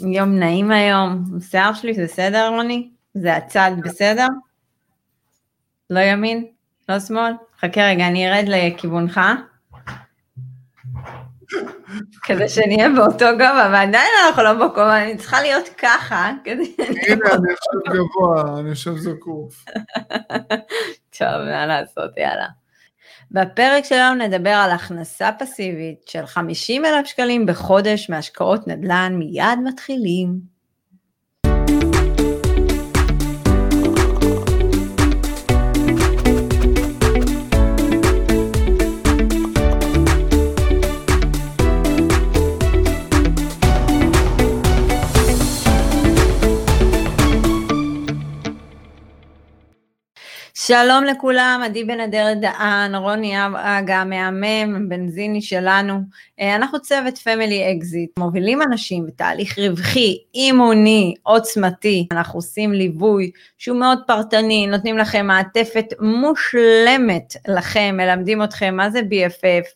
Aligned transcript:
יום 0.00 0.38
נעים 0.38 0.70
היום. 0.70 1.24
השיער 1.36 1.74
שלי 1.74 1.94
זה 1.94 2.04
בסדר, 2.04 2.48
רוני? 2.48 2.90
זה 3.14 3.36
הצד 3.36 3.70
בסדר? 3.84 4.26
לא 5.90 6.00
ימין? 6.00 6.46
לא 6.88 7.00
שמאל? 7.00 7.32
חכה 7.60 7.80
רגע, 7.80 8.06
אני 8.06 8.28
ארד 8.28 8.44
לכיוונך. 8.48 9.20
כדי 12.22 12.48
שנהיה 12.48 12.88
באותו 12.88 13.26
גובה, 13.30 13.68
ועדיין 13.72 14.10
אנחנו 14.26 14.42
לא 14.42 14.52
בקומה, 14.52 15.04
אני 15.04 15.16
צריכה 15.16 15.42
להיות 15.42 15.68
ככה, 15.78 16.30
כדי... 16.44 16.74
הנה, 16.78 17.30
אני 17.32 17.52
עכשיו 17.52 17.80
גבוה, 17.94 18.60
אני 18.60 18.70
עכשיו 18.70 18.98
זקוף. 18.98 19.64
טוב, 21.18 21.28
מה 21.28 21.66
לעשות, 21.66 22.16
יאללה. 22.16 22.46
בפרק 23.30 23.84
שלנו 23.84 24.24
נדבר 24.24 24.50
על 24.50 24.70
הכנסה 24.70 25.30
פסיבית 25.38 26.08
של 26.08 26.26
50 26.26 26.84
אלף 26.84 27.06
שקלים 27.06 27.46
בחודש 27.46 28.10
מהשקעות 28.10 28.68
נדל"ן, 28.68 29.14
מיד 29.18 29.58
מתחילים. 29.64 30.55
שלום 50.66 51.04
לכולם, 51.04 51.60
עדי 51.64 51.84
בן 51.84 52.00
אדרת 52.00 52.40
דהן, 52.40 52.94
רוני 52.94 53.34
אגה, 53.54 53.96
המהמם, 53.96 54.88
בנזיני 54.88 55.42
שלנו. 55.42 56.00
אה, 56.40 56.56
אנחנו 56.56 56.82
צוות 56.82 57.18
Family 57.18 57.72
Exit, 57.72 58.10
מובילים 58.18 58.62
אנשים 58.62 59.06
בתהליך 59.06 59.58
רווחי, 59.58 60.18
אימוני, 60.34 61.14
עוצמתי. 61.22 62.06
אנחנו 62.12 62.38
עושים 62.38 62.72
ליווי 62.72 63.30
שהוא 63.58 63.78
מאוד 63.78 63.98
פרטני, 64.06 64.66
נותנים 64.66 64.98
לכם 64.98 65.26
מעטפת 65.26 65.86
מושלמת 66.00 67.36
לכם, 67.48 67.94
מלמדים 67.96 68.42
אתכם 68.42 68.76
מה 68.76 68.90
זה 68.90 69.00
BFF, 69.00 69.66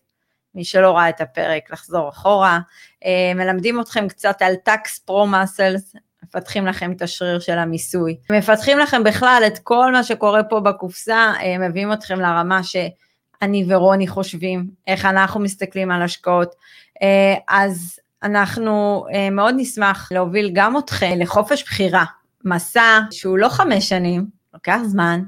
מי 0.54 0.64
שלא 0.64 0.90
ראה 0.96 1.08
את 1.08 1.20
הפרק, 1.20 1.72
לחזור 1.72 2.08
אחורה. 2.08 2.60
אה, 3.04 3.32
מלמדים 3.34 3.80
אתכם 3.80 4.08
קצת 4.08 4.42
על 4.42 4.54
tax 4.54 4.98
pro 4.98 5.26
muscles, 5.26 5.94
מפתחים 6.24 6.66
לכם 6.66 6.92
את 6.92 7.02
השריר 7.02 7.38
של 7.38 7.58
המיסוי. 7.58 8.16
מפתחים 8.32 8.78
לכם 8.78 9.04
בכלל 9.04 9.42
את 9.46 9.58
כל 9.58 9.92
מה 9.92 10.04
שקורה 10.04 10.42
פה 10.42 10.60
בקופסה, 10.60 11.32
אה, 11.42 11.68
מביאים 11.68 11.92
אתכם 11.92 12.20
לרמה 12.20 12.60
שאני 12.62 13.64
ורוני 13.68 14.08
חושבים, 14.08 14.70
איך 14.86 15.04
אנחנו 15.04 15.40
מסתכלים 15.40 15.90
על 15.90 16.02
השקעות. 16.02 16.54
אה, 17.02 17.34
אז 17.48 17.98
אנחנו 18.22 19.04
אה, 19.14 19.30
מאוד 19.30 19.54
נשמח 19.58 20.12
להוביל 20.12 20.50
גם 20.52 20.78
אתכם 20.78 21.14
לחופש 21.18 21.62
בחירה, 21.62 22.04
מסע 22.44 23.00
שהוא 23.10 23.38
לא 23.38 23.48
חמש 23.48 23.88
שנים, 23.88 24.26
לוקח 24.54 24.78
זמן, 24.84 25.22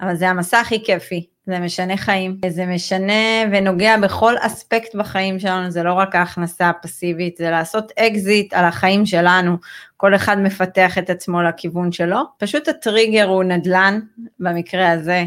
אבל 0.00 0.16
זה 0.16 0.28
המסע 0.28 0.60
הכי 0.60 0.84
כיפי, 0.84 1.26
זה 1.48 1.58
משנה 1.58 1.96
חיים, 1.96 2.38
זה 2.48 2.66
משנה 2.66 3.12
ונוגע 3.52 3.96
בכל 3.96 4.34
אספקט 4.40 4.94
בחיים 4.94 5.38
שלנו, 5.38 5.70
זה 5.70 5.82
לא 5.82 5.92
רק 5.92 6.14
ההכנסה 6.14 6.68
הפסיבית, 6.68 7.36
זה 7.36 7.50
לעשות 7.50 7.92
אקזיט 7.98 8.54
על 8.54 8.64
החיים 8.64 9.06
שלנו, 9.06 9.56
כל 9.96 10.14
אחד 10.14 10.38
מפתח 10.38 10.98
את 10.98 11.10
עצמו 11.10 11.42
לכיוון 11.42 11.92
שלו, 11.92 12.18
פשוט 12.38 12.68
הטריגר 12.68 13.28
הוא 13.28 13.44
נדל"ן 13.44 14.00
במקרה 14.40 14.90
הזה, 14.90 15.24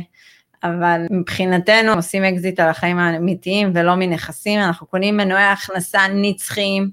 אבל 0.63 1.01
מבחינתנו 1.11 1.93
עושים 1.93 2.23
אקזיט 2.23 2.59
על 2.59 2.69
החיים 2.69 2.99
האמיתיים 2.99 3.71
ולא 3.73 3.95
מנכסים, 3.95 4.59
אנחנו 4.59 4.87
קונים 4.87 5.17
מנועי 5.17 5.43
הכנסה 5.43 5.99
נצחיים, 6.13 6.89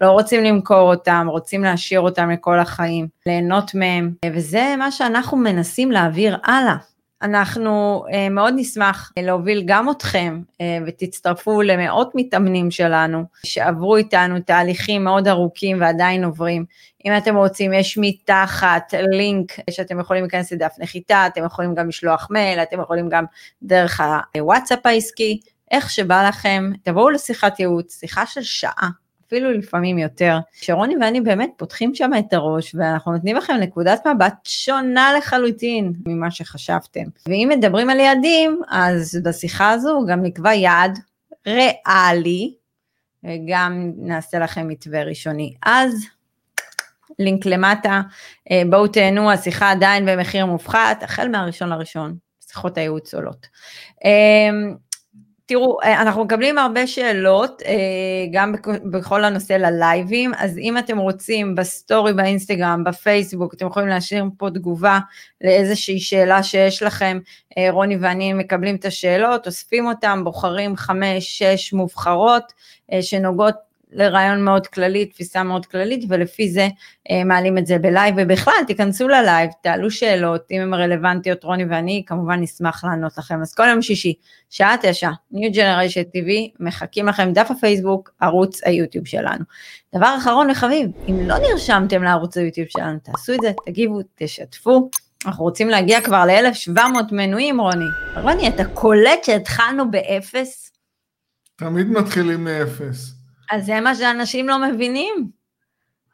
לא 0.00 0.10
רוצים 0.10 0.44
למכור 0.44 0.94
אותם, 0.94 1.26
רוצים 1.30 1.64
להשאיר 1.64 2.00
אותם 2.00 2.30
לכל 2.30 2.58
החיים, 2.58 3.08
ליהנות 3.26 3.74
מהם, 3.74 4.12
וזה 4.34 4.74
מה 4.78 4.90
שאנחנו 4.90 5.36
מנסים 5.36 5.90
להעביר 5.90 6.36
הלאה. 6.44 6.91
אנחנו 7.22 8.04
uh, 8.06 8.30
מאוד 8.30 8.54
נשמח 8.56 9.12
להוביל 9.18 9.62
גם 9.66 9.90
אתכם 9.90 10.40
uh, 10.52 10.56
ותצטרפו 10.86 11.62
למאות 11.62 12.10
מתאמנים 12.14 12.70
שלנו 12.70 13.24
שעברו 13.46 13.96
איתנו 13.96 14.40
תהליכים 14.40 15.04
מאוד 15.04 15.28
ארוכים 15.28 15.80
ועדיין 15.80 16.24
עוברים. 16.24 16.64
אם 17.06 17.16
אתם 17.16 17.36
רוצים, 17.36 17.72
יש 17.72 17.98
מתחת 18.00 18.94
לינק 19.12 19.52
שאתם 19.70 20.00
יכולים 20.00 20.22
להיכנס 20.22 20.52
לדף 20.52 20.74
נחיתה, 20.78 21.26
אתם 21.26 21.44
יכולים 21.44 21.74
גם 21.74 21.88
לשלוח 21.88 22.28
מייל, 22.30 22.58
אתם 22.58 22.80
יכולים 22.80 23.08
גם 23.08 23.24
דרך 23.62 24.00
הוואטסאפ 24.36 24.86
העסקי, 24.86 25.40
איך 25.70 25.90
שבא 25.90 26.28
לכם, 26.28 26.70
תבואו 26.82 27.10
לשיחת 27.10 27.60
ייעוץ, 27.60 28.00
שיחה 28.00 28.26
של 28.26 28.42
שעה. 28.42 29.01
אפילו 29.32 29.52
לפעמים 29.52 29.98
יותר, 29.98 30.38
שרוני 30.52 30.94
ואני 31.00 31.20
באמת 31.20 31.50
פותחים 31.56 31.94
שם 31.94 32.10
את 32.18 32.32
הראש 32.32 32.74
ואנחנו 32.74 33.12
נותנים 33.12 33.36
לכם 33.36 33.54
נקודת 33.60 34.06
מבט 34.06 34.34
שונה 34.44 35.12
לחלוטין 35.18 35.92
ממה 36.06 36.30
שחשבתם. 36.30 37.04
ואם 37.26 37.50
מדברים 37.56 37.90
על 37.90 37.98
יעדים, 37.98 38.60
אז 38.70 39.20
בשיחה 39.24 39.70
הזו 39.70 40.04
גם 40.08 40.22
נקבע 40.22 40.54
יעד 40.54 40.98
ריאלי, 41.46 42.54
וגם 43.24 43.92
נעשה 43.96 44.38
לכם 44.38 44.68
מתווה 44.68 45.02
ראשוני. 45.02 45.54
אז 45.62 46.06
לינק 47.18 47.46
למטה, 47.46 48.00
אה, 48.50 48.62
בואו 48.70 48.88
תהנו, 48.88 49.30
השיחה 49.30 49.70
עדיין 49.70 50.06
במחיר 50.06 50.46
מופחת, 50.46 51.02
החל 51.02 51.28
מהראשון 51.28 51.68
לראשון, 51.68 52.16
שיחות 52.48 52.78
הייעוץ 52.78 53.14
עולות. 53.14 53.46
תראו, 55.52 55.78
אה, 55.82 56.02
אנחנו 56.02 56.24
מקבלים 56.24 56.58
הרבה 56.58 56.86
שאלות, 56.86 57.62
אה, 57.66 57.72
גם 58.32 58.54
בכל 58.84 59.24
הנושא 59.24 59.52
ללייבים, 59.52 60.32
אז 60.38 60.58
אם 60.58 60.78
אתם 60.78 60.98
רוצים 60.98 61.54
בסטורי 61.54 62.12
באינסטגרם, 62.12 62.84
בפייסבוק, 62.84 63.54
אתם 63.54 63.66
יכולים 63.66 63.88
להשאיר 63.88 64.24
פה 64.38 64.50
תגובה 64.50 64.98
לאיזושהי 65.40 66.00
שאלה 66.00 66.42
שיש 66.42 66.82
לכם, 66.82 67.18
אה, 67.58 67.70
רוני 67.70 67.96
ואני 68.00 68.32
מקבלים 68.32 68.76
את 68.76 68.84
השאלות, 68.84 69.46
אוספים 69.46 69.86
אותן, 69.86 70.24
בוחרים 70.24 70.76
חמש, 70.76 71.38
שש 71.38 71.72
מובחרות 71.72 72.52
שנוגעות 73.00 73.54
לרעיון 73.92 74.44
מאוד 74.44 74.66
כללי, 74.66 75.06
תפיסה 75.06 75.42
מאוד 75.42 75.66
כללית, 75.66 76.04
ולפי 76.08 76.50
זה 76.50 76.68
אה, 77.10 77.24
מעלים 77.24 77.58
את 77.58 77.66
זה 77.66 77.78
בלייב, 77.78 78.14
ובכלל 78.18 78.54
תיכנסו 78.66 79.08
ללייב, 79.08 79.50
תעלו 79.62 79.90
שאלות, 79.90 80.42
אם 80.50 80.60
הן 80.60 80.74
רלוונטיות, 80.74 81.44
רוני 81.44 81.64
ואני 81.64 82.02
כמובן 82.06 82.40
נשמח 82.40 82.84
לענות 82.84 83.18
לכם. 83.18 83.42
אז 83.42 83.54
כל 83.54 83.66
יום 83.68 83.82
שישי, 83.82 84.14
שעה 84.50 84.76
תשע, 84.82 85.10
New 85.34 85.54
Generation 85.54 86.16
TV, 86.16 86.30
מחכים 86.60 87.06
לכם 87.06 87.32
דף 87.32 87.50
הפייסבוק, 87.50 88.10
ערוץ 88.20 88.64
היוטיוב 88.64 89.06
שלנו. 89.06 89.44
דבר 89.94 90.14
אחרון 90.18 90.50
וחביב, 90.50 90.90
אם 91.08 91.28
לא 91.28 91.34
נרשמתם 91.38 92.02
לערוץ 92.02 92.36
היוטיוב 92.36 92.68
שלנו, 92.70 92.98
תעשו 93.02 93.32
את 93.32 93.38
זה, 93.42 93.52
תגיבו, 93.66 94.00
תשתפו. 94.14 94.90
אנחנו 95.26 95.44
רוצים 95.44 95.68
להגיע 95.68 96.00
כבר 96.00 96.24
ל-1,700 96.24 97.12
מנויים, 97.12 97.60
רוני. 97.60 97.84
רוני, 98.22 98.48
אתה 98.48 98.64
קולט 98.64 99.24
שהתחלנו 99.24 99.90
באפס? 99.90 100.72
תמיד 101.56 101.86
מתחילים 101.86 102.44
מאפס. 102.44 103.21
אז 103.52 103.66
זה 103.66 103.80
מה 103.80 103.94
שאנשים 103.94 104.48
לא 104.48 104.58
מבינים. 104.58 105.30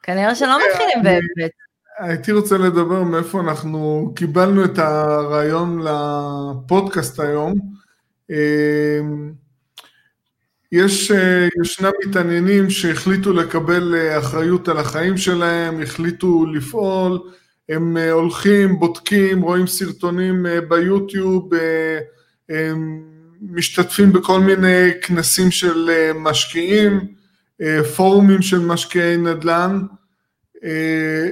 כנראה 0.02 0.34
שלא 0.34 0.48
אה, 0.48 0.58
מתחילים 0.70 1.02
באמת. 1.02 1.50
הייתי 1.98 2.32
רוצה 2.32 2.58
לדבר 2.58 3.02
מאיפה 3.02 3.40
אנחנו 3.40 4.12
קיבלנו 4.16 4.64
את 4.64 4.78
הרעיון 4.78 5.80
לפודקאסט 5.82 7.20
היום. 7.20 7.54
אמ, 8.30 9.32
יש, 10.72 11.10
אה, 11.10 11.48
ישנם 11.62 11.90
מתעניינים 12.06 12.70
שהחליטו 12.70 13.32
לקבל 13.32 13.94
אה, 13.94 14.18
אחריות 14.18 14.68
על 14.68 14.78
החיים 14.78 15.16
שלהם, 15.16 15.82
החליטו 15.82 16.46
לפעול, 16.46 17.18
הם 17.68 17.96
הולכים, 17.96 18.78
בודקים, 18.78 19.40
רואים 19.42 19.66
סרטונים 19.66 20.46
ביוטיוב, 20.68 21.50
משתתפים 23.42 24.12
בכל 24.12 24.40
מיני 24.40 24.90
כנסים 25.02 25.50
של 25.50 25.90
משקיעים, 26.14 26.92
אה, 26.92 27.17
פורומים 27.96 28.42
של 28.42 28.58
משקיעי 28.58 29.16
נדל"ן, 29.16 29.80
אה, 30.64 31.28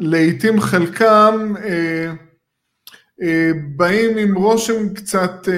ולעיתים 0.00 0.60
חלקם 0.60 1.54
אה, 1.64 2.12
באים 3.76 4.16
עם 4.16 4.34
רושם 4.34 4.94
קצת, 4.94 5.48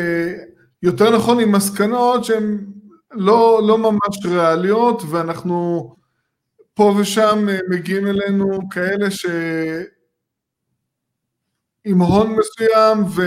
יותר 0.83 1.17
נכון 1.17 1.41
עם 1.41 1.53
מסקנות 1.53 2.25
שהן 2.25 2.67
לא, 3.13 3.61
לא 3.67 3.79
ממש 3.79 4.25
ריאליות, 4.25 5.03
ואנחנו 5.11 5.95
פה 6.75 6.95
ושם 7.01 7.47
מגיעים 7.69 8.07
אלינו 8.07 8.69
כאלה 8.71 9.11
ש... 9.11 9.27
עם 11.85 11.99
הון 11.99 12.37
מסוים, 12.37 13.05
ו... 13.17 13.23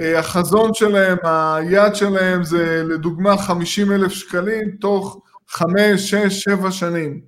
אה, 0.00 0.18
החזון 0.18 0.74
שלהם, 0.74 1.18
היעד 1.22 1.94
שלהם 1.94 2.44
זה 2.44 2.82
לדוגמה 2.86 3.36
50 3.36 3.92
אלף 3.92 4.12
שקלים 4.12 4.70
תוך 4.70 5.20
5, 5.48 6.10
6, 6.10 6.42
7 6.42 6.70
שנים. 6.70 7.20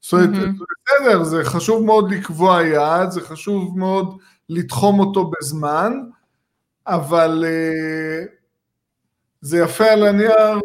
זאת 0.00 0.12
אומרת. 0.12 0.48
בסדר, 0.86 1.24
זה 1.24 1.44
חשוב 1.44 1.84
מאוד 1.84 2.12
לקבוע 2.12 2.62
יעד, 2.62 3.10
זה 3.10 3.20
חשוב 3.20 3.78
מאוד 3.78 4.18
לתחום 4.48 5.00
אותו 5.00 5.30
בזמן, 5.30 5.92
אבל 6.86 7.44
uh, 7.44 8.28
זה 9.40 9.58
יפה 9.58 9.84
על 9.84 10.06
הנייר 10.06 10.60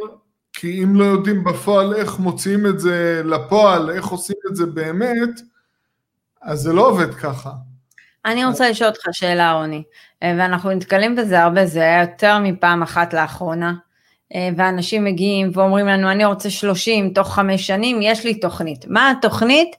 כי 0.53 0.83
אם 0.83 0.95
לא 0.95 1.03
יודעים 1.03 1.43
בפועל 1.43 1.93
איך 1.93 2.19
מוציאים 2.19 2.67
את 2.67 2.79
זה 2.79 3.21
לפועל, 3.25 3.89
איך 3.89 4.05
עושים 4.05 4.35
את 4.51 4.55
זה 4.55 4.65
באמת, 4.65 5.41
אז 6.41 6.59
זה 6.59 6.73
לא 6.73 6.87
עובד 6.87 7.13
ככה. 7.13 7.51
אני 8.25 8.45
רוצה 8.45 8.69
לשאול 8.69 8.89
אותך 8.89 9.01
שאלה, 9.11 9.51
רוני, 9.51 9.83
אה, 10.23 10.35
ואנחנו 10.37 10.71
נתקלים 10.71 11.15
בזה 11.15 11.41
הרבה, 11.43 11.65
זה 11.65 11.79
היה 11.79 12.01
יותר 12.01 12.39
מפעם 12.39 12.83
אחת 12.83 13.13
לאחרונה, 13.13 13.73
אה, 14.35 14.49
ואנשים 14.57 15.03
מגיעים 15.03 15.51
ואומרים 15.53 15.87
לנו, 15.87 16.11
אני 16.11 16.25
רוצה 16.25 16.49
30 16.49 17.13
תוך 17.13 17.35
חמש 17.35 17.67
שנים, 17.67 17.99
יש 18.01 18.25
לי 18.25 18.39
תוכנית. 18.39 18.85
מה 18.87 19.11
התוכנית? 19.11 19.75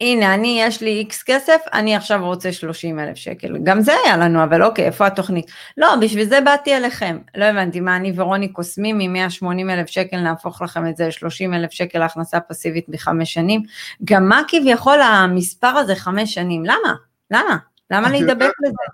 הנה, 0.00 0.34
אני, 0.34 0.58
יש 0.62 0.80
לי 0.80 0.90
איקס 0.90 1.22
כסף, 1.22 1.58
אני 1.72 1.96
עכשיו 1.96 2.24
רוצה 2.24 2.52
30 2.52 2.98
אלף 2.98 3.16
שקל. 3.16 3.58
גם 3.62 3.80
זה 3.80 3.92
היה 4.04 4.16
לנו, 4.16 4.44
אבל 4.44 4.62
אוקיי, 4.62 4.86
איפה 4.86 5.06
התוכנית? 5.06 5.50
לא, 5.76 5.96
בשביל 6.00 6.28
זה 6.28 6.40
באתי 6.40 6.76
אליכם. 6.76 7.18
לא 7.36 7.44
הבנתי, 7.44 7.80
מה, 7.80 7.96
אני 7.96 8.12
ורוני 8.16 8.48
קוסמים 8.48 8.98
מ-180 8.98 9.70
אלף 9.70 9.86
שקל, 9.86 10.16
נהפוך 10.16 10.62
לכם 10.62 10.88
את 10.88 10.96
זה 10.96 11.06
ל-30 11.06 11.54
אלף 11.54 11.70
שקל 11.70 12.02
הכנסה 12.02 12.40
פסיבית 12.40 12.88
בחמש 12.88 13.34
שנים? 13.34 13.62
גם 14.04 14.28
מה 14.28 14.42
כביכול 14.48 15.00
המספר 15.00 15.66
הזה 15.66 15.94
חמש 15.94 16.34
שנים? 16.34 16.64
למה? 16.64 16.94
למה? 17.30 17.56
למה 17.90 18.10
להידבק 18.10 18.50
לזה? 18.62 18.84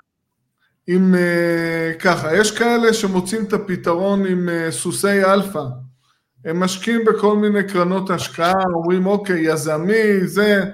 אם 0.89 1.15
uh, 1.15 2.01
ככה, 2.01 2.37
יש 2.37 2.59
כאלה 2.59 2.93
שמוצאים 2.93 3.45
את 3.45 3.53
הפתרון 3.53 4.27
עם 4.27 4.49
uh, 4.49 4.71
סוסי 4.71 5.25
אלפא. 5.25 5.63
הם 6.45 6.61
משקיעים 6.61 7.05
בכל 7.05 7.37
מיני 7.37 7.69
קרנות 7.69 8.11
השקעה, 8.11 8.63
אומרים 8.75 9.07
אוקיי, 9.07 9.41
יזמי, 9.41 10.27
זה, 10.27 10.63
אה, 10.63 10.65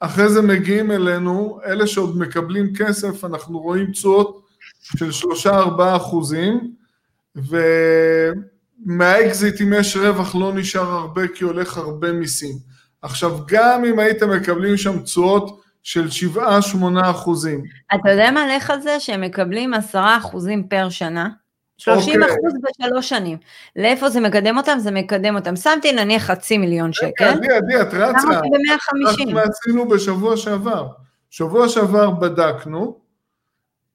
אחרי 0.00 0.28
זה 0.28 0.42
מגיעים 0.42 0.90
אלינו, 0.90 1.58
אלה 1.66 1.86
שעוד 1.86 2.18
מקבלים 2.18 2.74
כסף, 2.74 3.24
אנחנו 3.24 3.58
רואים 3.58 3.90
תשואות 3.90 4.44
של 4.80 5.10
3-4 5.46 5.50
אחוזים, 5.96 6.74
ומהאקזיט 8.86 9.60
אם 9.60 9.72
יש 9.72 9.96
רווח 9.96 10.34
לא 10.34 10.52
נשאר 10.54 10.90
הרבה 10.92 11.28
כי 11.28 11.44
הולך 11.44 11.76
הרבה 11.76 12.12
מיסים. 12.12 12.54
עכשיו, 13.02 13.38
גם 13.46 13.84
אם 13.84 13.98
הייתם 13.98 14.30
מקבלים 14.30 14.76
שם 14.76 14.98
תשואות 14.98 15.60
של 15.82 16.06
7-8 16.36 16.40
אחוזים. 17.02 17.62
אתה 17.94 18.10
יודע 18.10 18.30
מה 18.30 18.56
לך 18.56 18.70
על 18.70 18.80
זה? 18.80 19.00
שהם 19.00 19.20
מקבלים 19.20 19.74
10 19.74 20.04
אחוזים 20.18 20.68
פר 20.68 20.88
שנה? 20.88 21.28
30 21.78 22.22
אוקיי. 22.22 22.36
אחוז 22.36 22.52
בשלוש 22.62 23.08
שנים. 23.08 23.38
לאיפה 23.76 24.08
זה 24.08 24.20
מקדם 24.20 24.58
אותם? 24.58 24.78
זה 24.78 24.90
מקדם 24.90 25.36
אותם. 25.36 25.56
שמתי 25.56 25.92
נניח 25.92 26.22
חצי 26.22 26.58
מיליון 26.58 26.92
שקל. 26.92 27.24
עדי, 27.24 27.52
עדי, 27.52 27.80
את 27.80 27.86
רצה. 27.86 28.28
למה 28.28 28.40
ב-150? 28.40 29.22
אנחנו 29.22 29.40
עשינו 29.40 29.88
בשבוע 29.88 30.36
שעבר. 30.36 30.88
שבוע 31.30 31.68
שעבר 31.68 32.10
בדקנו, 32.10 32.98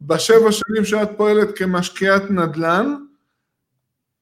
בשבע 0.01 0.51
שנים 0.51 0.85
שאת 0.85 1.09
פועלת 1.17 1.57
כמשקיעת 1.57 2.31
נדל"ן, 2.31 2.95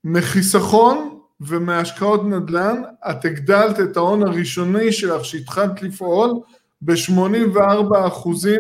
מחיסכון 0.04 1.20
ומהשקעות 1.42 2.26
נדל"ן, 2.26 2.82
את 3.10 3.26
הגדלת 3.26 3.80
את 3.80 3.98
ההון 3.98 4.24
הראשוני 4.24 4.92
שלך 4.92 5.26
שהתחלת 5.26 5.82
לפעול 5.82 6.40
ב-84 6.82 8.08
אחוזים 8.08 8.60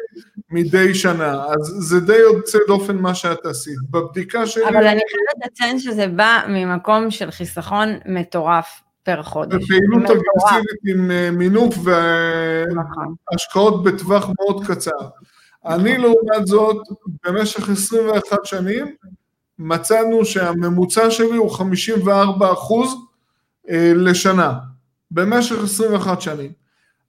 מדי 0.49 0.95
שנה, 0.95 1.45
אז 1.45 1.75
זה 1.79 1.99
די 1.99 2.17
יוצא 2.17 2.57
דופן 2.67 2.97
מה 2.97 3.15
שאת 3.15 3.45
עשית. 3.45 3.77
בבדיקה 3.89 4.47
שלי... 4.47 4.63
אבל 4.63 4.87
אני 4.87 5.01
חייבת 5.11 5.45
לציין 5.45 5.79
שזה 5.79 6.07
בא 6.07 6.41
ממקום 6.47 7.11
של 7.11 7.31
חיסכון 7.31 7.89
מטורף 8.05 8.81
פר 9.03 9.23
חודש. 9.23 9.63
בפעילות 9.63 10.03
אגרסיבית 10.03 10.79
עם 10.87 11.11
אה, 11.11 11.31
מינוף 11.31 11.75
והשקעות 11.83 13.73
נכון. 13.73 13.83
בטווח 13.83 14.29
מאוד 14.39 14.65
קצר. 14.67 15.07
אני 15.65 15.97
לעומת 15.97 16.47
זאת, 16.47 16.77
במשך 17.25 17.69
21 17.69 18.45
שנים, 18.45 18.95
מצאנו 19.59 20.25
שהממוצע 20.25 21.11
שלי 21.11 21.37
הוא 21.37 21.51
54 21.57 22.53
אחוז 22.53 22.95
אה, 23.69 23.91
לשנה, 23.95 24.53
במשך 25.11 25.63
21 25.63 26.21
שנים. 26.21 26.60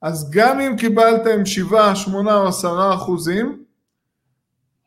אז 0.03 0.31
גם 0.31 0.61
אם 0.61 0.77
קיבלתם 0.77 1.47
7, 1.47 1.95
8 1.95 2.35
או 2.35 2.49
10 2.49 2.95
אחוזים, 2.95 3.63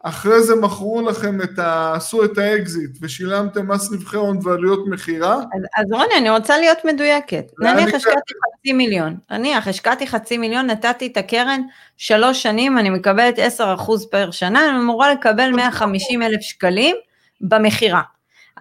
אחרי 0.03 0.43
זה 0.43 0.55
מכרו 0.55 1.01
לכם 1.01 1.41
את 1.41 1.59
ה... 1.59 1.93
עשו 1.95 2.25
את 2.25 2.37
האקזיט 2.37 2.97
ושילמתם 3.01 3.71
מס 3.71 3.91
רווחי 3.91 4.17
הון 4.17 4.39
ועלויות 4.43 4.87
מכירה. 4.87 5.35
אז, 5.35 5.61
אז 5.77 5.85
רוני, 5.91 6.17
אני 6.17 6.29
רוצה 6.29 6.57
להיות 6.57 6.77
מדויקת. 6.85 7.51
נניח 7.59 7.93
השקעתי 7.93 8.33
חצי 8.45 8.73
מיליון, 8.73 9.17
נניח 9.31 9.67
השקעתי 9.67 10.07
חצי 10.07 10.37
מיליון, 10.37 10.65
נתתי 10.65 11.07
את 11.07 11.17
הקרן 11.17 11.61
שלוש 11.97 12.43
שנים, 12.43 12.77
אני 12.77 12.89
מקבלת 12.89 13.39
10 13.39 13.73
אחוז 13.73 14.05
פר 14.09 14.31
שנה, 14.31 14.69
אני 14.69 14.77
אמורה 14.77 15.13
לקבל 15.13 15.51
150 15.51 16.21
אלף 16.21 16.41
שקלים 16.41 16.95
במכירה. 17.41 18.01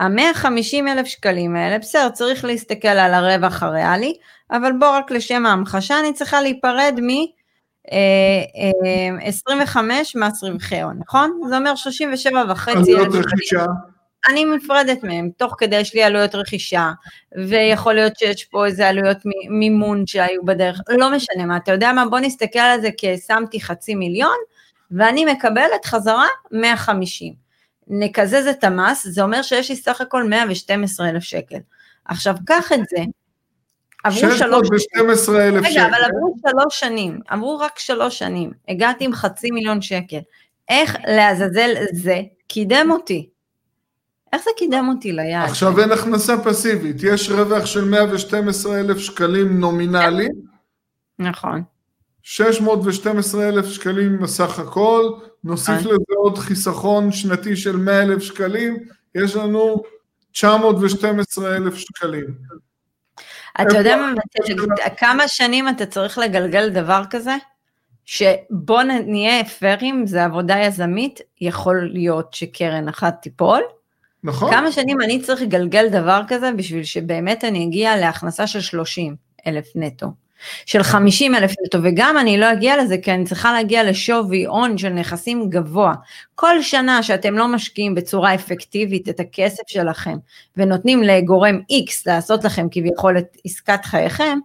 ה-150 0.00 0.88
אלף 0.88 1.06
שקלים 1.06 1.56
האלה, 1.56 1.79
בסדר, 1.79 2.08
צריך 2.08 2.44
להסתכל 2.44 2.88
על 2.88 3.14
הרווח 3.14 3.62
הריאלי, 3.62 4.14
אבל 4.50 4.73
בוא 4.79 4.88
רק 4.88 5.11
לשם 5.11 5.46
ההמחשה, 5.46 6.00
אני 6.00 6.12
צריכה 6.12 6.43
להיפרד 6.43 7.00
מ... 7.02 7.08
25 9.23 10.17
אה, 10.17 10.23
אה, 10.23 10.29
מס 10.29 10.43
רווחי 10.43 10.81
הון, 10.81 10.99
נכון? 10.99 11.41
זה 11.49 11.56
אומר 11.56 11.75
37 11.75 12.44
וחצי 12.49 12.94
אלף 12.94 13.14
רכישה. 13.14 13.64
אני 14.29 14.44
נפרדת 14.44 15.02
מהם, 15.02 15.31
תוך 15.37 15.55
כדי 15.58 15.76
יש 15.76 15.94
לי 15.94 16.02
עלויות 16.02 16.35
רכישה, 16.35 16.91
ויכול 17.49 17.94
להיות 17.94 18.17
שיש 18.17 18.44
פה 18.44 18.67
איזה 18.67 18.88
עלויות 18.88 19.19
מימון 19.50 20.06
שהיו 20.06 20.44
בדרך, 20.44 20.81
לא 20.88 21.11
משנה 21.11 21.44
מה, 21.46 21.56
אתה 21.56 21.73
יודע 21.73 21.93
מה, 21.93 22.06
בוא 22.06 22.19
נסתכל 22.19 22.58
על 22.58 22.81
זה 22.81 22.88
כשמתי 22.99 23.61
חצי 23.61 23.94
מיליון, 23.94 24.37
ואני 24.91 25.25
מקבלת 25.25 25.85
חזרה 25.85 26.26
150. 26.52 27.44
נקזז 27.88 28.46
את 28.50 28.64
המס, 28.64 29.06
זה 29.06 29.22
אומר 29.22 29.42
שיש 29.42 29.70
לי 29.70 29.76
סך 29.76 30.00
הכל 30.00 30.25
112 30.25 31.08
אלף 31.08 31.22
שקל. 31.22 31.58
עכשיו, 32.04 32.34
קח 32.46 32.72
את 32.72 32.81
זה, 32.90 33.04
עברו 34.04 34.31
שלוש... 34.38 34.69
612 34.69 35.48
אלף 35.48 35.64
שקל. 35.64 35.70
רגע, 35.70 35.86
אבל 35.86 36.04
עברו 36.04 36.34
שלוש 36.48 36.81
שנים, 36.81 37.20
עברו 37.28 37.58
רק 37.58 37.78
שלוש 37.78 38.19
שנים, 38.19 38.50
הגעתי 38.69 39.04
עם 39.04 39.12
חצי 39.12 39.50
מיליון 39.50 39.82
שקל. 39.82 40.19
איך 40.69 40.96
לעזאזל 41.06 41.75
זה 41.92 42.20
קידם 42.48 42.88
אותי? 42.90 43.28
איך 44.32 44.42
זה 44.44 44.50
קידם 44.56 44.86
אותי 44.88 45.12
ליעד? 45.12 45.48
עכשיו 45.48 45.81
אין 45.81 45.92
הכנסה 45.92 46.44
פסיבית, 46.44 46.96
יש 47.02 47.31
רווח 47.31 47.66
של 47.66 47.84
112 47.84 48.81
אלף 48.81 48.98
שקלים 48.98 49.60
נומינלי. 49.60 50.28
נכון. 51.19 51.62
612 52.26 53.48
אלף 53.48 53.66
שקלים 53.66 54.18
בסך 54.18 54.58
הכל, 54.58 55.12
נוסיף 55.44 55.74
נכון. 55.74 55.92
לזה 55.92 56.14
עוד 56.16 56.38
חיסכון 56.38 57.12
שנתי 57.12 57.56
של 57.56 57.76
100 57.76 58.02
אלף 58.02 58.22
שקלים, 58.22 58.78
יש 59.14 59.36
לנו 59.36 59.82
912 60.32 61.56
אלף 61.56 61.74
שקלים. 61.74 62.24
אתה 63.62 63.78
יודע 63.78 63.96
מה, 63.96 64.12
כמה 64.96 65.28
שנים 65.28 65.69
אתה 65.69 65.86
צריך 65.86 66.19
לגלגל 66.19 66.69
דבר 66.69 67.02
כזה? 67.10 67.36
שבוא 68.04 68.82
נהיה 68.82 69.44
פיירים, 69.44 70.06
זה 70.06 70.24
עבודה 70.24 70.58
יזמית, 70.58 71.20
יכול 71.40 71.88
להיות 71.93 72.34
שקרן 72.34 72.88
אחת 72.88 73.22
תיפול. 73.22 73.60
נכון. 74.24 74.50
כמה 74.50 74.72
שנים 74.72 75.00
אני 75.00 75.22
צריך 75.22 75.43
לגלגל 75.43 75.88
דבר 75.88 76.20
כזה 76.28 76.50
בשביל 76.56 76.84
שבאמת 76.84 77.44
אני 77.44 77.64
אגיע 77.64 77.96
להכנסה 77.96 78.46
של 78.46 78.60
30 78.60 79.16
אלף 79.46 79.66
נטו. 79.74 80.23
של 80.67 80.82
50 80.82 81.34
אלף 81.34 81.55
נטו, 81.64 81.79
וגם 81.82 82.19
אני 82.19 82.38
לא 82.38 82.53
אגיע 82.53 82.76
לזה 82.82 82.98
כי 82.98 83.12
אני 83.12 83.24
צריכה 83.24 83.53
להגיע 83.53 83.84
לשווי 83.84 84.44
הון 84.44 84.79
של 84.79 84.88
נכסים 84.88 85.50
גבוה. 85.50 85.94
כל 86.34 86.62
שנה 86.62 87.03
שאתם 87.03 87.34
לא 87.34 87.48
משקיעים 87.48 87.94
בצורה 87.94 88.34
אפקטיבית 88.34 89.08
את 89.08 89.20
הכסף 89.20 89.62
שלכם, 89.67 90.17
ונותנים 90.56 91.03
לגורם 91.03 91.60
X 91.72 92.03
לעשות 92.06 92.44
לכם 92.44 92.67
כביכול 92.70 93.19
את 93.19 93.36
עסקת 93.44 93.84
חייכם, 93.84 94.38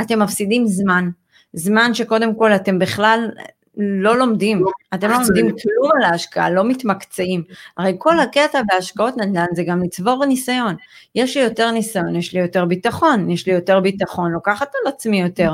אתם 0.00 0.22
מפסידים 0.22 0.66
זמן. 0.66 1.08
זמן 1.52 1.94
שקודם 1.94 2.34
כל 2.38 2.52
אתם 2.54 2.78
בכלל 2.78 3.30
לא 3.76 4.18
לומדים, 4.18 4.64
אתם 4.94 5.10
לא 5.10 5.14
לומדים 5.14 5.46
כלום 5.46 5.90
על 5.96 6.02
ההשקעה, 6.02 6.50
לא 6.50 6.64
מתמקצעים. 6.64 7.42
הרי 7.76 7.96
כל 7.98 8.20
הקטע 8.20 8.60
בהשקעות 8.68 9.16
נדל"ן 9.16 9.46
זה 9.52 9.62
גם 9.62 9.82
לצבור 9.82 10.24
ניסיון. 10.24 10.74
יש 11.14 11.36
לי 11.36 11.42
יותר 11.42 11.70
ניסיון, 11.70 12.16
יש 12.16 12.34
לי 12.34 12.40
יותר 12.40 12.64
ביטחון, 12.64 13.30
יש 13.30 13.46
לי 13.46 13.52
יותר 13.52 13.80
ביטחון, 13.80 14.32
לוקחת 14.32 14.68
על 14.74 14.92
עצמי 14.92 15.22
יותר. 15.22 15.52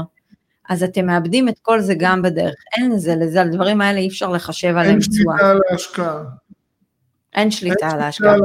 אז 0.68 0.82
אתם 0.82 1.06
מאבדים 1.06 1.48
את 1.48 1.58
כל 1.62 1.80
זה 1.80 1.94
גם 1.98 2.22
בדרך. 2.22 2.54
אין 2.76 2.92
לזה, 2.92 3.14
לזה, 3.14 3.40
על 3.40 3.48
דברים 3.48 3.80
האלה 3.80 3.98
אי 3.98 4.08
אפשר 4.08 4.30
לחשב 4.30 4.76
עליהם 4.76 4.98
תשואה. 4.98 5.36
אין 5.40 5.40
שליטה 5.40 5.50
על 5.50 5.60
ההשקעה. 5.70 6.22
אין 7.34 7.50
שליטה 7.50 7.90
על 7.90 8.00
ההשקעה. 8.00 8.36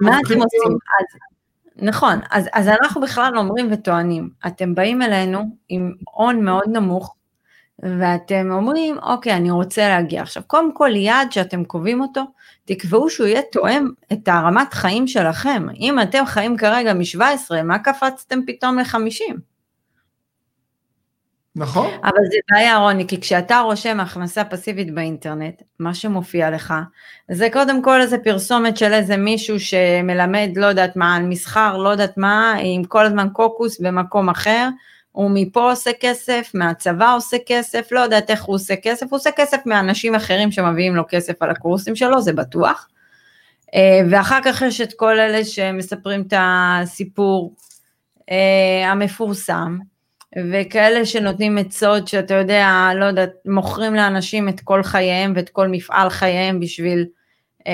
מה 0.00 0.18
אתם 0.26 0.42
עושים? 0.42 0.78
נכון, 1.76 2.18
אז, 2.30 2.48
אז 2.52 2.68
אנחנו 2.68 3.00
בכלל 3.00 3.38
אומרים 3.38 3.68
וטוענים, 3.72 4.30
אתם 4.46 4.74
באים 4.74 5.02
אלינו 5.02 5.44
עם 5.68 5.92
הון 6.10 6.44
מאוד 6.44 6.64
נמוך, 6.68 7.15
ואתם 7.82 8.50
אומרים, 8.50 8.98
אוקיי, 8.98 9.32
אני 9.32 9.50
רוצה 9.50 9.88
להגיע. 9.88 10.22
עכשיו, 10.22 10.42
קודם 10.46 10.74
כל, 10.74 10.90
יעד 10.94 11.32
שאתם 11.32 11.64
קובעים 11.64 12.00
אותו, 12.00 12.22
תקבעו 12.64 13.10
שהוא 13.10 13.26
יהיה 13.26 13.42
תואם 13.52 13.88
את 14.12 14.28
הרמת 14.28 14.74
חיים 14.74 15.06
שלכם. 15.06 15.66
אם 15.80 16.00
אתם 16.00 16.26
חיים 16.26 16.56
כרגע 16.56 16.94
מ-17, 16.94 17.62
מה 17.64 17.78
קפצתם 17.78 18.40
פתאום 18.46 18.78
ל-50? 18.78 19.34
נכון. 21.56 21.90
אבל 22.02 22.24
זה 22.30 22.38
בעיה 22.50 22.76
רוני, 22.76 23.06
כי 23.06 23.20
כשאתה 23.20 23.60
רושם 23.60 24.00
הכנסה 24.00 24.44
פסיבית 24.44 24.94
באינטרנט, 24.94 25.62
מה 25.78 25.94
שמופיע 25.94 26.50
לך, 26.50 26.74
זה 27.30 27.48
קודם 27.52 27.82
כל 27.82 28.00
איזה 28.00 28.18
פרסומת 28.18 28.76
של 28.76 28.92
איזה 28.92 29.16
מישהו 29.16 29.60
שמלמד, 29.60 30.50
לא 30.56 30.66
יודעת 30.66 30.96
מה, 30.96 31.16
על 31.16 31.22
מסחר, 31.22 31.76
לא 31.76 31.88
יודעת 31.88 32.18
מה, 32.18 32.54
עם 32.62 32.84
כל 32.84 33.06
הזמן 33.06 33.28
קוקוס 33.32 33.80
במקום 33.80 34.28
אחר, 34.28 34.68
הוא 35.16 35.30
מפה 35.34 35.70
עושה 35.70 35.90
כסף, 36.00 36.50
מהצבא 36.54 37.14
עושה 37.14 37.36
כסף, 37.46 37.92
לא 37.92 38.00
יודעת 38.00 38.30
איך 38.30 38.42
הוא 38.42 38.54
עושה 38.54 38.76
כסף, 38.76 39.06
הוא 39.10 39.16
עושה 39.16 39.30
כסף 39.36 39.58
מאנשים 39.66 40.14
אחרים 40.14 40.50
שמביאים 40.52 40.96
לו 40.96 41.02
כסף 41.08 41.42
על 41.42 41.50
הקורסים 41.50 41.96
שלו, 41.96 42.22
זה 42.22 42.32
בטוח. 42.32 42.88
אה, 43.74 44.00
ואחר 44.10 44.38
כך 44.44 44.62
יש 44.62 44.80
את 44.80 44.92
כל 44.92 45.18
אלה 45.18 45.44
שמספרים 45.44 46.22
את 46.22 46.32
הסיפור 46.36 47.54
אה, 48.30 48.90
המפורסם, 48.90 49.78
וכאלה 50.52 51.06
שנותנים 51.06 51.58
עצות 51.58 52.08
שאתה 52.08 52.34
יודע, 52.34 52.90
לא 52.94 53.04
יודעת, 53.04 53.32
מוכרים 53.46 53.94
לאנשים 53.94 54.48
את 54.48 54.60
כל 54.60 54.82
חייהם 54.82 55.32
ואת 55.36 55.48
כל 55.48 55.68
מפעל 55.68 56.10
חייהם 56.10 56.60
בשביל 56.60 57.06
אה, 57.66 57.72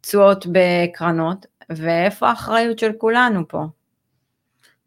תשואות 0.00 0.46
בקרנות, 0.52 1.46
ואיפה 1.70 2.28
האחריות 2.28 2.78
של 2.78 2.92
כולנו 2.98 3.48
פה? 3.48 3.64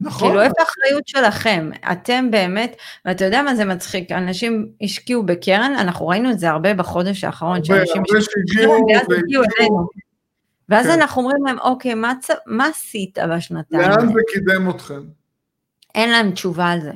נכון. 0.01 0.27
כאילו, 0.27 0.41
איפה 0.41 0.55
האחריות 0.59 1.07
שלכם? 1.07 1.69
אתם 1.91 2.31
באמת, 2.31 2.75
ואתה 3.05 3.25
יודע 3.25 3.41
מה 3.41 3.55
זה 3.55 3.65
מצחיק, 3.65 4.11
אנשים 4.11 4.67
השקיעו 4.81 5.23
בקרן, 5.23 5.75
אנחנו 5.79 6.07
ראינו 6.07 6.31
את 6.31 6.39
זה 6.39 6.49
הרבה 6.49 6.73
בחודש 6.73 7.23
האחרון, 7.23 7.63
שאנשים 7.63 8.03
השקיעו, 8.17 8.85
ואז 8.93 9.07
הגיעו 9.17 9.43
אלינו. 9.59 9.87
ואז 10.69 10.85
כן. 10.85 10.91
אנחנו 10.91 11.21
אומרים 11.21 11.45
להם, 11.45 11.59
אוקיי, 11.59 11.93
מה, 11.93 12.13
מה 12.45 12.67
עשית 12.67 13.17
בשנתיים? 13.31 13.81
לאן 13.81 14.07
זה 14.07 14.19
קידם 14.33 14.69
אתכם? 14.69 15.01
אין 15.95 16.11
להם 16.11 16.31
תשובה 16.31 16.67
על 16.69 16.81
זה. 16.81 16.91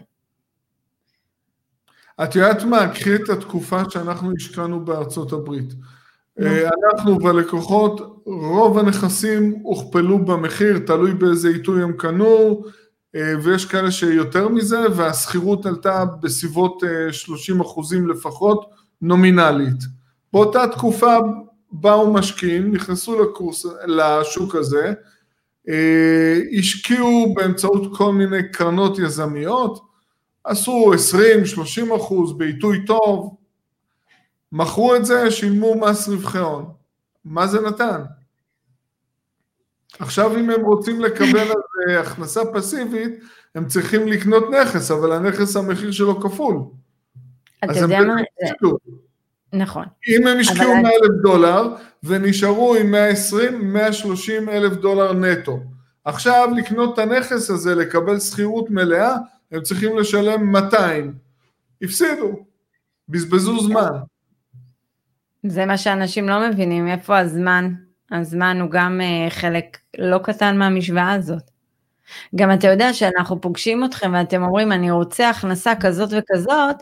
את 2.24 2.35
יודעת 2.35 2.63
מה, 2.63 2.88
קחי 2.93 3.15
את 3.15 3.29
התקופה 3.29 3.81
שאנחנו 3.89 4.31
השקענו 4.38 4.85
בארצות 4.85 5.33
הברית. 5.33 5.74
אה, 6.41 6.69
אנחנו 6.93 7.24
והלקוחות, 7.24 8.21
רוב 8.25 8.77
הנכסים 8.77 9.59
הוכפלו 9.63 10.25
במחיר, 10.25 10.79
תלוי 10.79 11.13
באיזה 11.13 11.50
עיתוי 11.50 11.83
הם 11.83 11.93
קנו, 11.93 12.63
ויש 13.15 13.65
כאלה 13.65 13.91
שיותר 13.91 14.48
מזה, 14.48 14.79
והשכירות 14.95 15.65
עלתה 15.65 16.05
בסביבות 16.05 16.84
30 17.12 17.55
אה, 17.55 17.65
אחוזים 17.65 18.10
לפחות, 18.10 18.69
נומינלית. 19.01 19.84
באותה 20.34 20.67
תקופה 20.67 21.17
באו 21.72 22.13
משקיעים, 22.13 22.72
נכנסו 22.72 23.24
לקורס, 23.24 23.65
לשוק 23.88 24.55
הזה, 24.55 24.93
אה, 25.69 26.39
השקיעו 26.60 27.34
באמצעות 27.34 27.98
כל 27.98 28.13
מיני 28.13 28.51
קרנות 28.51 29.00
יזמיות, 29.00 29.86
עשו 30.43 30.91
20-30 30.93 31.95
אחוז 31.95 32.38
בעיתוי 32.38 32.86
טוב, 32.86 33.36
מכרו 34.51 34.95
את 34.95 35.05
זה, 35.05 35.31
שילמו 35.31 35.75
מס 35.79 36.07
רווחי 36.07 36.38
הון. 36.38 36.65
מה 37.25 37.48
זה 37.48 37.62
נתן? 37.62 38.01
עכשיו 39.99 40.37
אם 40.37 40.49
הם 40.49 40.61
רוצים 40.61 41.01
לקבל 41.01 41.39
על 41.39 41.61
זה 41.87 41.99
הכנסה 41.99 42.41
פסיבית, 42.53 43.19
הם 43.55 43.67
צריכים 43.67 44.07
לקנות 44.07 44.43
נכס, 44.51 44.91
אבל 44.91 45.11
הנכס 45.11 45.55
המחיר 45.55 45.91
שלו 45.91 46.21
כפול. 46.21 46.55
אתה 47.63 47.79
יודע 47.79 47.99
מה? 48.01 48.15
נכון. 49.53 49.85
אם 50.07 50.27
הם 50.27 50.39
השקיעו 50.39 50.73
אבל... 50.73 50.81
100 50.81 50.91
אלף 50.91 51.21
דולר 51.23 51.75
ונשארו 52.03 52.75
עם 52.75 52.91
120, 52.91 53.73
130 53.73 54.49
אלף 54.49 54.73
דולר 54.73 55.13
נטו. 55.13 55.59
עכשיו 56.05 56.49
לקנות 56.57 56.93
את 56.93 56.99
הנכס 56.99 57.49
הזה, 57.49 57.75
לקבל 57.75 58.19
שכירות 58.19 58.69
מלאה, 58.69 59.15
הם 59.51 59.61
צריכים 59.61 59.97
לשלם 59.97 60.51
200. 60.51 61.13
הפסידו, 61.81 62.45
בזבזו 63.09 63.59
זמן. 63.59 63.89
זה 65.43 65.65
מה 65.65 65.77
שאנשים 65.77 66.29
לא 66.29 66.49
מבינים, 66.49 66.87
איפה 66.87 67.17
הזמן? 67.17 67.73
הזמן 68.12 68.62
הוא 68.62 68.69
גם 68.71 69.01
uh, 69.01 69.29
חלק 69.29 69.77
לא 69.97 70.17
קטן 70.17 70.57
מהמשוואה 70.57 71.12
הזאת. 71.12 71.43
גם 72.35 72.53
אתה 72.53 72.67
יודע 72.67 72.93
שאנחנו 72.93 73.41
פוגשים 73.41 73.85
אתכם 73.85 74.12
ואתם 74.13 74.43
אומרים, 74.43 74.71
אני 74.71 74.91
רוצה 74.91 75.29
הכנסה 75.29 75.74
כזאת 75.79 76.09
וכזאת, 76.12 76.75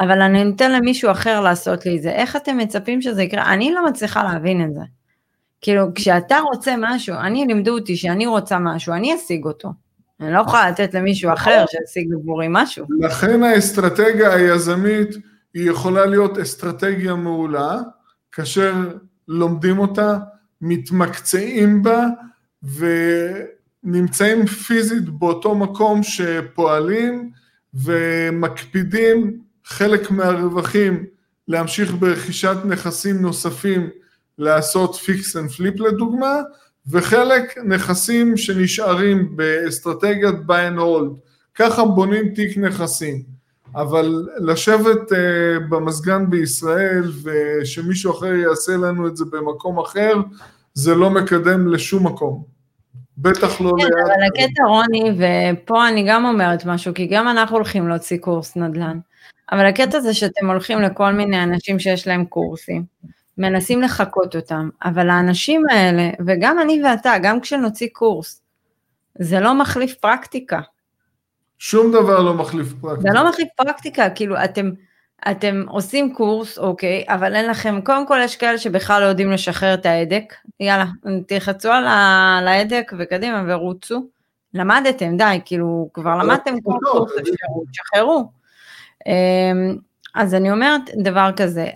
אבל 0.00 0.22
אני 0.22 0.44
נותן 0.44 0.72
למישהו 0.72 1.10
אחר 1.10 1.40
לעשות 1.40 1.86
לי 1.86 1.96
את 1.96 2.02
זה. 2.02 2.10
איך 2.10 2.36
אתם 2.36 2.58
מצפים 2.58 3.02
שזה 3.02 3.22
יקרה? 3.22 3.52
אני 3.52 3.72
לא 3.72 3.86
מצליחה 3.86 4.22
להבין 4.22 4.64
את 4.64 4.74
זה. 4.74 4.80
כאילו, 5.60 5.84
כשאתה 5.94 6.38
רוצה 6.38 6.74
משהו, 6.78 7.14
אני 7.14 7.46
לימדו 7.46 7.78
אותי 7.78 7.96
שאני 7.96 8.26
רוצה 8.26 8.58
משהו, 8.58 8.94
אני 8.94 9.14
אשיג 9.14 9.44
אותו. 9.44 9.72
אני 10.20 10.32
לא 10.32 10.40
יכולה 10.40 10.70
לתת 10.70 10.94
למישהו 10.94 11.32
אחר 11.32 11.64
שישיג 11.70 12.12
עבורי 12.14 12.46
משהו. 12.50 12.86
לכן 13.00 13.42
האסטרטגיה 13.42 14.32
היזמית 14.32 15.08
היא 15.54 15.70
יכולה 15.70 16.06
להיות 16.06 16.38
אסטרטגיה 16.38 17.14
מעולה, 17.14 17.78
כאשר 18.32 18.74
לומדים 19.28 19.78
אותה, 19.78 20.18
מתמקצעים 20.60 21.82
בה 21.82 22.06
ונמצאים 23.84 24.46
פיזית 24.46 25.08
באותו 25.08 25.54
מקום 25.54 26.02
שפועלים 26.02 27.30
ומקפידים 27.74 29.40
חלק 29.64 30.10
מהרווחים 30.10 31.04
להמשיך 31.48 31.94
ברכישת 31.94 32.56
נכסים 32.64 33.22
נוספים, 33.22 33.90
לעשות 34.38 34.94
fix 34.96 35.36
and 35.36 35.50
flip 35.50 35.80
לדוגמה, 35.80 36.40
וחלק 36.90 37.58
נכסים 37.64 38.36
שנשארים 38.36 39.36
באסטרטגיית 39.36 40.34
buy 40.48 40.74
and 40.74 40.78
hold, 40.78 41.18
ככה 41.54 41.84
בונים 41.84 42.34
תיק 42.34 42.58
נכסים. 42.58 43.37
אבל 43.74 44.28
לשבת 44.38 45.12
uh, 45.12 45.14
במזגן 45.68 46.30
בישראל 46.30 47.12
ושמישהו 47.22 48.12
אחר 48.12 48.34
יעשה 48.34 48.72
לנו 48.76 49.06
את 49.06 49.16
זה 49.16 49.24
במקום 49.24 49.78
אחר, 49.78 50.14
זה 50.74 50.94
לא 50.94 51.10
מקדם 51.10 51.68
לשום 51.68 52.06
מקום. 52.06 52.44
בטח 53.18 53.60
לא 53.60 53.70
כן, 53.78 53.84
ליד. 53.84 53.92
אבל 53.92 54.26
הקטע 54.26 54.62
רוני, 54.68 55.10
ופה 55.18 55.88
אני 55.88 56.04
גם 56.08 56.24
אומרת 56.24 56.64
משהו, 56.66 56.94
כי 56.94 57.06
גם 57.06 57.28
אנחנו 57.28 57.56
הולכים 57.56 57.88
להוציא 57.88 58.18
קורס 58.18 58.56
נדל"ן. 58.56 58.98
אבל 59.52 59.66
הקטע 59.66 60.00
זה 60.00 60.14
שאתם 60.14 60.50
הולכים 60.50 60.82
לכל 60.82 61.12
מיני 61.12 61.42
אנשים 61.42 61.78
שיש 61.78 62.06
להם 62.06 62.24
קורסים, 62.24 62.84
מנסים 63.38 63.82
לחקות 63.82 64.36
אותם, 64.36 64.68
אבל 64.84 65.10
האנשים 65.10 65.62
האלה, 65.70 66.10
וגם 66.26 66.60
אני 66.60 66.82
ואתה, 66.84 67.14
גם 67.22 67.40
כשנוציא 67.40 67.88
קורס, 67.92 68.42
זה 69.18 69.40
לא 69.40 69.54
מחליף 69.54 69.94
פרקטיקה. 69.94 70.60
שום 71.58 71.92
דבר 71.92 72.22
לא 72.22 72.34
מחליף 72.34 72.72
פרקטיקה. 72.80 73.12
זה 73.12 73.18
לא 73.18 73.28
מחליף 73.28 73.48
פרקטיקה, 73.56 74.10
כאילו 74.10 74.44
אתם, 74.44 74.70
אתם 75.30 75.64
עושים 75.68 76.14
קורס, 76.14 76.58
אוקיי, 76.58 77.04
אבל 77.08 77.34
אין 77.34 77.50
לכם, 77.50 77.80
קודם 77.84 78.06
כל 78.06 78.18
יש 78.24 78.36
כאלה 78.36 78.58
שבכלל 78.58 79.02
לא 79.02 79.06
יודעים 79.06 79.30
לשחרר 79.30 79.74
את 79.74 79.86
ההדק, 79.86 80.34
יאללה, 80.60 80.86
תלחצו 81.26 81.70
על 81.70 81.86
ההדק 82.48 82.92
וקדימה 82.98 83.44
ורוצו. 83.48 84.06
למדתם, 84.54 85.16
די, 85.16 85.40
כאילו, 85.44 85.90
כבר 85.94 86.16
למדתם 86.16 86.60
כל 86.60 86.72
קורס, 86.92 87.12
תשחררו. 87.72 88.30
אמ, 89.06 89.76
אז 90.14 90.34
אני 90.34 90.50
אומרת 90.50 90.80
דבר 91.02 91.30
כזה, 91.36 91.66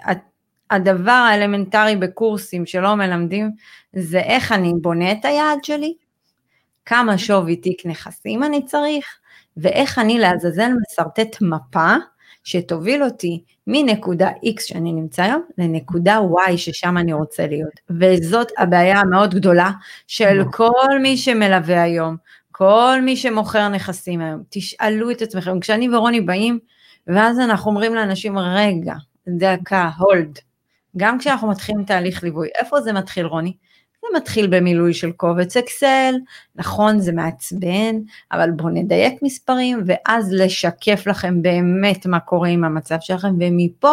הדבר 0.70 1.10
האלמנטרי 1.10 1.96
בקורסים 1.96 2.66
שלא 2.66 2.94
מלמדים, 2.94 3.50
זה 3.92 4.18
איך 4.18 4.52
אני 4.52 4.72
בונה 4.80 5.12
את 5.12 5.24
היעד 5.24 5.64
שלי, 5.64 5.94
כמה 6.86 7.18
שווי 7.18 7.56
תיק 7.56 7.86
נכסים 7.86 8.44
אני 8.44 8.64
צריך, 8.64 9.06
ואיך 9.56 9.98
אני 9.98 10.18
לעזאזל 10.18 10.70
משרטט 10.82 11.36
מפה 11.40 11.94
שתוביל 12.44 13.04
אותי 13.04 13.42
מנקודה 13.66 14.28
X 14.30 14.60
שאני 14.60 14.92
נמצא 14.92 15.22
היום 15.22 15.42
לנקודה 15.58 16.18
Y 16.48 16.56
ששם 16.56 16.98
אני 16.98 17.12
רוצה 17.12 17.46
להיות. 17.46 17.80
וזאת 17.90 18.48
הבעיה 18.58 19.00
המאוד 19.00 19.34
גדולה 19.34 19.70
של 20.06 20.40
נכון. 20.40 20.52
כל 20.52 20.98
מי 21.02 21.16
שמלווה 21.16 21.82
היום, 21.82 22.16
כל 22.52 22.98
מי 23.02 23.16
שמוכר 23.16 23.68
נכסים 23.68 24.20
היום. 24.20 24.42
תשאלו 24.50 25.10
את 25.10 25.22
עצמכם, 25.22 25.60
כשאני 25.60 25.96
ורוני 25.96 26.20
באים, 26.20 26.58
ואז 27.06 27.40
אנחנו 27.40 27.70
אומרים 27.70 27.94
לאנשים, 27.94 28.38
רגע, 28.38 28.94
דקה, 29.28 29.90
הולד. 29.98 30.38
גם 30.96 31.18
כשאנחנו 31.18 31.48
מתחילים 31.48 31.84
תהליך 31.84 32.22
ליווי, 32.22 32.48
איפה 32.58 32.80
זה 32.80 32.92
מתחיל 32.92 33.26
רוני? 33.26 33.56
זה 34.02 34.16
מתחיל 34.16 34.46
במילוי 34.46 34.94
של 34.94 35.12
קובץ 35.12 35.56
אקסל, 35.56 36.14
נכון 36.56 36.98
זה 36.98 37.12
מעצבן, 37.12 37.96
אבל 38.32 38.50
בואו 38.50 38.68
נדייק 38.68 39.22
מספרים 39.22 39.82
ואז 39.86 40.32
לשקף 40.32 41.06
לכם 41.06 41.42
באמת 41.42 42.06
מה 42.06 42.20
קורה 42.20 42.48
עם 42.48 42.64
המצב 42.64 42.96
שלכם 43.00 43.34
ומפה 43.40 43.92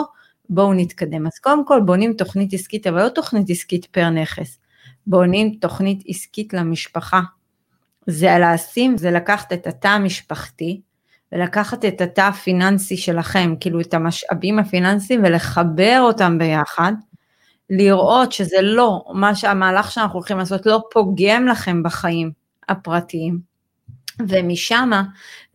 בואו 0.49 0.73
נתקדם. 0.73 1.27
אז 1.27 1.39
קודם 1.39 1.65
כל 1.65 1.81
בונים 1.85 2.13
תוכנית 2.13 2.53
עסקית, 2.53 2.87
אבל 2.87 3.03
לא 3.03 3.09
תוכנית 3.09 3.49
עסקית 3.49 3.85
פר 3.85 4.09
נכס, 4.09 4.57
בונים 5.07 5.53
תוכנית 5.61 6.03
עסקית 6.07 6.53
למשפחה. 6.53 7.21
זה 8.07 8.27
לשים, 8.39 8.97
זה 8.97 9.11
לקחת 9.11 9.53
את 9.53 9.67
התא 9.67 9.87
המשפחתי, 9.87 10.81
ולקחת 11.31 11.85
את 11.85 12.01
התא 12.01 12.21
הפיננסי 12.21 12.97
שלכם, 12.97 13.55
כאילו 13.59 13.81
את 13.81 13.93
המשאבים 13.93 14.59
הפיננסיים 14.59 15.23
ולחבר 15.23 15.99
אותם 16.01 16.37
ביחד, 16.37 16.93
לראות 17.69 18.31
שזה 18.31 18.61
לא, 18.61 19.05
מה 19.13 19.35
שהמהלך 19.35 19.91
שאנחנו 19.91 20.13
הולכים 20.13 20.37
לעשות 20.37 20.65
לא 20.65 20.81
פוגם 20.91 21.47
לכם 21.47 21.83
בחיים 21.83 22.31
הפרטיים, 22.69 23.39
ומשם 24.27 24.91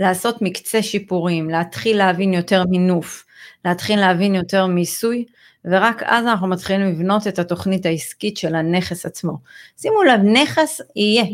לעשות 0.00 0.42
מקצה 0.42 0.82
שיפורים, 0.82 1.50
להתחיל 1.50 1.98
להבין 1.98 2.34
יותר 2.34 2.64
מינוף, 2.68 3.24
להתחיל 3.64 4.00
להבין 4.00 4.34
יותר 4.34 4.66
מיסוי, 4.66 5.24
ורק 5.64 6.02
אז 6.02 6.26
אנחנו 6.26 6.46
מתחילים 6.46 6.88
לבנות 6.88 7.26
את 7.26 7.38
התוכנית 7.38 7.86
העסקית 7.86 8.36
של 8.36 8.54
הנכס 8.54 9.06
עצמו. 9.06 9.38
שימו 9.78 10.02
לב, 10.02 10.20
נכס 10.20 10.80
יהיה, 10.96 11.24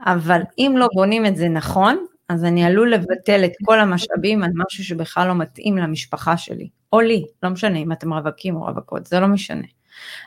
אבל 0.00 0.40
אם 0.58 0.74
לא 0.78 0.88
בונים 0.94 1.26
את 1.26 1.36
זה 1.36 1.48
נכון, 1.48 2.06
אז 2.28 2.44
אני 2.44 2.64
עלול 2.64 2.92
לבטל 2.92 3.44
את 3.44 3.52
כל 3.64 3.80
המשאבים 3.80 4.42
על 4.42 4.50
משהו 4.54 4.84
שבכלל 4.84 5.28
לא 5.28 5.34
מתאים 5.34 5.78
למשפחה 5.78 6.36
שלי, 6.36 6.68
או 6.92 7.00
לי, 7.00 7.24
לא 7.42 7.50
משנה 7.50 7.78
אם 7.78 7.92
אתם 7.92 8.12
רווקים 8.12 8.56
או 8.56 8.62
רווקות, 8.62 9.06
זה 9.06 9.20
לא 9.20 9.26
משנה. 9.26 9.66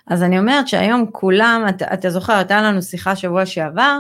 אז 0.08 0.24
אני 0.24 0.40
אומרת 0.40 0.68
שהיום 0.68 1.06
כולם, 1.12 1.66
אתה, 1.70 1.94
אתה 1.94 2.10
זוכר, 2.10 2.34
הייתה 2.34 2.62
לנו 2.62 2.82
שיחה 2.82 3.16
שבוע 3.16 3.46
שעבר 3.46 4.00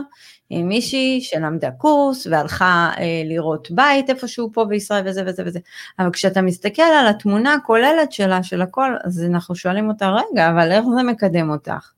עם 0.49 0.67
מישהי 0.67 1.21
שלמדה 1.21 1.71
קורס 1.71 2.27
והלכה 2.27 2.91
אה, 2.97 3.21
לראות 3.25 3.71
בית 3.71 4.09
איפשהו 4.09 4.49
פה 4.53 4.65
בישראל 4.65 5.07
וזה 5.07 5.23
וזה 5.25 5.43
וזה, 5.45 5.59
אבל 5.99 6.09
כשאתה 6.11 6.41
מסתכל 6.41 6.81
על 6.81 7.07
התמונה 7.07 7.53
הכוללת 7.53 8.11
שלה, 8.11 8.43
של 8.43 8.61
הכל, 8.61 8.95
אז 9.03 9.23
אנחנו 9.23 9.55
שואלים 9.55 9.89
אותה, 9.89 10.09
רגע, 10.09 10.49
אבל 10.49 10.71
איך 10.71 10.85
זה 10.97 11.03
מקדם 11.03 11.49
אותך? 11.49 11.91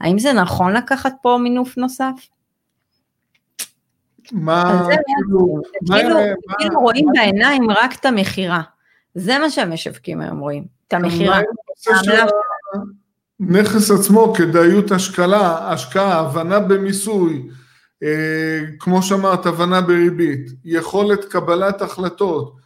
האם 0.00 0.18
זה 0.18 0.32
נכון 0.32 0.72
לקחת 0.72 1.12
פה 1.22 1.38
מינוף 1.42 1.76
נוסף? 1.78 2.28
מה, 4.32 4.86
כאילו, 4.88 5.62
כאילו, 5.86 6.16
כאילו 6.58 6.80
רואים 6.80 7.06
בעיניים 7.14 7.70
רק 7.70 7.94
את 8.00 8.04
המכירה. 8.04 8.62
זה 9.14 9.38
מה 9.38 9.50
שהמשווקים 9.50 10.20
היום 10.20 10.38
רואים, 10.38 10.64
את 10.88 10.94
המכירה. 10.94 11.40
נכס 13.40 13.90
עצמו, 13.90 14.34
כדאיות 14.34 14.90
השקלה, 14.90 15.72
השקעה, 15.72 16.20
הבנה 16.20 16.60
במיסוי, 16.60 17.48
אה, 18.02 18.60
כמו 18.78 19.02
שאמרת, 19.02 19.46
הבנה 19.46 19.80
בריבית, 19.80 20.50
יכולת 20.64 21.24
קבלת 21.24 21.82
החלטות, 21.82 22.56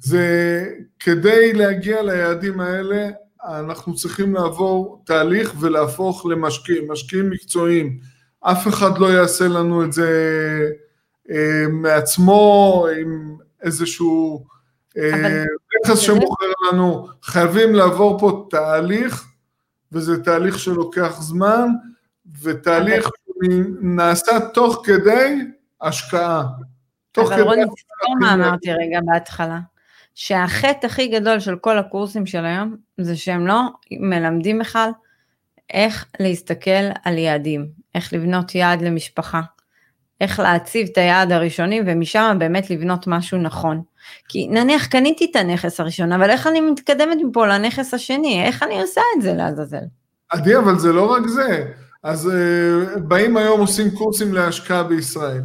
זה 0.00 0.66
כדי 1.00 1.52
להגיע 1.52 2.02
ליעדים 2.02 2.60
האלה, 2.60 3.08
אנחנו 3.44 3.94
צריכים 3.94 4.34
לעבור 4.34 5.02
תהליך 5.06 5.54
ולהפוך 5.60 6.26
למשקיעים, 6.26 6.92
משקיעים 6.92 7.30
מקצועיים. 7.30 7.98
אף 8.40 8.68
אחד 8.68 8.98
לא 8.98 9.06
יעשה 9.06 9.48
לנו 9.48 9.84
את 9.84 9.92
זה 9.92 10.10
אה, 11.30 11.64
מעצמו 11.70 12.86
עם 13.00 13.36
איזשהו 13.62 14.46
אה, 14.98 15.44
נכס 15.84 15.98
שמוכר 15.98 16.52
לנו, 16.72 17.08
חייבים 17.22 17.74
לעבור 17.74 18.18
פה 18.18 18.46
תהליך, 18.50 19.29
וזה 19.92 20.24
תהליך 20.24 20.58
שלוקח 20.58 21.20
זמן, 21.20 21.68
ותהליך 22.42 23.08
נעשה 23.80 24.40
תוך 24.54 24.82
כדי 24.84 25.38
השקעה. 25.80 26.44
אבל 27.18 27.42
רוני, 27.42 27.62
תזכור 27.62 28.16
מה 28.20 28.34
אמרתי 28.34 28.72
רגע 28.72 29.00
בהתחלה, 29.04 29.58
שהחטא 30.14 30.86
הכי 30.86 31.08
גדול 31.08 31.40
של 31.40 31.56
כל 31.56 31.78
הקורסים 31.78 32.26
של 32.26 32.44
היום, 32.44 32.76
זה 33.00 33.16
שהם 33.16 33.46
לא 33.46 33.60
מלמדים 33.90 34.58
בכלל 34.58 34.90
איך 35.72 36.06
להסתכל 36.20 36.90
על 37.04 37.18
יעדים, 37.18 37.68
איך 37.94 38.12
לבנות 38.12 38.54
יעד 38.54 38.82
למשפחה, 38.82 39.40
איך 40.20 40.40
להציב 40.40 40.88
את 40.92 40.98
היעד 40.98 41.32
הראשוני 41.32 41.80
ומשם 41.86 42.36
באמת 42.40 42.70
לבנות 42.70 43.06
משהו 43.06 43.38
נכון. 43.38 43.82
כי 44.28 44.48
נניח 44.48 44.86
קניתי 44.86 45.26
את 45.30 45.36
הנכס 45.36 45.80
הראשון, 45.80 46.12
אבל 46.12 46.30
איך 46.30 46.46
אני 46.46 46.60
מתקדמת 46.60 47.18
מפה 47.24 47.46
לנכס 47.46 47.94
השני? 47.94 48.44
איך 48.44 48.62
אני 48.62 48.80
עושה 48.80 49.00
את 49.16 49.22
זה 49.22 49.32
לעזאזל? 49.32 49.84
עדי, 50.30 50.56
אבל 50.56 50.78
זה 50.78 50.92
לא 50.92 51.10
רק 51.12 51.26
זה. 51.26 51.64
אז 52.02 52.30
uh, 52.30 52.98
באים 52.98 53.36
היום 53.36 53.60
עושים 53.60 53.90
קורסים 53.90 54.34
להשקעה 54.34 54.82
בישראל. 54.82 55.42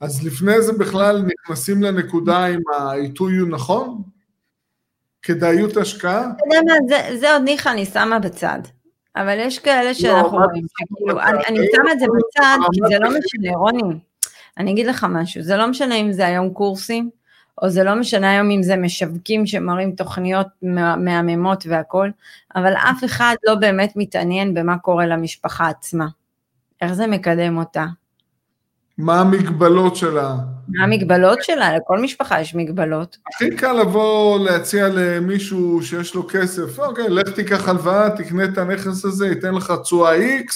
אז 0.00 0.26
לפני 0.26 0.62
זה 0.62 0.72
בכלל 0.72 1.22
נכנסים 1.22 1.82
לנקודה 1.82 2.46
אם 2.46 2.60
העיתוי 2.78 3.36
הוא 3.36 3.48
נכון? 3.48 4.02
כדאיות 5.22 5.76
השקעה? 5.76 6.20
אתה 6.20 6.44
יודע 6.46 6.60
מה, 6.66 6.74
זה, 6.88 7.18
זה 7.18 7.32
עוד 7.32 7.42
ניחא 7.42 7.68
אני 7.68 7.86
שמה 7.86 8.18
בצד. 8.18 8.58
אבל 9.16 9.38
יש 9.38 9.58
כאלה 9.58 9.88
לא, 9.88 9.92
שאנחנו 9.92 10.38
רואים, 10.38 10.64
שכאילו, 10.68 11.20
אני, 11.20 11.38
אני 11.48 11.66
שמה 11.76 11.92
את 11.92 12.00
זה 12.00 12.06
בצד, 12.06 12.58
כי 12.72 12.80
זה 12.88 12.98
לא 12.98 13.08
משנה, 13.08 13.56
רוני. 13.56 13.98
אני 14.58 14.72
אגיד 14.72 14.86
לך 14.86 15.06
משהו, 15.10 15.42
זה 15.42 15.56
לא 15.56 15.66
משנה 15.66 15.94
אם 15.94 16.12
זה 16.12 16.26
היום 16.26 16.50
קורסים, 16.50 17.10
או 17.62 17.70
זה 17.70 17.84
לא 17.84 17.94
משנה 17.94 18.30
היום 18.30 18.50
אם 18.50 18.62
זה 18.62 18.76
משווקים 18.76 19.46
שמראים 19.46 19.92
תוכניות 19.92 20.46
מהממות 20.96 21.64
והכל, 21.68 22.10
אבל 22.56 22.72
אף 22.72 23.04
אחד 23.04 23.34
לא 23.46 23.54
באמת 23.54 23.92
מתעניין 23.96 24.54
במה 24.54 24.78
קורה 24.78 25.06
למשפחה 25.06 25.68
עצמה. 25.68 26.06
איך 26.82 26.92
זה 26.92 27.06
מקדם 27.06 27.56
אותה? 27.56 27.86
מה 28.98 29.20
המגבלות 29.20 29.96
שלה? 29.96 30.36
מה 30.68 30.84
המגבלות 30.84 31.42
שלה? 31.42 31.76
לכל 31.76 31.98
משפחה 31.98 32.40
יש 32.40 32.54
מגבלות. 32.54 33.16
הכי 33.34 33.56
קל 33.56 33.72
לבוא 33.72 34.38
להציע 34.38 34.88
למישהו 34.88 35.82
שיש 35.82 36.14
לו 36.14 36.28
כסף, 36.28 36.78
אוקיי, 36.78 37.08
לך 37.08 37.28
תיקח 37.28 37.68
הלוואה, 37.68 38.10
תקנה 38.10 38.44
את 38.44 38.58
הנכס 38.58 39.04
הזה, 39.04 39.26
ייתן 39.26 39.54
לך 39.54 39.72
תשואה 39.82 40.16
X, 40.16 40.52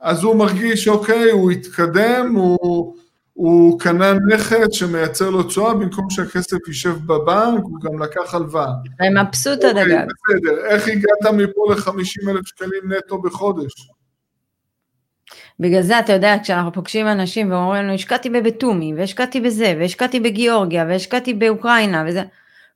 אז 0.00 0.22
הוא 0.22 0.36
מרגיש, 0.36 0.88
אוקיי, 0.88 1.30
הוא 1.30 1.50
התקדם, 1.50 2.34
הוא, 2.36 2.96
הוא 3.38 3.80
קנה 3.80 4.12
נכס 4.34 4.66
שמייצר 4.72 5.30
לו 5.30 5.42
תשואה, 5.42 5.74
במקום 5.74 6.10
שהכסף 6.10 6.68
יישב 6.68 6.96
בבנק, 7.06 7.62
הוא 7.62 7.80
גם 7.80 8.02
לקח 8.02 8.34
הלוואה. 8.34 8.72
מבסוט 9.22 9.64
על 9.64 9.78
הגג. 9.78 10.04
בסדר, 10.06 10.66
איך 10.66 10.88
הגעת 10.88 11.34
מפה 11.34 11.60
ל-50 11.70 12.30
אלף 12.30 12.46
שקלים 12.46 12.92
נטו 12.92 13.22
בחודש? 13.22 13.72
בגלל 15.60 15.82
זה 15.82 15.98
אתה 15.98 16.12
יודע, 16.12 16.34
כשאנחנו 16.42 16.72
פוגשים 16.72 17.06
אנשים 17.06 17.52
ואומרים 17.52 17.82
לנו, 17.82 17.94
השקעתי 17.94 18.30
בבתומי, 18.30 18.94
והשקעתי 18.96 19.40
בזה, 19.40 19.74
והשקעתי 19.80 20.20
בגיאורגיה, 20.20 20.84
והשקעתי 20.88 21.34
באוקראינה, 21.34 22.04
וזה, 22.08 22.22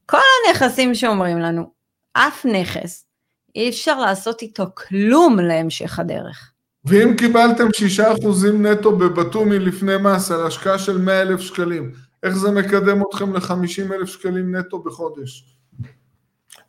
כל 0.07 0.19
הנכסים 0.49 0.95
שאומרים 0.95 1.39
לנו, 1.39 1.73
אף 2.13 2.47
נכס, 2.47 3.07
אי 3.55 3.69
אפשר 3.69 4.01
לעשות 4.01 4.43
איתו 4.43 4.65
כלום 4.75 5.39
להמשך 5.39 5.99
הדרך. 5.99 6.52
ואם 6.85 7.15
קיבלתם 7.19 7.67
6% 7.99 8.47
נטו 8.53 8.97
בבתומי 8.97 9.59
לפני 9.59 9.93
מס 10.01 10.31
על 10.31 10.47
השקעה 10.47 10.79
של 10.79 10.99
100 10.99 11.23
אלף 11.23 11.41
שקלים, 11.41 11.93
איך 12.23 12.37
זה 12.37 12.51
מקדם 12.51 13.03
אתכם 13.03 13.33
ל-50 13.37 13.95
אלף 13.95 14.09
שקלים 14.09 14.57
נטו 14.57 14.79
בחודש? 14.79 15.57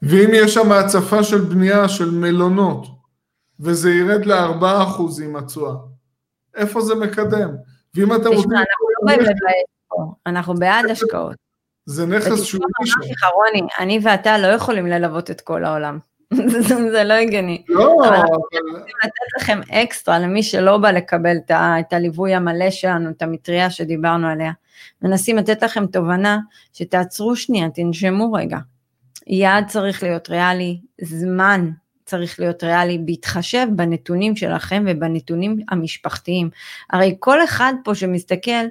ואם 0.02 0.30
יש 0.34 0.54
שם 0.54 0.72
הצפה 0.72 1.24
של 1.24 1.42
בנייה 1.42 1.90
של 1.90 2.12
מלונות, 2.12 2.88
וזה 3.60 3.92
ירד 3.94 4.26
ל-4% 4.26 5.24
עם 5.24 5.36
התשואה, 5.36 5.76
איפה 6.56 6.82
זה 6.82 6.96
מקדם? 6.96 7.50
ואם 7.96 8.16
אתם 8.16 8.30
רוצים... 8.30 8.52
אנחנו 10.26 10.54
לא 10.54 10.60
בעד 10.60 10.86
השקעות. 10.86 11.36
זה 11.86 12.06
נכס 12.06 12.44
שהוא... 12.44 12.62
רוני, 13.36 13.68
אני 13.80 14.00
ואתה 14.04 14.38
לא 14.38 14.48
יכולים 14.48 14.88
ללוות 14.88 15.32
את 15.32 15.42
כל 15.42 15.66
העולם. 15.66 16.00
זה 16.92 17.04
לא 17.04 17.14
הגיוני. 17.14 17.64
לא, 17.70 17.98
אבל... 18.08 18.18
רוצים 18.18 18.62
לתת 19.04 19.42
לכם 19.42 19.60
אקסטרה 19.72 20.20
למי 20.20 20.44
שלא 20.44 20.78
בא 20.78 20.92
לקבל 20.92 21.38
את 21.52 21.94
הליווי 21.94 22.34
המלא 22.34 22.72
שלנו, 22.72 23.10
את 23.10 23.22
המטריה 23.22 23.70
שדיברנו 23.70 24.28
עליה. 24.28 24.52
מנסים 25.02 25.38
לתת 25.38 25.64
לכם 25.64 25.86
תובנה 25.88 26.40
שתעצרו 26.74 27.36
שנייה, 27.36 27.70
תנשמו 27.70 28.34
רגע. 28.34 28.58
יעד 29.28 29.68
צריך 29.68 30.04
להיות 30.04 30.30
ריאלי, 30.30 30.80
זמן 31.02 31.70
צריך 32.06 32.40
להיות 32.40 32.64
ריאלי, 32.64 32.98
בהתחשב 33.06 33.68
בנתונים 33.76 34.36
שלכם 34.36 34.84
ובנתונים 34.88 35.60
המשפחתיים. 35.70 36.50
הרי 36.90 37.16
כל 37.20 37.44
אחד 37.44 37.74
פה 37.84 37.96
שמסתכל, 37.96 38.66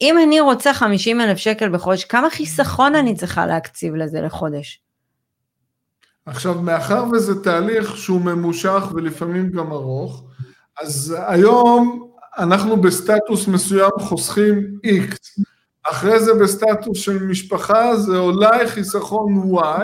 אם 0.00 0.16
אני 0.26 0.40
רוצה 0.40 0.74
50 0.74 1.20
אלף 1.20 1.38
שקל 1.38 1.68
בחודש, 1.68 2.04
כמה 2.04 2.30
חיסכון 2.30 2.94
אני 2.94 3.14
צריכה 3.14 3.46
להקציב 3.46 3.94
לזה 3.94 4.20
לחודש? 4.20 4.80
עכשיו, 6.26 6.62
מאחר 6.62 7.04
וזה 7.12 7.42
תהליך 7.42 7.96
שהוא 7.96 8.20
ממושך 8.20 8.82
ולפעמים 8.94 9.50
גם 9.50 9.72
ארוך, 9.72 10.24
אז 10.82 11.16
היום 11.26 12.10
אנחנו 12.38 12.76
בסטטוס 12.76 13.48
מסוים 13.48 13.90
חוסכים 13.98 14.78
X, 14.86 15.42
אחרי 15.90 16.20
זה 16.20 16.34
בסטטוס 16.34 16.98
של 16.98 17.22
משפחה 17.22 17.96
זה 17.96 18.18
אולי 18.18 18.68
חיסכון 18.68 19.54
Y, 19.54 19.82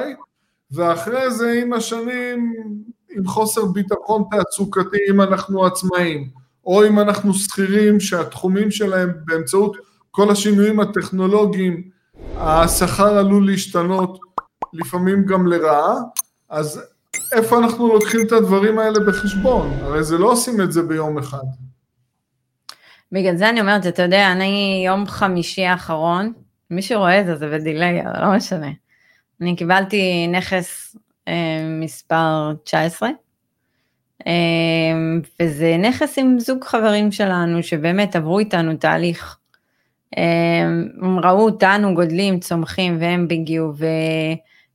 ואחרי 0.71 1.31
זה 1.31 1.61
עם 1.63 1.73
השנים, 1.73 2.55
עם 3.11 3.27
חוסר 3.27 3.65
ביטחון 3.65 4.25
תעסוקתי 4.31 4.99
אם 5.11 5.21
אנחנו 5.21 5.67
עצמאים, 5.67 6.29
או 6.65 6.87
אם 6.87 6.99
אנחנו 6.99 7.35
שכירים 7.35 8.01
שהתחומים 8.01 8.71
שלהם 8.71 9.13
באמצעות 9.25 9.77
כל 10.11 10.31
השינויים 10.31 10.81
הטכנולוגיים, 10.81 11.83
השכר 12.37 13.19
עלול 13.19 13.47
להשתנות 13.47 14.19
לפעמים 14.73 15.25
גם 15.25 15.47
לרעה, 15.47 15.95
אז 16.51 16.81
איפה 17.33 17.59
אנחנו 17.59 17.89
לוקחים 17.89 18.21
את 18.27 18.33
הדברים 18.33 18.79
האלה 18.79 19.01
בחשבון? 19.07 19.79
הרי 19.83 20.05
זה 20.05 20.19
לא 20.19 20.33
עושים 20.33 20.61
את 20.61 20.73
זה 20.73 20.83
ביום 20.83 21.19
אחד. 21.19 21.45
בגלל 23.13 23.37
זה 23.37 23.49
אני 23.49 23.61
אומרת, 23.61 23.87
אתה 23.87 24.03
יודע, 24.03 24.33
אני 24.33 24.83
יום 24.87 25.07
חמישי 25.07 25.65
האחרון, 25.65 26.33
מי 26.71 26.83
שרואה 26.83 27.21
את 27.21 27.27
זה 27.27 27.37
זה 27.37 27.51
בדיליי, 27.51 28.03
אבל 28.03 28.21
לא 28.21 28.37
משנה. 28.37 28.71
אני 29.41 29.57
קיבלתי 29.57 30.27
נכס 30.27 30.97
אה, 31.29 31.67
מספר 31.81 32.53
19, 32.65 33.09
אה, 34.27 34.33
וזה 35.43 35.77
נכס 35.77 36.19
עם 36.19 36.39
זוג 36.39 36.65
חברים 36.65 37.13
שלנו 37.13 37.63
שבאמת 37.63 38.17
עברו 38.17 38.39
איתנו 38.39 38.77
תהליך 38.77 39.37
הם 40.17 41.19
ראו 41.23 41.45
אותנו 41.45 41.95
גודלים, 41.95 42.41
צומחים 42.41 42.97
והם 43.01 43.27
הגיעו, 43.31 43.73
ו... 43.77 43.87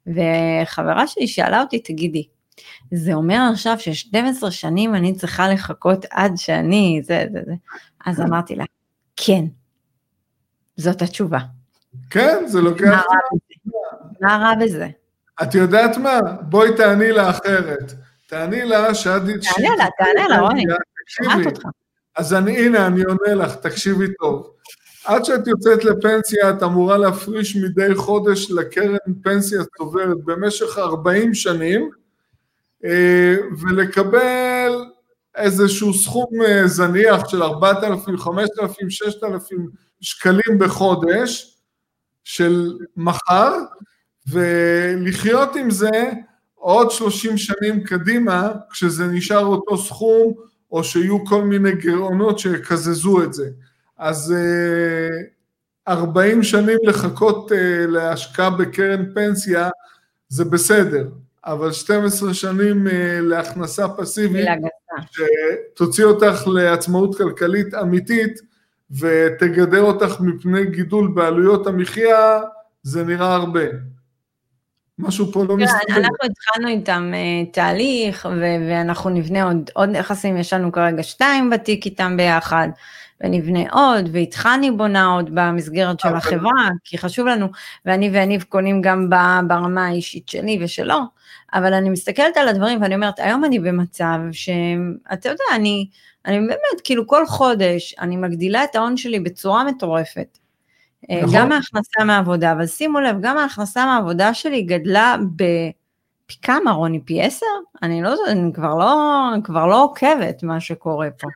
וחברה 0.07 1.07
שלי 1.07 1.27
שאלה 1.27 1.61
אותי, 1.61 1.79
תגידי, 1.79 2.27
זה 2.91 3.13
אומר 3.13 3.49
עכשיו 3.53 3.79
ש-12 3.79 4.51
שנים 4.51 4.95
אני 4.95 5.15
צריכה 5.15 5.49
לחכות 5.49 6.05
עד 6.11 6.33
שאני, 6.35 7.01
זה, 7.03 7.25
זה, 7.33 7.39
זה. 7.45 7.53
אז 8.05 8.21
אמרתי 8.21 8.55
לה, 8.55 8.63
כן, 9.15 9.45
זאת 10.77 11.01
התשובה. 11.01 11.39
כן, 12.09 12.43
זה 12.47 12.61
לוקח... 12.61 13.03
מה 14.21 14.37
רע 14.37 14.55
בזה? 14.55 14.87
את 15.43 15.55
יודעת 15.55 15.97
מה? 15.97 16.19
בואי 16.41 16.69
תעני 16.77 17.11
לה 17.11 17.29
אחרת. 17.29 17.93
תעני 18.27 18.65
לה 18.65 18.95
שאת... 18.95 19.21
תענה 19.21 19.75
לה, 19.77 19.85
תענה 19.97 20.27
לה, 20.27 20.39
רוני, 20.39 20.63
שומעת 21.07 21.45
אותך. 21.45 21.63
אז 22.15 22.33
אני, 22.33 22.65
הנה, 22.65 22.87
אני 22.87 23.03
עונה 23.03 23.45
לך, 23.45 23.55
תקשיבי 23.55 24.05
טוב. 24.19 24.54
עד 25.05 25.25
שאת 25.25 25.47
יוצאת 25.47 25.83
לפנסיה, 25.83 26.49
את 26.49 26.63
אמורה 26.63 26.97
להפריש 26.97 27.55
מדי 27.55 27.95
חודש 27.95 28.51
לקרן 28.51 28.95
פנסיה 29.23 29.59
צוברת 29.77 30.17
במשך 30.25 30.77
40 30.77 31.33
שנים, 31.33 31.89
אה, 32.85 33.35
ולקבל 33.61 34.71
איזשהו 35.35 35.93
סכום 35.93 36.41
אה, 36.45 36.67
זניח 36.67 37.29
של 37.29 37.43
4,000, 37.43 38.17
5,000, 38.17 38.89
6,000 38.89 39.67
שקלים 40.01 40.59
בחודש 40.59 41.57
של 42.23 42.77
מחר, 42.97 43.53
ולחיות 44.27 45.55
עם 45.55 45.71
זה 45.71 46.11
עוד 46.55 46.91
30 46.91 47.37
שנים 47.37 47.83
קדימה, 47.83 48.51
כשזה 48.69 49.07
נשאר 49.07 49.45
אותו 49.45 49.77
סכום, 49.77 50.33
או 50.71 50.83
שיהיו 50.83 51.25
כל 51.25 51.43
מיני 51.43 51.75
גירעונות 51.75 52.39
שיקזזו 52.39 53.23
את 53.23 53.33
זה. 53.33 53.49
אז 53.97 54.33
40 55.87 56.37
אה, 56.37 56.43
שנים 56.43 56.77
לחכות 56.83 57.51
אה, 57.51 57.85
להשקעה 57.87 58.49
בקרן 58.49 59.05
פנסיה 59.13 59.69
זה 60.27 60.45
בסדר, 60.45 61.07
אבל 61.45 61.71
12 61.71 62.33
שנים 62.33 62.87
אה, 62.87 63.19
להכנסה 63.21 63.87
פסיבית, 63.87 64.47
שתוציא 65.11 66.05
אותך 66.05 66.47
לעצמאות 66.47 67.17
כלכלית 67.17 67.73
אמיתית 67.73 68.39
ותגדר 68.91 69.81
אותך 69.81 70.21
מפני 70.21 70.65
גידול 70.65 71.11
בעלויות 71.15 71.67
המחיה, 71.67 72.39
זה 72.83 73.03
נראה 73.03 73.35
הרבה. 73.35 73.65
משהו 74.99 75.31
פה 75.31 75.45
לא 75.45 75.57
מסתכל. 75.57 75.93
אנחנו 75.93 76.17
התחלנו 76.31 76.67
איתם 76.67 77.11
תהליך, 77.53 78.27
ואנחנו 78.69 79.09
נבנה 79.09 79.43
עוד, 79.43 79.69
עוד 79.73 79.89
נכסים, 79.89 80.37
יש 80.37 80.53
לנו 80.53 80.71
כרגע 80.71 81.03
שתיים 81.03 81.49
בתיק 81.49 81.85
איתם 81.85 82.17
ביחד. 82.17 82.67
ונבנה 83.23 83.59
עוד, 83.71 84.09
ואיתך 84.11 84.49
אני 84.55 84.71
בונה 84.71 85.05
עוד 85.05 85.29
במסגרת 85.33 85.99
של 85.99 86.15
החברה, 86.15 86.69
כי 86.83 86.97
חשוב 86.97 87.27
לנו, 87.27 87.47
ואני 87.85 88.09
ואניב 88.13 88.43
קונים 88.43 88.81
גם 88.81 89.09
ברמה 89.47 89.87
האישית 89.87 90.29
שלי 90.29 90.59
ושלו, 90.63 90.99
אבל 91.53 91.73
אני 91.73 91.89
מסתכלת 91.89 92.37
על 92.37 92.47
הדברים 92.47 92.81
ואני 92.81 92.95
אומרת, 92.95 93.19
היום 93.19 93.45
אני 93.45 93.59
במצב 93.59 94.17
שאתה 94.31 95.29
יודע, 95.29 95.43
אני, 95.55 95.87
אני 96.25 96.39
באמת, 96.39 96.81
כאילו 96.83 97.07
כל 97.07 97.25
חודש 97.27 97.95
אני 97.99 98.17
מגדילה 98.17 98.63
את 98.63 98.75
ההון 98.75 98.97
שלי 98.97 99.19
בצורה 99.19 99.63
מטורפת. 99.63 100.37
אה, 101.09 101.21
נכון. 101.21 101.35
גם 101.35 101.51
ההכנסה 101.51 102.03
מהעבודה, 102.05 102.51
אבל 102.51 102.67
שימו 102.67 102.99
לב, 102.99 103.15
גם 103.21 103.37
ההכנסה 103.37 103.85
מהעבודה 103.85 104.33
שלי 104.33 104.61
גדלה 104.61 105.15
בפי 105.35 106.41
כמה, 106.41 106.71
רוני? 106.71 106.99
פי 107.05 107.21
עשר? 107.21 107.45
אני 107.83 108.01
לא, 108.01 108.15
אני 108.27 108.53
כבר 108.53 108.75
לא, 108.75 109.31
כבר 109.43 109.65
לא 109.65 109.83
עוקבת 109.83 110.43
מה 110.43 110.59
שקורה 110.59 111.07
פה. 111.11 111.27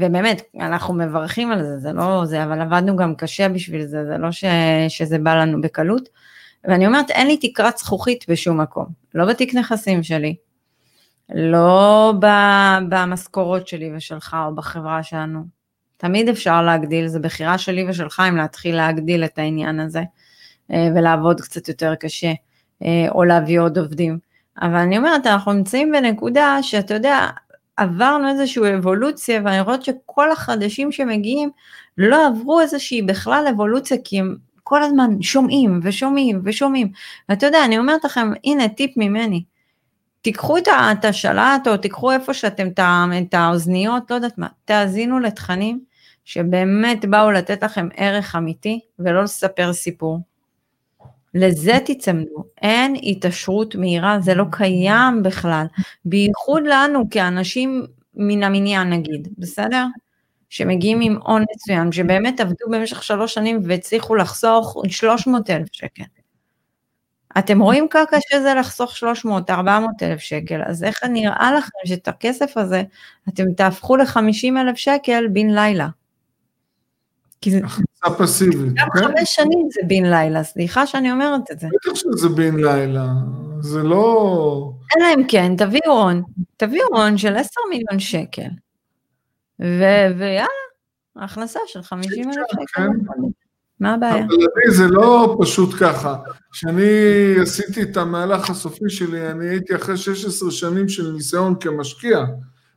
ובאמת, 0.00 0.42
אנחנו 0.60 0.94
מברכים 0.94 1.50
על 1.50 1.62
זה, 1.62 1.78
זה 1.78 1.92
לא 1.92 2.24
זה, 2.24 2.44
אבל 2.44 2.60
עבדנו 2.60 2.96
גם 2.96 3.14
קשה 3.14 3.48
בשביל 3.48 3.86
זה, 3.86 4.04
זה 4.04 4.18
לא 4.18 4.32
ש, 4.32 4.44
שזה 4.88 5.18
בא 5.18 5.34
לנו 5.34 5.60
בקלות. 5.60 6.08
ואני 6.64 6.86
אומרת, 6.86 7.10
אין 7.10 7.26
לי 7.26 7.36
תקרת 7.36 7.78
זכוכית 7.78 8.24
בשום 8.28 8.60
מקום, 8.60 8.86
לא 9.14 9.24
בתיק 9.24 9.54
נכסים 9.54 10.02
שלי, 10.02 10.36
לא 11.34 12.12
במשכורות 12.88 13.68
שלי 13.68 13.90
ושלך 13.96 14.36
או 14.46 14.54
בחברה 14.54 15.02
שלנו. 15.02 15.58
תמיד 15.96 16.28
אפשר 16.28 16.62
להגדיל, 16.62 17.06
זה 17.06 17.18
בחירה 17.18 17.58
שלי 17.58 17.88
ושלך 17.88 18.22
אם 18.28 18.36
להתחיל 18.36 18.76
להגדיל 18.76 19.24
את 19.24 19.38
העניין 19.38 19.80
הזה 19.80 20.02
אה, 20.72 20.88
ולעבוד 20.94 21.40
קצת 21.40 21.68
יותר 21.68 21.94
קשה, 21.94 22.32
אה, 22.82 23.06
או 23.10 23.24
להביא 23.24 23.60
עוד 23.60 23.78
עובדים. 23.78 24.18
אבל 24.62 24.76
אני 24.76 24.98
אומרת, 24.98 25.26
אנחנו 25.26 25.52
נמצאים 25.52 25.92
בנקודה 25.92 26.58
שאתה 26.62 26.94
יודע, 26.94 27.26
עברנו 27.78 28.28
איזושהי 28.28 28.74
אבולוציה, 28.74 29.40
ואני 29.44 29.60
רואה 29.60 29.76
שכל 29.80 30.32
החדשים 30.32 30.92
שמגיעים 30.92 31.50
לא 31.98 32.26
עברו 32.26 32.60
איזושהי 32.60 33.02
בכלל 33.02 33.46
אבולוציה, 33.50 33.96
כי 34.04 34.18
הם 34.18 34.36
כל 34.62 34.82
הזמן 34.82 35.22
שומעים 35.22 35.80
ושומעים 35.82 36.40
ושומעים. 36.44 36.92
ואתה 37.28 37.46
יודע, 37.46 37.64
אני 37.64 37.78
אומרת 37.78 38.04
לכם, 38.04 38.30
הנה 38.44 38.68
טיפ 38.68 38.96
ממני, 38.96 39.44
תיקחו 40.22 40.58
את 40.58 41.04
השלט 41.04 41.68
או 41.68 41.76
תיקחו 41.76 42.12
איפה 42.12 42.34
שאתם 42.34 42.68
את 43.22 43.34
האוזניות, 43.34 44.10
לא 44.10 44.14
יודעת 44.14 44.38
מה, 44.38 44.46
תאזינו 44.64 45.18
לתכנים 45.18 45.80
שבאמת 46.24 47.04
באו 47.04 47.30
לתת 47.30 47.62
לכם 47.62 47.88
ערך 47.96 48.36
אמיתי 48.36 48.80
ולא 48.98 49.22
לספר 49.22 49.72
סיפור. 49.72 50.27
לזה 51.34 51.78
תיצמדו, 51.84 52.44
אין 52.62 52.96
התעשרות 53.02 53.74
מהירה, 53.74 54.20
זה 54.20 54.34
לא 54.34 54.44
קיים 54.50 55.22
בכלל, 55.22 55.66
בייחוד 56.04 56.62
לנו 56.66 57.10
כאנשים 57.10 57.86
מן 58.14 58.42
המניין 58.42 58.90
נגיד, 58.90 59.28
בסדר? 59.38 59.84
שמגיעים 60.50 61.00
עם 61.00 61.18
הון 61.22 61.44
מצוין, 61.54 61.92
שבאמת 61.92 62.40
עבדו 62.40 62.66
במשך 62.70 63.02
שלוש 63.02 63.34
שנים 63.34 63.60
והצליחו 63.64 64.14
לחסוך 64.14 64.82
300 64.88 65.50
אלף 65.50 65.68
שקל. 65.72 66.02
אתם 67.38 67.62
רואים 67.62 67.88
כמה 67.88 68.06
קשה 68.06 68.40
זה 68.42 68.54
לחסוך 68.54 68.96
300, 68.96 69.50
400 69.50 70.02
אלף 70.02 70.20
שקל, 70.20 70.60
אז 70.66 70.84
איך 70.84 71.04
נראה 71.04 71.52
לכם 71.58 71.70
שאת 71.84 72.08
הכסף 72.08 72.56
הזה 72.56 72.82
אתם 73.28 73.44
תהפכו 73.56 73.96
ל-50 73.96 74.60
אלף 74.60 74.76
שקל 74.76 75.24
בן 75.32 75.50
לילה? 75.50 75.88
הכנסה 77.46 78.18
פסיבית. 78.18 78.74
גם 78.74 78.88
כן? 78.94 79.00
חמש 79.00 79.34
שנים 79.34 79.68
זה 79.72 79.80
בן 79.88 80.10
לילה, 80.10 80.44
סליחה 80.44 80.86
שאני 80.86 81.12
אומרת 81.12 81.50
את 81.50 81.60
זה. 81.60 81.66
בטח 81.66 81.94
שזה 81.94 82.28
בן 82.28 82.56
לילה, 82.56 83.06
זה 83.60 83.82
לא... 83.82 84.72
אלא 84.96 85.06
אם 85.14 85.22
כן, 85.28 85.56
תביאו 85.56 85.92
הון, 85.92 86.22
תביאו 86.56 86.86
הון 86.88 87.18
של 87.18 87.36
10 87.36 87.60
מיליון 87.70 87.98
שקל, 87.98 88.48
ויאללה, 90.18 90.46
הכנסה 91.16 91.60
של 91.66 91.82
50 91.82 92.28
אלף 92.28 92.46
שקל. 92.52 92.64
כן. 92.74 93.18
מה 93.80 93.94
הבעיה? 93.94 94.14
אבל 94.14 94.22
אני, 94.24 94.74
זה 94.74 94.88
לא 94.88 95.36
פשוט 95.40 95.74
ככה. 95.80 96.16
כשאני 96.52 96.82
עשיתי 97.42 97.82
את 97.82 97.96
המהלך 97.96 98.50
הסופי 98.50 98.90
שלי, 98.90 99.30
אני 99.30 99.48
הייתי 99.48 99.76
אחרי 99.76 99.96
16 99.96 100.50
שנים 100.50 100.88
של 100.88 101.12
ניסיון 101.12 101.54
כמשקיע. 101.60 102.24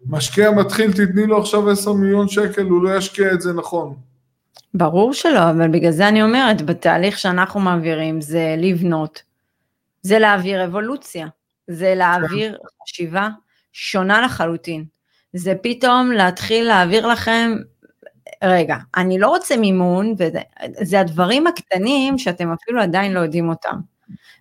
משקיע 0.06 0.52
מתחיל, 0.52 0.91
תתני 0.91 1.28
לו 1.28 1.38
עכשיו 1.38 1.69
10 1.69 1.93
מיליון 1.93 2.28
שקל, 2.28 2.63
הוא 2.63 2.84
לא 2.84 2.97
ישקיע 2.97 3.34
את 3.34 3.41
זה 3.41 3.54
נכון. 3.54 3.95
ברור 4.74 5.14
שלא, 5.14 5.50
אבל 5.50 5.68
בגלל 5.72 5.92
זה 5.92 6.08
אני 6.08 6.24
אומרת, 6.24 6.62
בתהליך 6.62 7.20
שאנחנו 7.20 7.60
מעבירים 7.60 8.22
זה 8.22 8.56
לבנות, 8.58 9.24
זה 10.02 10.20
להעביר 10.20 10.66
אבולוציה, 10.66 11.28
זה 11.68 11.96
להעביר 11.96 12.58
חשיבה 12.84 13.30
שונה 13.74 14.22
לחלוטין. 14.22 14.86
זה 15.34 15.54
פתאום 15.64 16.12
להתחיל 16.12 16.68
להעביר 16.68 17.08
לכם, 17.08 17.52
רגע, 18.44 18.76
אני 18.96 19.20
לא 19.20 19.28
רוצה 19.28 19.58
מימון, 19.58 20.16
וזה 20.18 21.00
הדברים 21.00 21.48
הקטנים 21.48 22.18
שאתם 22.18 22.52
אפילו 22.52 22.82
עדיין 22.82 23.14
לא 23.14 23.20
יודעים 23.20 23.50
אותם. 23.50 23.76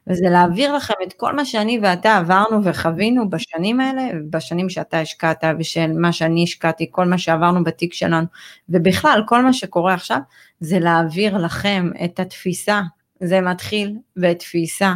וזה 0.07 0.29
להעביר 0.29 0.77
לכם 0.77 0.95
את 1.07 1.13
כל 1.13 1.37
מה 1.37 1.45
שאני 1.45 1.81
ואתה 1.83 2.17
עברנו 2.17 2.65
וחווינו 2.65 3.31
בשנים 3.31 3.81
האלה, 3.81 4.03
בשנים 4.31 4.69
שאתה 4.69 5.01
השקעת 5.01 5.45
ושל 5.59 5.93
מה 5.93 6.13
שאני 6.13 6.43
השקעתי, 6.43 6.87
כל 6.91 7.05
מה 7.07 7.19
שעברנו 7.19 7.65
בתיק 7.65 7.95
שלנו, 7.95 8.27
ובכלל 8.69 9.23
כל 9.27 9.43
מה 9.43 9.53
שקורה 9.53 9.95
עכשיו, 9.95 10.19
זה 10.61 10.79
להעביר 10.79 11.39
לכם 11.39 11.91
את 12.05 12.21
התפיסה, 12.21 12.81
זה 13.21 13.41
מתחיל 13.41 13.97
בתפיסה. 14.17 14.93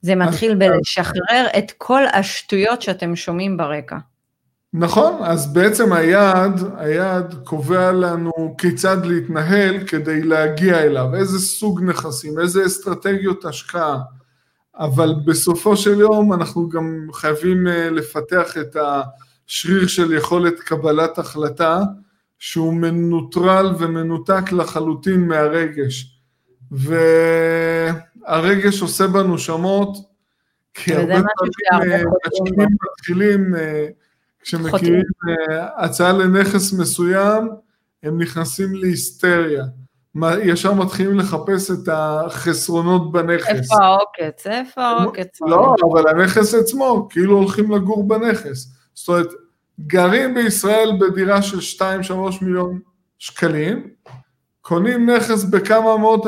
זה 0.00 0.14
מתחיל 0.14 0.54
בלשחרר 0.54 1.46
את 1.58 1.72
כל 1.78 2.02
השטויות 2.12 2.82
שאתם 2.82 3.16
שומעים 3.16 3.56
ברקע. 3.56 3.96
נכון, 4.72 5.22
אז 5.22 5.52
בעצם 5.52 5.92
היעד, 5.92 6.60
היעד 6.76 7.34
קובע 7.44 7.92
לנו 7.92 8.54
כיצד 8.58 9.06
להתנהל 9.06 9.86
כדי 9.86 10.22
להגיע 10.22 10.82
אליו, 10.82 11.14
איזה 11.14 11.38
סוג 11.38 11.82
נכסים, 11.82 12.38
איזה 12.38 12.66
אסטרטגיות 12.66 13.44
השקעה, 13.44 13.98
אבל 14.78 15.14
בסופו 15.24 15.76
של 15.76 16.00
יום 16.00 16.32
אנחנו 16.32 16.68
גם 16.68 17.06
חייבים 17.12 17.68
אה, 17.68 17.90
לפתח 17.90 18.58
את 18.58 18.76
השריר 18.76 19.86
של 19.86 20.12
יכולת 20.12 20.60
קבלת 20.60 21.18
החלטה, 21.18 21.82
שהוא 22.38 22.74
מנוטרל 22.74 23.74
ומנותק 23.78 24.52
לחלוטין 24.52 25.28
מהרגש. 25.28 26.20
והרגש 26.70 28.82
עושה 28.82 29.06
בנו 29.06 29.38
שמות, 29.38 29.96
כי 30.74 30.94
הרבה 30.94 31.14
פעמים 31.14 31.92
אה, 31.92 32.02
משקיעים 32.26 32.68
מתחילים 32.92 33.54
כשמכירים 34.40 35.02
אה, 35.28 35.84
הצעה 35.84 36.12
לנכס 36.12 36.72
מסוים, 36.72 37.48
הם 38.02 38.22
נכנסים 38.22 38.74
להיסטריה. 38.74 39.64
ישר 40.42 40.72
מתחילים 40.72 41.18
לחפש 41.18 41.70
את 41.70 41.88
החסרונות 41.92 43.12
בנכס. 43.12 43.48
איפה 43.48 43.74
העוקץ? 43.82 44.46
איפה 44.46 44.82
העוקץ? 44.82 45.40
לא, 45.40 45.74
אבל 45.92 46.08
הנכס 46.08 46.54
עצמו, 46.54 47.08
כאילו 47.10 47.36
הולכים 47.36 47.70
לגור 47.70 48.08
בנכס. 48.08 48.72
זאת 48.94 49.08
אומרת, 49.08 49.28
גרים 49.80 50.34
בישראל 50.34 50.92
בדירה 51.00 51.42
של 51.42 51.58
2-3 51.78 51.82
מיליון 52.42 52.80
שקלים, 53.18 53.90
קונים 54.60 55.10
נכס 55.10 55.44
בכמה 55.44 55.96
מאות 55.96 56.26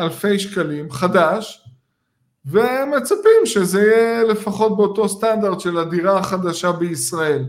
אלפי 0.00 0.38
שקלים, 0.38 0.90
חדש, 0.90 1.61
ומצפים 2.46 3.44
שזה 3.44 3.82
יהיה 3.82 4.22
לפחות 4.22 4.76
באותו 4.76 5.08
סטנדרט 5.08 5.60
של 5.60 5.78
הדירה 5.78 6.18
החדשה 6.18 6.72
בישראל. 6.72 7.44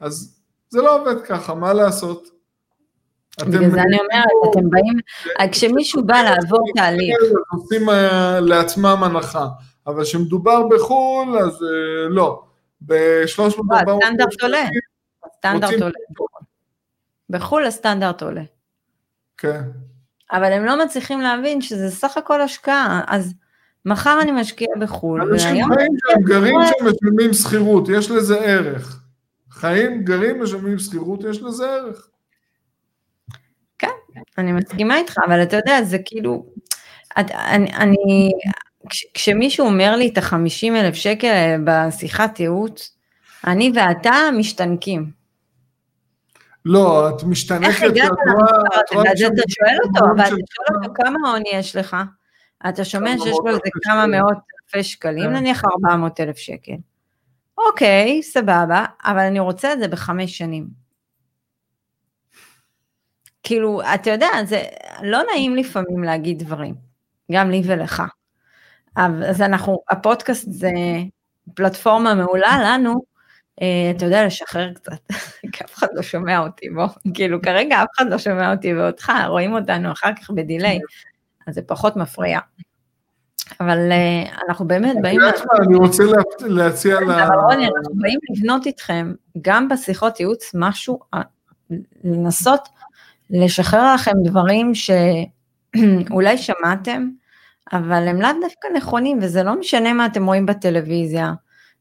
אז 0.00 0.40
זה 0.68 0.82
לא 0.82 1.00
עובד 1.00 1.22
ככה, 1.22 1.54
מה 1.54 1.72
לעשות? 1.72 2.28
בגלל 3.40 3.70
זה 3.70 3.82
אני 3.82 3.98
אומרת, 3.98 4.50
אתם 4.50 4.70
באים, 4.70 4.98
כשמישהו 5.52 6.04
בא 6.04 6.22
לעבור 6.22 6.60
תהליך. 6.76 7.16
עושים 7.52 7.90
אה, 7.90 8.40
לעצמם 8.40 9.02
הנחה, 9.04 9.46
אבל 9.86 10.04
כשמדובר 10.04 10.66
בחו"ל, 10.66 11.38
אז 11.38 11.62
אה, 11.62 12.08
לא. 12.08 12.42
ב-300-400... 12.80 13.74
הסטנדרט 13.74 14.42
עולה. 14.42 14.64
הסטנדרט 15.24 15.82
עולה. 15.82 15.94
בחו"ל 17.30 17.64
הסטנדרט 17.64 18.22
עולה. 18.22 18.42
כן. 19.38 19.62
אבל 20.32 20.52
הם 20.52 20.64
לא 20.64 20.84
מצליחים 20.84 21.20
להבין 21.20 21.60
שזה 21.60 21.90
סך 21.90 22.16
הכל 22.16 22.40
השקעה, 22.40 23.02
אז 23.08 23.34
מחר 23.86 24.18
אני 24.22 24.32
משקיע 24.32 24.68
בחו"ל, 24.80 25.22
אנשים 25.22 25.64
חיים 25.74 25.92
שם, 25.98 26.22
גרים 26.22 26.54
שם, 26.64 26.86
משלמים 26.86 27.32
שכירות, 27.32 27.88
יש 27.88 28.10
לזה 28.10 28.40
ערך. 28.40 29.00
חיים, 29.50 30.04
גרים, 30.04 30.42
משלמים 30.42 30.78
שכירות, 30.78 31.24
יש 31.30 31.42
לזה 31.42 31.70
ערך. 31.70 32.08
כן, 33.78 33.88
אני 34.38 34.52
מסכימה 34.52 34.98
איתך, 34.98 35.14
אבל 35.26 35.42
אתה 35.42 35.56
יודע, 35.56 35.82
זה 35.82 35.98
כאילו, 36.04 36.46
את, 37.20 37.30
אני, 37.30 37.72
אני, 37.74 38.30
כש, 38.90 39.06
כשמישהו 39.14 39.66
אומר 39.66 39.96
לי 39.96 40.08
את 40.08 40.18
החמישים 40.18 40.76
אלף 40.76 40.94
שקל 40.94 41.56
בשיחת 41.64 42.40
ייעוץ, 42.40 42.96
אני 43.46 43.72
ואתה 43.74 44.14
משתנקים. 44.38 45.10
לא, 46.64 47.08
את 47.08 47.22
משתנקת, 47.22 47.68
איך 47.68 47.82
הגעת 47.82 48.10
למספר 48.26 49.10
הזה? 49.10 49.26
אתה 49.26 49.42
שואל 49.48 49.76
אותו, 49.84 50.04
אבל 50.04 50.20
אתה 50.20 50.28
שואל 50.28 50.78
אותו 50.82 50.94
כמה 50.94 51.30
הון 51.30 51.42
יש 51.52 51.76
לך, 51.76 51.96
אתה 52.68 52.84
שומע 52.84 53.10
שיש 53.18 53.36
לו 53.44 53.48
איזה 53.48 53.60
כמה 53.82 54.06
מאות 54.06 54.36
אלפי 54.64 54.84
שקלים, 54.84 55.24
כן. 55.24 55.36
נניח 55.36 55.62
400 55.64 56.20
אלף 56.20 56.36
שקל. 56.36 56.76
אוקיי, 57.58 58.22
סבבה, 58.22 58.84
אבל 59.04 59.18
אני 59.20 59.40
רוצה 59.40 59.72
את 59.72 59.78
זה 59.78 59.88
בחמש 59.88 60.38
שנים. 60.38 60.86
כאילו, 63.42 63.80
אתה 63.94 64.10
יודע, 64.10 64.28
זה 64.44 64.62
לא 65.02 65.22
נעים 65.32 65.56
לפעמים 65.56 66.04
להגיד 66.04 66.38
דברים, 66.38 66.74
גם 67.32 67.50
לי 67.50 67.62
ולך. 67.64 68.02
אז 68.96 69.42
אנחנו, 69.42 69.78
הפודקאסט 69.90 70.46
זה 70.50 70.70
פלטפורמה 71.54 72.14
מעולה 72.14 72.58
לנו, 72.64 72.94
אה, 73.62 73.92
אתה 73.96 74.04
יודע, 74.04 74.26
לשחרר 74.26 74.72
קצת, 74.72 75.06
כי 75.52 75.64
אף 75.64 75.74
אחד 75.74 75.86
לא 75.94 76.02
שומע 76.02 76.38
אותי, 76.38 76.70
בוא, 76.70 76.86
כאילו 77.14 77.42
כרגע 77.42 77.82
אף 77.82 77.88
אחד 77.96 78.06
לא 78.10 78.18
שומע 78.18 78.52
אותי 78.52 78.74
ואותך, 78.74 79.12
רואים 79.28 79.54
אותנו 79.54 79.92
אחר 79.92 80.10
כך 80.22 80.30
בדיליי, 80.30 80.78
אז 81.46 81.54
זה 81.54 81.62
פחות 81.62 81.96
מפריע. 81.96 82.38
אבל 83.60 83.92
uh, 83.92 84.44
אנחנו 84.48 84.66
באמת 84.66 84.96
באים... 85.02 85.20
אני 85.66 85.74
רוצה 85.74 86.02
להציע 86.40 87.00
ל... 87.00 87.10
אבל 87.10 87.36
רוני, 87.36 87.66
אנחנו 87.66 87.94
באים 87.94 88.18
לבנות 88.30 88.66
איתכם, 88.66 89.12
גם 89.42 89.68
בשיחות 89.68 90.20
ייעוץ, 90.20 90.50
משהו, 90.54 90.98
אה, 91.14 91.20
לנסות 92.04 92.68
לשחרר 93.30 93.94
לכם 93.94 94.12
דברים 94.24 94.72
שאולי 94.74 96.38
שמעתם, 96.46 97.08
אבל 97.72 98.08
הם 98.08 98.20
לאו 98.20 98.30
דווקא 98.42 98.68
נכונים, 98.76 99.18
וזה 99.22 99.42
לא 99.42 99.60
משנה 99.60 99.92
מה 99.92 100.06
אתם 100.06 100.26
רואים 100.26 100.46
בטלוויזיה, 100.46 101.32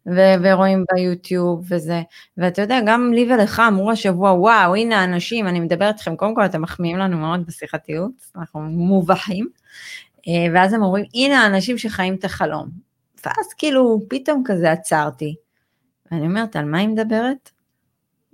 ו- 0.07 0.35
ורואים 0.43 0.85
ביוטיוב 0.93 1.65
וזה, 1.69 2.01
ואתה 2.37 2.61
יודע, 2.61 2.79
גם 2.85 3.13
לי 3.13 3.33
ולך 3.33 3.61
אמרו 3.67 3.91
השבוע, 3.91 4.31
וואו, 4.31 4.75
הנה 4.75 5.01
האנשים, 5.01 5.47
אני 5.47 5.59
מדברת 5.59 5.93
איתכם, 5.93 6.15
קודם 6.15 6.35
כל 6.35 6.45
אתם 6.45 6.61
מחמיאים 6.61 6.97
לנו 6.97 7.17
מאוד 7.17 7.45
בשיחת 7.45 7.89
ייעוץ, 7.89 8.31
אנחנו 8.35 8.61
מובכים, 8.61 9.45
אה, 9.45 9.61
ואז 10.53 10.73
הם 10.73 10.83
אומרים, 10.83 11.05
הנה 11.13 11.43
האנשים 11.43 11.77
שחיים 11.77 12.15
את 12.15 12.23
החלום. 12.23 12.69
ואז 13.25 13.53
כאילו, 13.57 14.01
פתאום 14.09 14.43
כזה 14.45 14.71
עצרתי, 14.71 15.35
ואני 16.11 16.25
אומרת, 16.25 16.55
על 16.55 16.65
מה 16.65 16.77
היא 16.77 16.87
מדברת? 16.87 17.49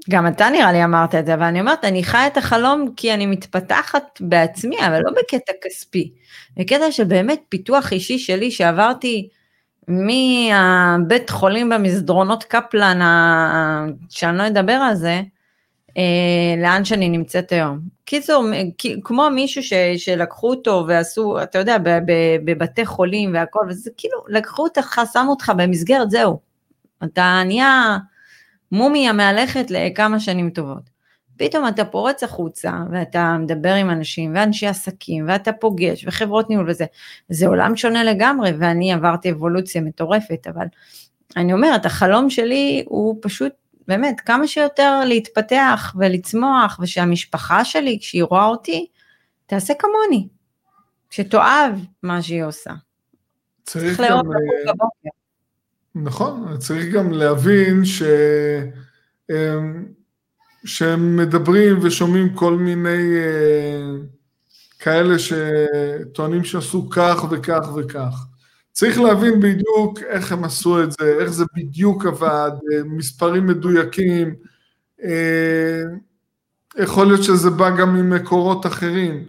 גם 0.09 0.27
אתה 0.27 0.49
נראה 0.49 0.71
לי 0.71 0.83
אמרת 0.83 1.15
את 1.15 1.25
זה, 1.25 1.33
אבל 1.33 1.43
אני 1.43 1.59
אומרת, 1.59 1.85
אני 1.85 2.03
חיה 2.03 2.27
את 2.27 2.37
החלום 2.37 2.93
כי 2.95 3.13
אני 3.13 3.25
מתפתחת 3.25 4.21
בעצמי, 4.21 4.87
אבל 4.87 4.99
לא 5.03 5.11
בקטע 5.11 5.53
כספי. 5.63 6.13
בקטע 6.57 6.91
של 6.91 7.03
באמת 7.03 7.41
פיתוח 7.49 7.91
אישי 7.91 8.19
שלי 8.19 8.51
שעברתי 8.51 9.29
מהבית 9.87 11.29
חולים 11.29 11.69
במסדרונות 11.69 12.43
קפלן, 12.43 12.99
שאני 14.09 14.37
לא 14.37 14.47
אדבר 14.47 14.73
על 14.73 14.95
זה, 14.95 15.21
אה, 15.97 16.61
לאן 16.61 16.85
שאני 16.85 17.09
נמצאת 17.09 17.51
היום. 17.51 17.79
קיצור, 18.05 18.45
כמו 19.03 19.29
מישהו 19.29 19.63
ש, 19.63 19.73
שלקחו 19.97 20.49
אותו 20.49 20.85
ועשו, 20.87 21.43
אתה 21.43 21.59
יודע, 21.59 21.77
בבתי 22.45 22.85
חולים 22.85 23.33
והכל, 23.33 23.65
וזה 23.69 23.89
כאילו, 23.97 24.17
לקחו 24.27 24.63
אותך, 24.63 25.01
שמו 25.13 25.29
אותך 25.29 25.51
במסגרת, 25.57 26.11
זהו. 26.11 26.39
אתה 27.03 27.41
נהיה 27.45 27.97
מומיה 28.71 29.13
מהלכת 29.13 29.65
לכמה 29.69 30.19
שנים 30.19 30.49
טובות. 30.49 30.91
פתאום 31.37 31.67
אתה 31.67 31.85
פורץ 31.85 32.23
החוצה 32.23 32.71
ואתה 32.91 33.37
מדבר 33.39 33.73
עם 33.73 33.89
אנשים 33.89 34.35
ואנשי 34.35 34.67
עסקים 34.67 35.25
ואתה 35.27 35.51
פוגש 35.51 36.05
וחברות 36.07 36.49
ניהול 36.49 36.69
וזה, 36.69 36.85
זה 37.29 37.47
עולם 37.47 37.75
שונה 37.75 38.03
לגמרי 38.03 38.51
ואני 38.59 38.93
עברתי 38.93 39.31
אבולוציה 39.31 39.81
מטורפת, 39.81 40.47
אבל 40.47 40.65
אני 41.37 41.53
אומרת, 41.53 41.85
החלום 41.85 42.29
שלי 42.29 42.83
הוא 42.87 43.15
פשוט 43.21 43.53
באמת 43.87 44.21
כמה 44.25 44.47
שיותר 44.47 44.99
להתפתח 45.05 45.95
ולצמוח 45.97 46.79
ושהמשפחה 46.81 47.65
שלי 47.65 47.97
כשהיא 48.01 48.23
רואה 48.23 48.45
אותי 48.45 48.87
תעשה 49.45 49.73
כמוני, 49.79 50.27
שתאהב 51.09 51.75
מה 52.03 52.21
שהיא 52.21 52.43
עושה. 52.43 52.71
צריך 53.63 54.01
גם, 54.01 54.31
אה, 54.67 54.73
נכון, 55.95 56.57
צריך 56.57 56.93
גם 56.93 57.11
להבין 57.11 57.85
ש... 57.85 58.03
שהם 60.65 61.15
מדברים 61.17 61.79
ושומעים 61.81 62.35
כל 62.35 62.53
מיני 62.53 63.17
אה, 63.17 63.81
כאלה 64.79 65.15
שטוענים 65.19 66.43
שעשו 66.43 66.89
כך 66.89 67.25
וכך 67.31 67.69
וכך. 67.75 68.25
צריך 68.71 68.99
להבין 68.99 69.39
בדיוק 69.39 69.99
איך 70.07 70.31
הם 70.31 70.43
עשו 70.43 70.83
את 70.83 70.91
זה, 70.91 71.17
איך 71.19 71.29
זה 71.29 71.45
בדיוק 71.55 72.05
עבד, 72.05 72.51
אה, 72.73 72.83
מספרים 72.85 73.47
מדויקים, 73.47 74.35
אה, 75.03 75.83
יכול 76.77 77.07
להיות 77.07 77.23
שזה 77.23 77.49
בא 77.49 77.77
גם 77.77 77.95
ממקורות 77.95 78.65
אחרים. 78.65 79.25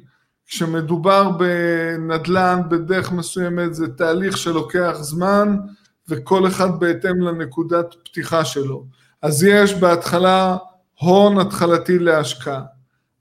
כשמדובר 0.47 1.31
בנדל"ן 1.31 2.61
בדרך 2.69 3.13
מסוימת 3.13 3.75
זה 3.75 3.89
תהליך 3.89 4.37
שלוקח 4.37 4.97
זמן 5.01 5.57
וכל 6.09 6.47
אחד 6.47 6.81
בהתאם 6.81 7.21
לנקודת 7.21 7.95
פתיחה 8.05 8.45
שלו. 8.45 8.87
אז 9.23 9.45
יש 9.45 9.75
בהתחלה 9.75 10.57
הון 10.99 11.39
התחלתי 11.39 11.99
להשקעה. 11.99 12.63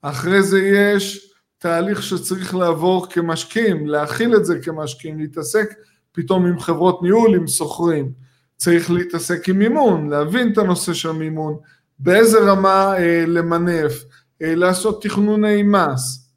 אחרי 0.02 0.42
זה 0.42 0.60
יש 0.60 1.32
תהליך 1.58 2.02
שצריך 2.02 2.54
לעבור 2.54 3.06
כמשקיעים, 3.10 3.86
להכיל 3.86 4.36
את 4.36 4.44
זה 4.44 4.58
כמשקיעים, 4.62 5.18
להתעסק 5.18 5.74
פתאום 6.12 6.46
עם 6.46 6.60
חברות 6.60 7.02
ניהול, 7.02 7.34
עם 7.34 7.46
סוחרים. 7.46 8.12
צריך 8.56 8.90
להתעסק 8.90 9.48
עם 9.48 9.58
מימון, 9.58 10.10
להבין 10.10 10.52
את 10.52 10.58
הנושא 10.58 10.94
של 10.94 11.12
מימון, 11.12 11.56
באיזה 11.98 12.38
רמה 12.38 12.94
אה, 12.98 13.24
למנף, 13.26 14.04
אה, 14.42 14.54
לעשות 14.54 15.02
תכנוני 15.02 15.62
מס, 15.62 16.28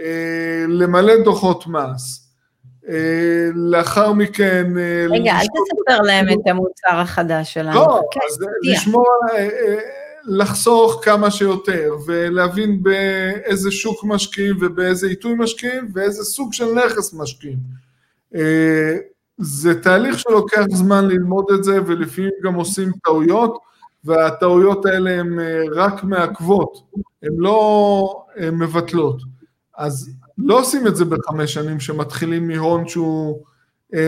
אה, 0.00 0.64
למלא 0.68 1.24
דוחות 1.24 1.66
מס. 1.66 2.24
אה, 2.88 3.48
לאחר 3.54 4.12
מכן... 4.12 4.78
אה, 4.78 5.06
רגע, 5.10 5.32
אל 5.32 5.46
תספר 5.46 6.02
להם 6.02 6.26
את 6.28 6.46
המוצר 6.46 7.00
החדש 7.00 7.54
שלנו. 7.54 7.74
לא, 7.74 8.00
אז 8.30 8.38
לשמוע, 8.62 9.04
אה, 9.34 9.76
לחסוך 10.26 11.00
כמה 11.02 11.30
שיותר 11.30 11.94
ולהבין 12.06 12.82
באיזה 12.82 13.70
שוק 13.70 14.04
משקיעים 14.04 14.56
ובאיזה 14.60 15.08
עיתוי 15.08 15.34
משקיעים 15.38 15.88
ואיזה 15.94 16.24
סוג 16.24 16.52
של 16.52 16.64
נכס 16.74 17.14
משקיעים. 17.14 17.58
אה, 18.34 18.96
זה 19.38 19.82
תהליך 19.82 20.18
שלוקח 20.18 20.62
זמן 20.70 21.08
ללמוד 21.08 21.44
את 21.54 21.64
זה 21.64 21.80
ולפעמים 21.86 22.30
גם 22.42 22.54
עושים 22.54 22.92
טעויות 23.04 23.58
והטעויות 24.04 24.86
האלה 24.86 25.10
הן 25.10 25.38
אה, 25.40 25.62
רק 25.74 26.04
מעכבות, 26.04 26.82
הן 27.22 27.32
לא 27.36 28.24
אה, 28.38 28.50
מבטלות. 28.50 29.22
אז 29.76 30.10
לא 30.38 30.60
עושים 30.60 30.86
את 30.86 30.96
זה 30.96 31.04
בחמש 31.04 31.54
שנים 31.54 31.80
שמתחילים 31.80 32.48
מהון 32.48 32.88
שהוא 32.88 33.44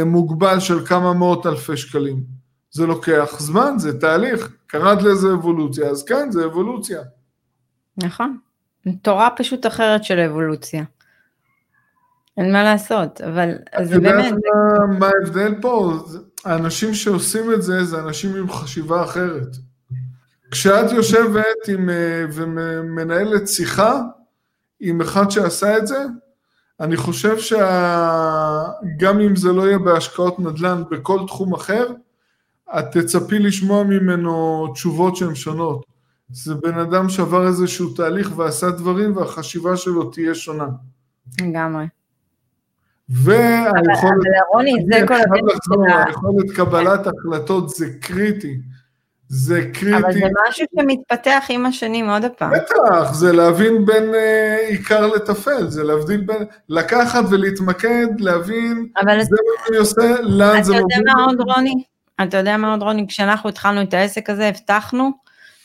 מוגבל 0.07 0.61
של 0.61 0.87
כמה 0.87 1.13
מאות 1.13 1.47
אלפי 1.47 1.77
שקלים. 1.77 2.23
זה 2.71 2.87
לוקח 2.87 3.37
זמן, 3.39 3.75
זה 3.79 4.01
תהליך. 4.01 4.57
קראת 4.67 5.03
לזה 5.03 5.33
אבולוציה, 5.33 5.91
אז 5.91 6.05
כן, 6.05 6.31
זה 6.31 6.45
אבולוציה. 6.45 7.01
נכון, 7.97 8.39
תורה 9.03 9.29
פשוט 9.37 9.67
אחרת 9.67 10.05
של 10.05 10.19
אבולוציה. 10.19 10.85
אין 12.37 12.53
מה 12.53 12.63
לעשות, 12.63 13.21
אבל 13.21 13.55
זה 13.83 14.01
באמת... 14.01 14.25
יודעת 14.25 14.99
מה 14.99 15.07
ההבדל 15.07 15.55
פה? 15.61 15.99
האנשים 16.45 16.95
שעושים 16.95 17.53
את 17.53 17.63
זה, 17.63 17.85
זה 17.85 17.99
אנשים 18.01 18.37
עם 18.37 18.51
חשיבה 18.51 19.05
אחרת. 19.05 19.57
כשאת 20.51 20.93
יושבת 20.93 21.69
עם, 21.69 21.91
אה, 21.91 22.25
ומנהלת 22.33 23.49
שיחה 23.49 24.01
עם 24.81 25.01
אחד 25.01 25.31
שעשה 25.31 25.79
את 25.79 25.87
זה, 25.87 26.05
אני 26.81 26.97
חושב 26.97 27.39
שגם 27.39 29.21
אם 29.21 29.37
זה 29.37 29.53
לא 29.53 29.63
יהיה 29.67 29.79
בהשקעות 29.79 30.41
נדל"ן 30.41 30.83
בכל 30.91 31.21
תחום 31.27 31.55
אחר, 31.55 31.87
את 32.79 32.85
תצפי 32.93 33.39
לשמוע 33.39 33.83
ממנו 33.83 34.67
תשובות 34.75 35.17
שהן 35.17 35.35
שונות. 35.35 35.87
זה 36.31 36.55
בן 36.55 36.79
אדם 36.79 37.09
שעבר 37.09 37.47
איזשהו 37.47 37.95
תהליך 37.95 38.39
ועשה 38.39 38.71
דברים 38.71 39.17
והחשיבה 39.17 39.77
שלו 39.77 40.11
תהיה 40.11 40.35
שונה. 40.35 40.67
לגמרי. 41.41 41.85
והיכולת... 43.09 44.05
אבל 44.05 44.13
רוני, 44.53 44.73
זה 44.93 45.07
כל 45.07 45.15
הדרך 45.15 45.59
היכולת 46.07 46.51
קבלת 46.57 47.07
החלטות 47.07 47.69
זה 47.69 47.87
קריטי. 48.01 48.57
זה 49.29 49.71
קריטי. 49.73 49.97
אבל 49.97 50.13
זה 50.13 50.27
משהו 50.49 50.67
שמתפתח 50.77 51.45
עם 51.49 51.67
השנים 51.67 52.11
עוד 52.11 52.25
פעם. 52.39 52.53
בטח, 52.53 53.13
זה 53.13 53.33
להבין 53.33 53.87
בין 53.87 54.15
אה, 54.15 54.57
עיקר 54.69 55.07
לטפל, 55.07 55.67
זה 55.67 55.85
להבדיל 55.85 56.21
בין, 56.21 56.45
לקחת 56.69 57.25
ולהתמקד, 57.31 58.07
להבין, 58.19 58.89
אבל 59.03 59.23
זה 59.23 59.37
מה 59.47 59.65
שאני 59.67 59.77
עושה, 59.77 60.21
לאן 60.23 60.63
זה 60.63 60.73
מוביל. 60.73 60.87
אתה 60.87 60.99
יודע 60.99 61.13
מה 61.15 61.25
עוד 61.25 61.41
רוני? 61.41 61.85
אתה 62.23 62.37
יודע 62.37 62.57
מה 62.57 62.71
עוד 62.71 62.83
רוני? 62.83 63.07
כשאנחנו 63.09 63.49
התחלנו 63.49 63.83
את 63.83 63.95
העסק 63.95 64.31
הזה, 64.31 64.49
הבטחנו, 64.49 65.11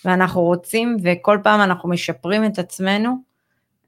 ואנחנו 0.06 0.41
רוצים, 0.41 0.97
וכל 1.04 1.38
פעם 1.43 1.62
אנחנו 1.62 1.89
משפרים 1.89 2.45
את 2.45 2.60
עצמנו, 2.60 3.15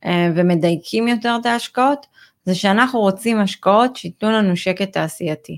אה, 0.05 0.31
ומדייקים 0.35 1.07
יותר 1.07 1.37
את 1.41 1.45
ההשקעות, 1.45 2.05
זה 2.45 2.55
שאנחנו 2.55 2.99
רוצים 2.99 3.39
השקעות 3.39 3.95
שייתנו 3.95 4.31
לנו 4.31 4.55
שקט 4.57 4.93
תעשייתי. 4.93 5.57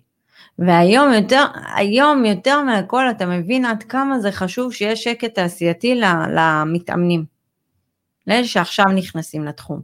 והיום 0.60 1.13
יותר, 1.13 1.45
היום 1.76 2.26
יותר 2.26 2.62
מהכל 2.62 3.10
אתה 3.10 3.26
מבין 3.26 3.65
עד 3.65 3.84
כמה 3.84 4.19
זה 4.19 4.32
חשוב 4.32 4.74
שיש 4.74 5.04
שקט 5.04 5.36
תעשייתי 5.36 6.02
למתאמנים. 6.36 7.26
לאלה 8.28 8.48
שעכשיו 8.48 8.86
נכנסים 8.86 9.45
לתחום. 9.45 9.82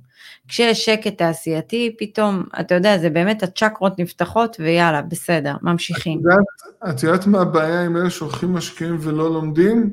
כשיש 0.47 0.85
שקט 0.85 1.17
תעשייתי, 1.17 1.95
פתאום, 1.99 2.43
אתה 2.59 2.75
יודע, 2.75 2.97
זה 2.97 3.09
באמת 3.09 3.43
הצ'קרות 3.43 3.99
נפתחות 3.99 4.57
ויאללה, 4.59 5.01
בסדר, 5.01 5.55
ממשיכים. 5.61 6.19
את 6.19 6.23
יודעת, 6.23 6.95
את 6.95 7.03
יודעת 7.03 7.27
מה 7.27 7.41
הבעיה 7.41 7.85
עם 7.85 7.97
אלה 7.97 8.09
שהולכים 8.09 8.53
משקיעים 8.53 8.97
ולא 8.99 9.33
לומדים? 9.33 9.89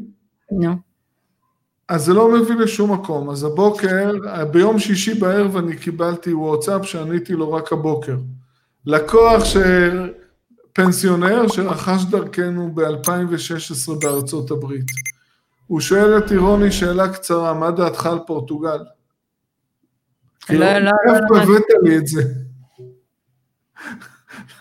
נו. 0.53 0.73
No. 0.73 0.88
אז 1.89 2.05
זה 2.05 2.15
לא 2.15 2.33
מביא 2.33 2.55
לשום 2.55 2.93
מקום. 2.93 3.31
אז 3.31 3.45
הבוקר, 3.45 4.13
ביום 4.51 4.79
שישי 4.79 5.15
בערב 5.15 5.57
אני 5.57 5.77
קיבלתי 5.77 6.35
וואטסאפ 6.35 6.87
שעניתי 6.87 7.33
לו 7.33 7.53
רק 7.53 7.73
הבוקר. 7.73 8.17
לקוח 8.87 9.45
ש... 9.45 9.57
פנסיונר 10.79 11.49
שרכש 11.49 12.05
דרכנו 12.05 12.75
ב-2016 12.75 13.93
בארצות 14.03 14.51
הברית. 14.51 14.85
הוא 15.67 15.81
שואל 15.81 16.19
את 16.19 16.33
אירוני 16.33 16.73
שאלה 16.73 17.13
קצרה, 17.13 17.55
מה 17.55 17.71
דעתך 17.71 18.07
על 18.07 18.19
פורטוגל? 18.27 18.79
לא, 20.51 20.59
לא, 20.59 20.79
לא. 20.79 20.91
איפה 21.15 21.43
הבאת 21.43 21.63
לי 21.83 21.99
את 21.99 22.07
זה? 22.07 22.23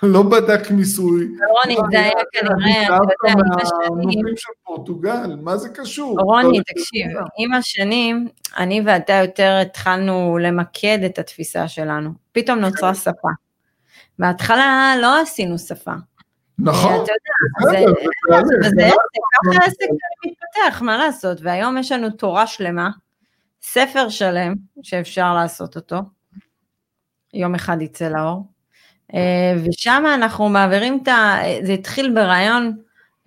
לא 0.04 0.24
בדק 0.24 0.72
מיסוי. 0.72 1.28
רוני, 1.50 1.76
זה 1.92 2.00
היה 2.00 2.12
כנראה, 2.32 2.86
אתה 2.88 2.94
יודע, 2.94 3.32
עם 3.32 3.60
השנים... 3.62 4.38
של 4.38 4.52
פורטוגל, 4.64 5.36
מה 5.42 5.58
זה 5.58 5.70
קשור? 5.70 6.20
רוני, 6.20 6.60
תקשיב, 6.62 7.08
עם 7.38 7.54
השנים, 7.54 8.28
אני 8.58 8.82
ואתה 8.86 9.14
יותר 9.14 9.60
התחלנו 9.62 10.38
למקד 10.42 11.00
את 11.06 11.20
התפיסה 11.20 11.68
שלנו. 11.68 12.10
פתאום 12.32 12.60
נוצרה 12.60 12.96
שפה. 12.96 13.30
בהתחלה 14.20 14.94
לא 15.02 15.22
עשינו 15.22 15.58
שפה. 15.58 15.94
נכון. 16.60 16.94
אתה 16.94 17.12
יודע, 18.32 18.42
זה 18.70 18.86
עסק, 18.86 18.96
ככה 19.34 19.64
העסק 19.64 19.86
מתפתח, 20.26 20.82
מה 20.82 20.98
לעשות? 20.98 21.38
והיום 21.42 21.78
יש 21.78 21.92
לנו 21.92 22.10
תורה 22.10 22.48
שלמה, 22.48 22.90
ספר 23.62 24.10
שלם 24.10 24.54
שאפשר 24.84 25.34
לעשות 25.34 25.76
אותו, 25.76 25.98
יום 27.34 27.56
אחד 27.56 27.82
יצא 27.82 28.10
לאור, 28.10 28.44
ושם 29.66 30.04
אנחנו 30.16 30.50
מעבירים 30.50 31.00
את 31.04 31.08
ה... 31.08 31.38
זה 31.64 31.74
התחיל 31.74 32.14
ברעיון 32.16 32.78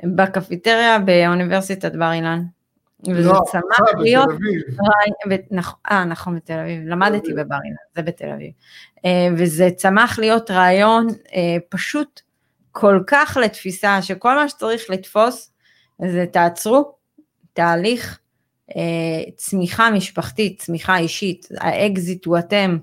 בקפיטריה 0.05 0.99
באוניברסיטת 0.99 1.93
בר 1.93 2.13
אילן. 2.13 2.43
וזה 3.09 3.29
לא, 3.29 3.41
צמח 3.47 3.81
להיות... 3.99 4.29
אה, 5.91 6.05
נכון, 6.05 6.37
בתל 6.37 6.59
אביב, 6.59 6.83
למדתי 6.87 7.33
בבר 7.33 7.57
אילן, 7.65 7.77
זה 7.97 8.03
בתל 8.03 8.31
אביב. 8.31 8.51
אה, 9.05 9.29
וזה 9.37 9.69
צמח 9.77 10.19
להיות 10.19 10.51
רעיון 10.51 11.07
אה, 11.35 11.57
פשוט 11.69 12.21
כל 12.73 13.01
כך 13.07 13.39
לתפיסה, 13.45 14.03
שכל 14.03 14.35
מה 14.35 14.49
שצריך 14.49 14.83
לתפוס 14.91 15.51
זה 16.07 16.25
תעצרו, 16.33 16.93
תהליך 17.53 18.19
צמיחה 19.37 19.91
משפחתית, 19.91 20.59
צמיחה 20.59 20.97
אישית, 20.97 21.49
האקזיט 21.59 22.25
הוא 22.25 22.39
אתם, 22.39 22.79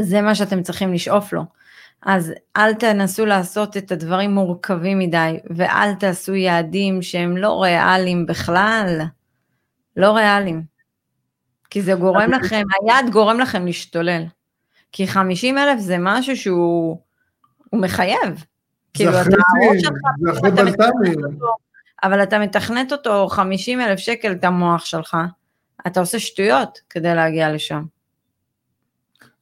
זה 0.00 0.20
מה 0.20 0.34
שאתם 0.34 0.62
צריכים 0.62 0.92
לשאוף 0.94 1.32
לו. 1.32 1.42
אז 2.02 2.32
אל 2.56 2.74
תנסו 2.74 3.26
לעשות 3.26 3.76
את 3.76 3.92
הדברים 3.92 4.34
מורכבים 4.34 4.98
מדי, 4.98 5.38
ואל 5.56 5.94
תעשו 5.94 6.34
יעדים 6.34 7.02
שהם 7.02 7.36
לא 7.36 7.62
ריאליים 7.62 8.26
בכלל, 8.26 9.00
לא 9.96 10.12
ריאליים. 10.16 10.62
כי 11.70 11.82
זה 11.82 11.94
גורם 11.94 12.30
לכם, 12.30 12.62
היעד 12.82 13.10
גורם 13.10 13.40
לכם 13.40 13.66
להשתולל. 13.66 14.24
כי 14.92 15.08
50 15.08 15.58
אלף 15.58 15.80
זה 15.80 15.96
משהו 16.00 16.36
שהוא 16.36 17.00
מחייב. 17.72 18.44
כאילו, 18.94 19.12
זה 19.12 19.36
אחרי 20.32 20.50
בלת"מים. 20.50 21.18
אבל 22.02 22.22
אתה 22.22 22.38
מתכנת 22.38 22.92
אותו 22.92 23.28
50 23.28 23.80
אלף 23.80 23.98
שקל 23.98 24.32
את 24.32 24.44
המוח 24.44 24.84
שלך, 24.84 25.16
אתה 25.86 26.00
עושה 26.00 26.18
שטויות 26.18 26.78
כדי 26.90 27.14
להגיע 27.14 27.52
לשם. 27.52 27.82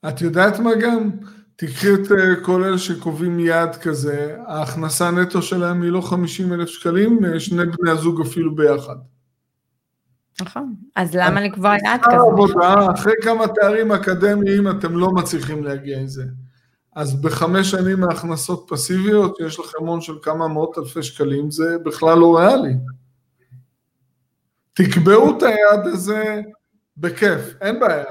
את 0.08 0.20
יודעת 0.20 0.58
מה 0.58 0.70
גם? 0.74 1.10
תקחי 1.56 1.94
את 1.94 2.12
אה, 2.12 2.44
כל 2.44 2.64
אלה 2.64 2.78
שקובעים 2.78 3.40
יעד 3.40 3.76
כזה, 3.76 4.36
ההכנסה 4.46 5.10
נטו 5.10 5.42
שלהם 5.42 5.82
היא 5.82 5.90
לא 5.90 6.00
50 6.00 6.52
אלף 6.52 6.68
שקלים, 6.68 7.24
אה, 7.24 7.40
שני 7.40 7.62
בני 7.66 7.90
הזוג 7.90 8.20
אפילו 8.20 8.54
ביחד. 8.54 8.96
נכון, 10.40 10.74
אז 10.96 11.14
למה 11.14 11.40
לקבוע 11.40 11.76
יעד 11.84 12.00
כזה? 12.02 12.16
עבודה, 12.16 12.74
אחרי 12.94 13.12
כמה 13.22 13.44
תארים 13.48 13.92
אקדמיים 13.92 14.70
אתם 14.70 14.96
לא 14.96 15.10
מצליחים 15.10 15.64
להגיע 15.64 16.00
עם 16.00 16.06
זה. 16.06 16.24
אז 16.96 17.22
בחמש 17.22 17.70
שנים 17.70 18.00
מהכנסות 18.00 18.66
פסיביות, 18.68 19.40
יש 19.40 19.58
לכם 19.58 19.86
הון 19.86 20.00
של 20.00 20.14
כמה 20.22 20.48
מאות 20.48 20.78
אלפי 20.78 21.02
שקלים, 21.02 21.50
זה 21.50 21.76
בכלל 21.84 22.18
לא 22.18 22.38
ריאלי. 22.38 22.74
תקבעו 24.72 25.38
את 25.38 25.42
היעד 25.42 25.86
הזה 25.86 26.40
בכיף, 26.96 27.40
אין 27.60 27.80
בעיה. 27.80 28.04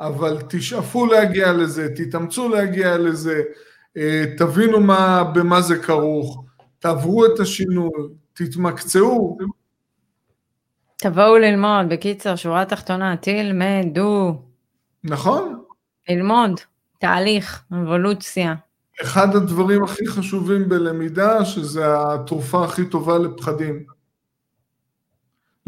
אבל 0.00 0.38
תשאפו 0.48 1.06
להגיע 1.06 1.52
לזה, 1.52 1.88
תתאמצו 1.96 2.48
להגיע 2.48 2.98
לזה, 2.98 3.42
אה, 3.96 4.24
תבינו 4.38 4.80
מה, 4.80 5.24
במה 5.34 5.60
זה 5.60 5.78
כרוך, 5.78 6.44
תעברו 6.78 7.26
את 7.26 7.40
השינוי, 7.40 7.90
תתמקצעו. 8.32 9.38
תבואו 10.96 11.38
ללמוד, 11.38 11.88
בקיצר, 11.88 12.36
שורה 12.36 12.64
תחתונה, 12.64 13.16
תלמדו. 13.16 14.42
נכון. 15.04 15.62
ללמוד, 16.08 16.60
תהליך, 16.98 17.62
אבולוציה. 17.72 18.54
אחד 19.02 19.36
הדברים 19.36 19.84
הכי 19.84 20.06
חשובים 20.06 20.68
בלמידה, 20.68 21.44
שזה 21.44 21.84
התרופה 21.86 22.64
הכי 22.64 22.84
טובה 22.84 23.18
לפחדים. 23.18 23.97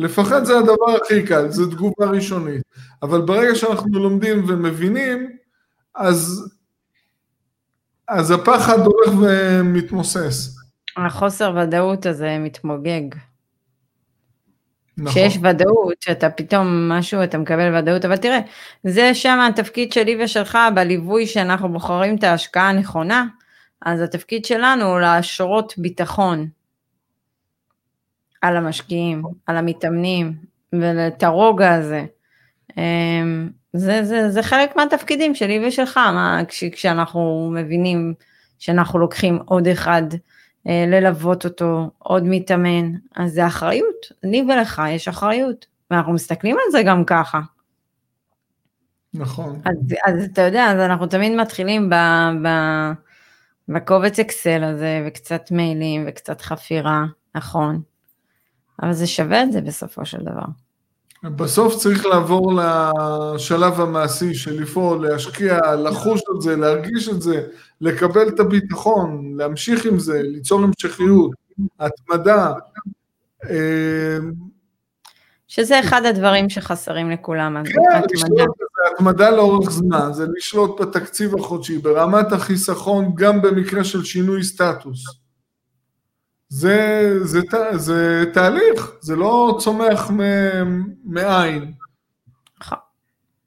לפחד 0.01 0.45
זה 0.45 0.59
הדבר 0.59 0.97
הכי 1.03 1.27
קל, 1.27 1.51
זו 1.51 1.71
תגובה 1.71 2.07
ראשונית. 2.07 2.63
אבל 3.03 3.21
ברגע 3.21 3.55
שאנחנו 3.55 3.99
לומדים 3.99 4.45
ומבינים, 4.49 5.37
אז, 5.95 6.49
אז 8.09 8.31
הפחד 8.31 8.79
הולך 8.79 9.13
ומתמוסס. 9.21 10.57
החוסר 10.97 11.57
ודאות 11.57 12.07
הזה 12.07 12.37
מתמוגג. 12.41 13.03
נכון. 14.99 15.13
שיש 15.13 15.37
ודאות, 15.37 16.03
שאתה 16.03 16.31
פתאום 16.31 16.89
משהו, 16.89 17.25
אתה 17.25 17.39
מקבל 17.39 17.77
ודאות, 17.77 18.05
אבל 18.05 18.17
תראה, 18.17 18.41
זה 18.85 19.15
שם 19.15 19.39
התפקיד 19.41 19.93
שלי 19.93 20.25
ושלך 20.25 20.59
בליווי 20.75 21.27
שאנחנו 21.27 21.73
בוחרים 21.73 22.17
את 22.17 22.25
ההשקעה 22.25 22.69
הנכונה, 22.69 23.27
אז 23.83 24.01
התפקיד 24.01 24.45
שלנו 24.45 24.85
הוא 24.85 25.01
להשרות 25.01 25.75
ביטחון. 25.79 26.49
על 28.41 28.57
המשקיעים, 28.57 29.23
על 29.47 29.57
המתאמנים, 29.57 30.35
ואת 30.73 31.23
הרוגע 31.23 31.75
הזה. 31.75 32.05
אמ, 32.77 33.51
זה, 33.73 34.05
זה, 34.05 34.31
זה 34.31 34.43
חלק 34.43 34.77
מהתפקידים 34.77 35.35
שלי 35.35 35.67
ושלך, 35.67 35.97
מה, 35.97 36.41
כש, 36.49 36.65
כשאנחנו 36.65 37.51
מבינים 37.55 38.15
שאנחנו 38.59 38.99
לוקחים 38.99 39.39
עוד 39.45 39.69
אחד 39.69 40.03
אה, 40.67 40.85
ללוות 40.89 41.45
אותו, 41.45 41.91
עוד 41.99 42.23
מתאמן, 42.27 42.93
אז 43.17 43.33
זה 43.33 43.47
אחריות, 43.47 44.07
לי 44.23 44.43
ולך 44.43 44.83
יש 44.89 45.09
אחריות, 45.09 45.67
ואנחנו 45.91 46.13
מסתכלים 46.13 46.57
על 46.57 46.73
זה 46.73 46.83
גם 46.83 47.05
ככה. 47.05 47.41
נכון. 49.15 49.61
אז, 49.65 49.77
אז 50.07 50.25
אתה 50.25 50.43
יודע, 50.43 50.67
אז 50.67 50.79
אנחנו 50.79 51.07
תמיד 51.07 51.33
מתחילים 51.33 51.91
ב, 51.91 51.95
ב, 52.45 52.49
בקובץ 53.69 54.19
אקסל 54.19 54.65
הזה, 54.65 55.05
וקצת 55.07 55.51
מיילים, 55.51 56.05
וקצת 56.07 56.41
חפירה, 56.41 57.05
נכון. 57.35 57.83
אבל 58.83 58.93
זה 58.93 59.07
שווה 59.07 59.43
את 59.43 59.53
זה 59.53 59.61
בסופו 59.61 60.07
של 60.07 60.19
דבר. 60.19 60.45
בסוף 61.23 61.77
צריך 61.77 62.07
לעבור 62.07 62.61
לשלב 62.61 63.81
המעשי 63.81 64.35
של 64.35 64.63
לפעול, 64.63 65.09
להשקיע, 65.09 65.59
לחוש 65.77 66.21
את 66.37 66.43
זה, 66.43 66.57
להרגיש 66.57 67.09
את 67.09 67.23
זה, 67.23 67.43
לקבל 67.81 68.29
את 68.29 68.41
הביטחון, 68.41 69.35
להמשיך 69.37 69.87
עם 69.87 69.99
זה, 69.99 70.23
ליצור 70.23 70.63
המשכיות, 70.63 71.31
התמדה. 71.81 72.53
שזה 75.49 75.81
אחד 75.81 76.05
הדברים 76.05 76.49
שחסרים 76.49 77.11
לכולם, 77.11 77.63
כן, 77.65 78.01
לשלוט 78.13 78.39
בזה, 78.39 78.95
התמדה 78.95 79.31
לאורך 79.31 79.71
זמן, 79.71 80.13
זה 80.13 80.27
לשלוט 80.37 80.81
בתקציב 80.81 81.39
החודשי, 81.39 81.79
ברמת 81.79 82.33
החיסכון, 82.33 83.13
גם 83.15 83.43
במקרה 83.43 83.85
של 83.85 84.05
שינוי 84.05 84.45
סטטוס. 84.45 85.05
זה, 86.51 87.11
זה, 87.23 87.41
זה, 87.51 87.79
זה 87.79 88.25
תהליך, 88.35 88.93
זה 89.01 89.17
לא 89.17 89.59
צומח 89.61 90.11
מאין. 91.05 91.73
נכון, 92.61 92.79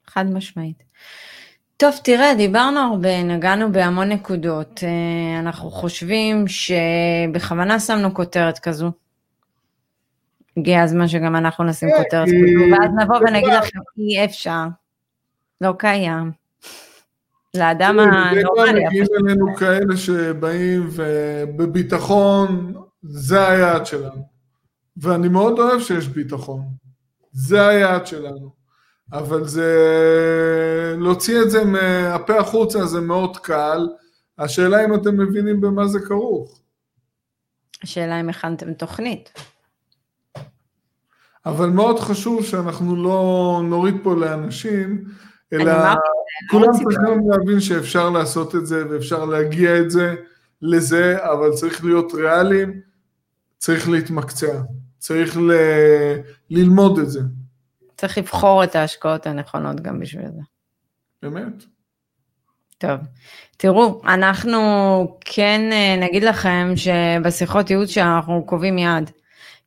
חד 0.06 0.24
משמעית. 0.26 0.82
טוב, 1.76 1.94
תראה, 2.04 2.34
דיברנו 2.34 2.80
הרבה, 2.80 3.22
נגענו 3.22 3.72
בהמון 3.72 4.08
נקודות. 4.08 4.80
אה, 4.84 5.40
אנחנו 5.40 5.70
חושבים 5.70 6.44
שבכוונה 6.48 7.80
שמנו 7.80 8.14
כותרת 8.14 8.58
כזו. 8.58 8.92
הגיע 10.56 10.82
הזמן 10.82 11.08
שגם 11.08 11.36
אנחנו 11.36 11.64
נשים 11.64 11.88
כן, 11.88 12.02
כותרת 12.02 12.28
כזו, 12.28 12.72
ואז 12.72 12.90
נבוא 13.02 13.16
ונגיד 13.16 13.52
לכם, 13.52 13.78
אי 13.98 14.24
אפשר, 14.24 14.64
לא 15.60 15.74
קיים. 15.78 16.43
לאדם 17.56 17.98
הנורמלי. 18.00 18.86
מגיעים 18.86 19.06
אלינו 19.20 19.56
כאלה 19.56 19.96
שבאים 19.96 20.88
ובביטחון, 20.90 22.74
זה 23.02 23.48
היעד 23.48 23.86
שלנו. 23.86 24.28
ואני 24.96 25.28
מאוד 25.28 25.58
אוהב 25.58 25.80
שיש 25.80 26.08
ביטחון. 26.08 26.64
זה 27.32 27.66
היעד 27.68 28.06
שלנו. 28.06 28.50
אבל 29.12 29.44
זה... 29.44 30.96
להוציא 30.98 31.42
את 31.42 31.50
זה 31.50 31.64
מהפה 31.64 32.38
החוצה 32.38 32.86
זה 32.86 33.00
מאוד 33.00 33.36
קל. 33.36 33.88
השאלה 34.38 34.84
אם 34.84 34.94
אתם 34.94 35.20
מבינים 35.20 35.60
במה 35.60 35.86
זה 35.86 36.00
כרוך. 36.00 36.60
השאלה 37.82 38.20
אם 38.20 38.28
הכנתם 38.28 38.72
תוכנית. 38.72 39.32
אבל 41.46 41.66
מאוד 41.66 42.00
חשוב 42.00 42.44
שאנחנו 42.44 42.96
לא 42.96 43.60
נוריד 43.64 43.94
פה 44.02 44.14
לאנשים, 44.14 45.04
אלא 45.54 45.72
כולם 46.50 46.72
צריכים 46.72 47.30
להבין 47.30 47.60
שאפשר 47.60 48.10
לעשות 48.10 48.54
את 48.54 48.66
זה 48.66 48.84
ואפשר 48.90 49.24
להגיע 49.24 49.78
את 49.78 49.90
זה 49.90 50.14
לזה, 50.62 51.16
אבל 51.32 51.52
צריך 51.52 51.84
להיות 51.84 52.12
ריאליים, 52.14 52.80
צריך 53.58 53.88
להתמקצע, 53.88 54.60
צריך 54.98 55.36
ל... 55.36 55.52
ללמוד 56.50 56.98
את 56.98 57.10
זה. 57.10 57.20
צריך 57.96 58.18
לבחור 58.18 58.64
את 58.64 58.76
ההשקעות 58.76 59.26
הנכונות 59.26 59.80
גם 59.80 60.00
בשביל 60.00 60.26
זה. 60.26 60.40
באמת. 61.22 61.64
טוב, 62.78 63.00
תראו, 63.56 64.02
אנחנו 64.04 64.60
כן 65.20 65.60
אה, 65.72 65.96
נגיד 66.00 66.24
לכם 66.24 66.72
שבשיחות 66.76 67.70
ייעוץ 67.70 67.90
שאנחנו 67.90 68.46
קובעים 68.46 68.78
יעד. 68.78 69.10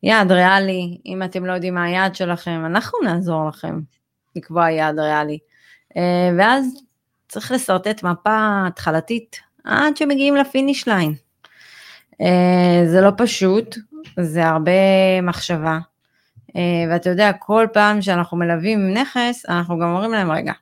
יעד 0.04 0.32
ריאלי, 0.32 0.98
אם 1.06 1.24
אתם 1.24 1.46
לא 1.46 1.54
יודעים 1.54 1.74
מה 1.74 1.84
היעד 1.84 2.16
שלכם, 2.16 2.64
אנחנו 2.66 3.00
נעזור 3.04 3.48
לכם 3.48 3.80
לקבוע 4.36 4.72
יעד 4.72 5.00
ריאלי. 5.00 5.40
אה, 5.98 6.30
ואז 6.38 6.84
צריך 7.28 7.52
לשרטט 7.52 8.04
מפה 8.04 8.64
התחלתית 8.68 9.40
עד 9.64 9.98
שמגיעים 9.98 10.36
לפיניש 10.36 10.88
ליין. 10.88 11.14
אה, 12.22 12.84
זה 12.86 13.02
לא 13.02 13.12
פשוט, 13.18 13.78
זה 14.20 14.48
הרבה 14.48 14.72
מחשבה. 15.24 15.80
אה, 16.56 16.62
ואתה 16.90 17.10
יודע, 17.10 17.32
כל 17.40 17.68
פעם 17.74 18.02
שאנחנו 18.02 18.38
מלווים 18.38 18.94
נכס, 18.94 19.46
אנחנו 19.50 19.80
גם 19.80 19.90
אומרים 19.90 20.12
להם, 20.12 20.32
רגע, 20.32 20.54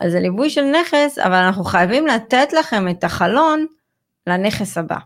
אז 0.00 0.12
זה 0.12 0.20
ליווי 0.20 0.50
של 0.50 0.64
נכס, 0.80 1.18
אבל 1.18 1.34
אנחנו 1.34 1.64
חייבים 1.64 2.06
לתת 2.06 2.52
לכם 2.52 2.88
את 2.88 3.04
החלון 3.04 3.66
לנכס 4.26 4.78
הבא. 4.78 4.98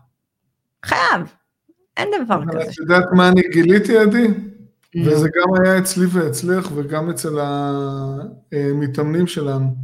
חייב, 0.85 1.35
אין 1.97 2.09
דבר 2.25 2.41
כזה. 2.47 2.71
את 2.71 2.77
יודעת 2.77 3.05
מה 3.11 3.27
אני 3.27 3.41
גיליתי, 3.51 3.97
עדי? 3.97 4.27
וזה 4.95 5.29
גם 5.35 5.53
היה 5.55 5.77
אצלי 5.77 6.05
ואצלך 6.11 6.71
וגם 6.75 7.09
אצל 7.09 7.39
המתאמנים 7.39 9.27
שלנו. 9.27 9.75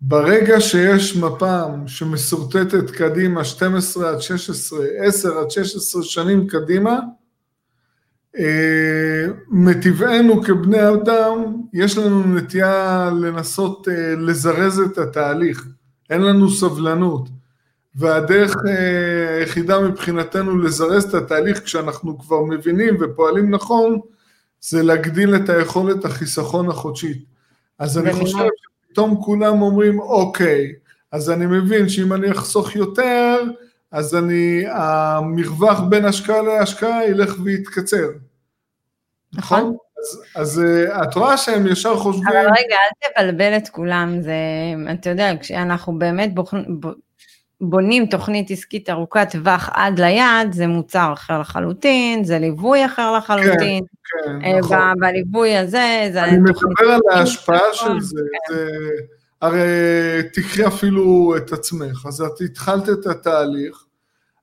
ברגע 0.00 0.60
שיש 0.60 1.16
מפה 1.16 1.62
שמשורטטת 1.86 2.90
קדימה 2.90 3.44
12 3.44 4.10
עד 4.10 4.20
16, 4.20 4.78
10 4.98 5.38
עד 5.38 5.50
16 5.50 6.02
שנים 6.02 6.46
קדימה, 6.46 7.00
אה, 8.38 9.26
מטבענו 9.48 10.42
כבני 10.42 10.88
אדם, 10.88 11.62
יש 11.72 11.98
לנו 11.98 12.34
נטייה 12.34 13.10
לנסות 13.20 13.88
אה, 13.88 14.14
לזרז 14.18 14.80
את 14.80 14.98
התהליך, 14.98 15.66
אין 16.10 16.20
לנו 16.20 16.50
סבלנות. 16.50 17.28
והדרך 17.94 18.56
אה, 18.68 19.36
היחידה 19.38 19.80
מבחינתנו 19.80 20.58
לזרז 20.58 21.04
את 21.04 21.14
התהליך 21.14 21.60
כשאנחנו 21.64 22.18
כבר 22.18 22.44
מבינים 22.44 22.96
ופועלים 23.00 23.50
נכון, 23.50 24.00
זה 24.60 24.82
להגדיל 24.82 25.36
את 25.36 25.48
היכולת 25.48 26.04
החיסכון 26.04 26.70
החודשית. 26.70 27.24
אז 27.78 27.98
אני 27.98 28.12
חושב 28.12 28.38
שפתאום 28.88 29.22
כולם 29.22 29.62
אומרים, 29.62 30.00
אוקיי, 30.00 30.72
אז 31.12 31.30
אני 31.30 31.46
מבין 31.46 31.88
שאם 31.88 32.12
אני 32.12 32.30
אחסוך 32.30 32.76
יותר, 32.76 33.36
אז 33.92 34.14
אני, 34.16 34.64
המרווח 34.68 35.80
בין 35.80 36.04
השקעה 36.04 36.42
להשקעה 36.42 37.08
ילך 37.08 37.34
ויתקצר. 37.44 38.08
נכון? 39.32 39.60
נכון? 39.60 39.76
אז, 39.98 40.22
אז 40.34 40.60
אה, 40.60 41.02
את 41.02 41.14
רואה 41.14 41.36
שהם 41.36 41.66
ישר 41.66 41.96
חושבים... 41.96 42.28
אבל 42.28 42.36
רגע, 42.36 42.76
אל 42.76 43.12
תבלבל 43.26 43.56
את 43.56 43.68
כולם, 43.68 44.22
זה, 44.22 44.34
אתה 44.92 45.10
יודע, 45.10 45.32
כשאנחנו 45.40 45.98
באמת 45.98 46.34
בוחנים, 46.34 46.80
בונים 47.60 48.06
תוכנית 48.06 48.50
עסקית 48.50 48.90
ארוכת 48.90 49.28
טווח 49.32 49.70
עד 49.72 50.00
ליעד, 50.00 50.52
זה 50.52 50.66
מוצר 50.66 51.12
אחר 51.12 51.40
לחלוטין, 51.40 52.24
זה 52.24 52.38
ליווי 52.38 52.86
אחר 52.86 53.16
לחלוטין. 53.16 53.84
כן, 54.24 54.38
כן, 54.42 54.58
נכון. 54.58 54.78
בליווי 55.00 55.56
הזה, 55.56 56.08
זה... 56.12 56.24
אני 56.24 56.38
מדבר 56.38 56.90
על 56.92 57.00
ההשפעה 57.12 57.60
של 57.72 58.00
זה, 58.00 58.20
כן. 58.20 58.54
זה... 58.54 58.70
הרי 59.42 59.68
תקחי 60.32 60.66
אפילו 60.66 61.34
את 61.36 61.52
עצמך, 61.52 62.06
אז 62.06 62.20
את 62.20 62.40
התחלת 62.40 62.88
את 62.88 63.06
התהליך, 63.06 63.84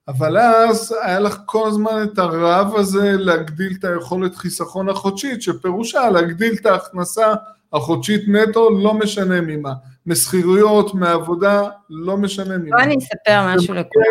אבל 0.07 0.37
אז 0.37 0.95
היה 1.01 1.19
לך 1.19 1.37
כל 1.45 1.67
הזמן 1.67 2.03
את 2.03 2.19
הרעב 2.19 2.75
הזה 2.75 3.11
להגדיל 3.17 3.73
את 3.79 3.83
היכולת 3.83 4.35
חיסכון 4.35 4.89
החודשית, 4.89 5.41
שפירושה 5.41 6.09
להגדיל 6.09 6.53
את 6.61 6.65
ההכנסה 6.65 7.33
החודשית 7.73 8.21
נטו, 8.27 8.69
לא 8.69 8.93
משנה 8.93 9.41
ממה. 9.41 9.73
משכירויות, 10.05 10.93
מעבודה, 10.95 11.69
לא 11.89 12.17
משנה 12.17 12.57
ממה. 12.57 12.69
בוא 12.77 12.83
אני 12.83 12.95
אספר 12.97 13.55
משהו 13.55 13.73
לכולם. 13.73 14.05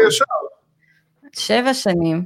שבע 1.33 1.75
שנים, 1.75 2.25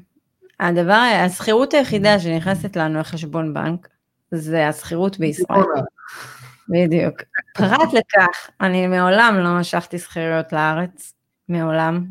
הדבר, 0.60 1.02
השכירות 1.26 1.74
היחידה 1.74 2.18
שנכנסת 2.18 2.76
לנו 2.76 2.98
לחשבון 2.98 3.54
בנק, 3.54 3.88
זה 4.30 4.68
השכירות 4.68 5.18
בישראל. 5.18 5.60
בדיוק. 6.68 7.14
פרט 7.54 7.92
לכך, 7.92 8.50
אני 8.60 8.86
מעולם 8.86 9.36
לא 9.38 9.60
משכתי 9.60 9.98
שכירויות 9.98 10.52
לארץ, 10.52 11.14
מעולם. 11.48 12.04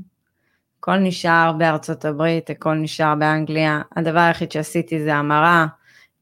הכל 0.80 0.98
נשאר 0.98 1.54
בארצות 1.58 2.06
הברית, 2.06 2.50
הכל 2.50 2.74
נשאר 2.74 3.16
באנגליה. 3.16 3.82
הדבר 3.96 4.20
היחיד 4.20 4.52
שעשיתי 4.52 5.04
זה 5.04 5.16
המרה 5.16 5.66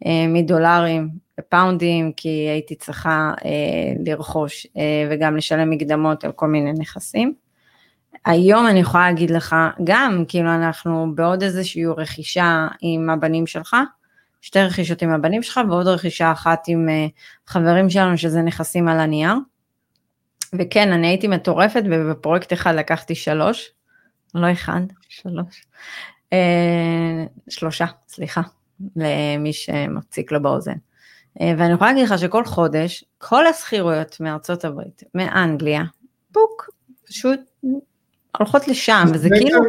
אה, 0.05 0.25
מדולרים 0.27 1.24
לפאונדים, 1.39 2.11
כי 2.11 2.29
הייתי 2.29 2.75
צריכה 2.75 3.33
אה, 3.45 3.51
לרכוש 4.05 4.67
אה, 4.77 5.07
וגם 5.11 5.37
לשלם 5.37 5.69
מקדמות 5.69 6.23
על 6.23 6.31
כל 6.31 6.47
מיני 6.47 6.73
נכסים. 6.73 7.33
היום 8.25 8.67
אני 8.67 8.79
יכולה 8.79 9.09
להגיד 9.09 9.29
לך, 9.31 9.55
גם 9.83 10.23
כאילו 10.27 10.49
אנחנו 10.55 11.11
בעוד 11.15 11.43
איזושהי 11.43 11.85
רכישה 11.85 12.67
עם 12.81 13.09
הבנים 13.09 13.47
שלך, 13.47 13.75
שתי 14.41 14.59
רכישות 14.59 15.01
עם 15.01 15.09
הבנים 15.09 15.43
שלך 15.43 15.59
ועוד 15.69 15.87
רכישה 15.87 16.31
אחת 16.31 16.63
עם 16.67 16.89
אה, 16.89 17.07
חברים 17.47 17.89
שלנו 17.89 18.17
שזה 18.17 18.41
נכסים 18.41 18.87
על 18.87 18.99
הנייר. 18.99 19.33
וכן, 20.59 20.91
אני 20.91 21.07
הייתי 21.07 21.27
מטורפת 21.27 21.83
ובפרויקט 21.85 22.53
אחד 22.53 22.75
לקחתי 22.75 23.15
שלוש, 23.15 23.71
לא 24.35 24.51
אחד, 24.51 24.81
שלוש, 25.09 25.65
אה, 26.33 27.25
שלושה, 27.49 27.85
סליחה, 28.07 28.41
למי 28.95 29.53
שמציק 29.53 30.31
לו 30.31 30.41
באוזן. 30.41 30.75
אה, 31.41 31.53
ואני 31.57 31.73
יכולה 31.73 31.91
להגיד 31.91 32.05
לך 32.09 32.19
שכל 32.19 32.45
חודש, 32.45 33.05
כל 33.17 33.47
השכירויות 33.47 34.17
מארצות 34.19 34.65
הברית, 34.65 35.03
מאנגליה, 35.15 35.83
בוק, 36.31 36.69
פשוט 37.07 37.39
הולכות 38.37 38.67
לשם, 38.67 39.05
וזה 39.13 39.29
כאילו, 39.29 39.59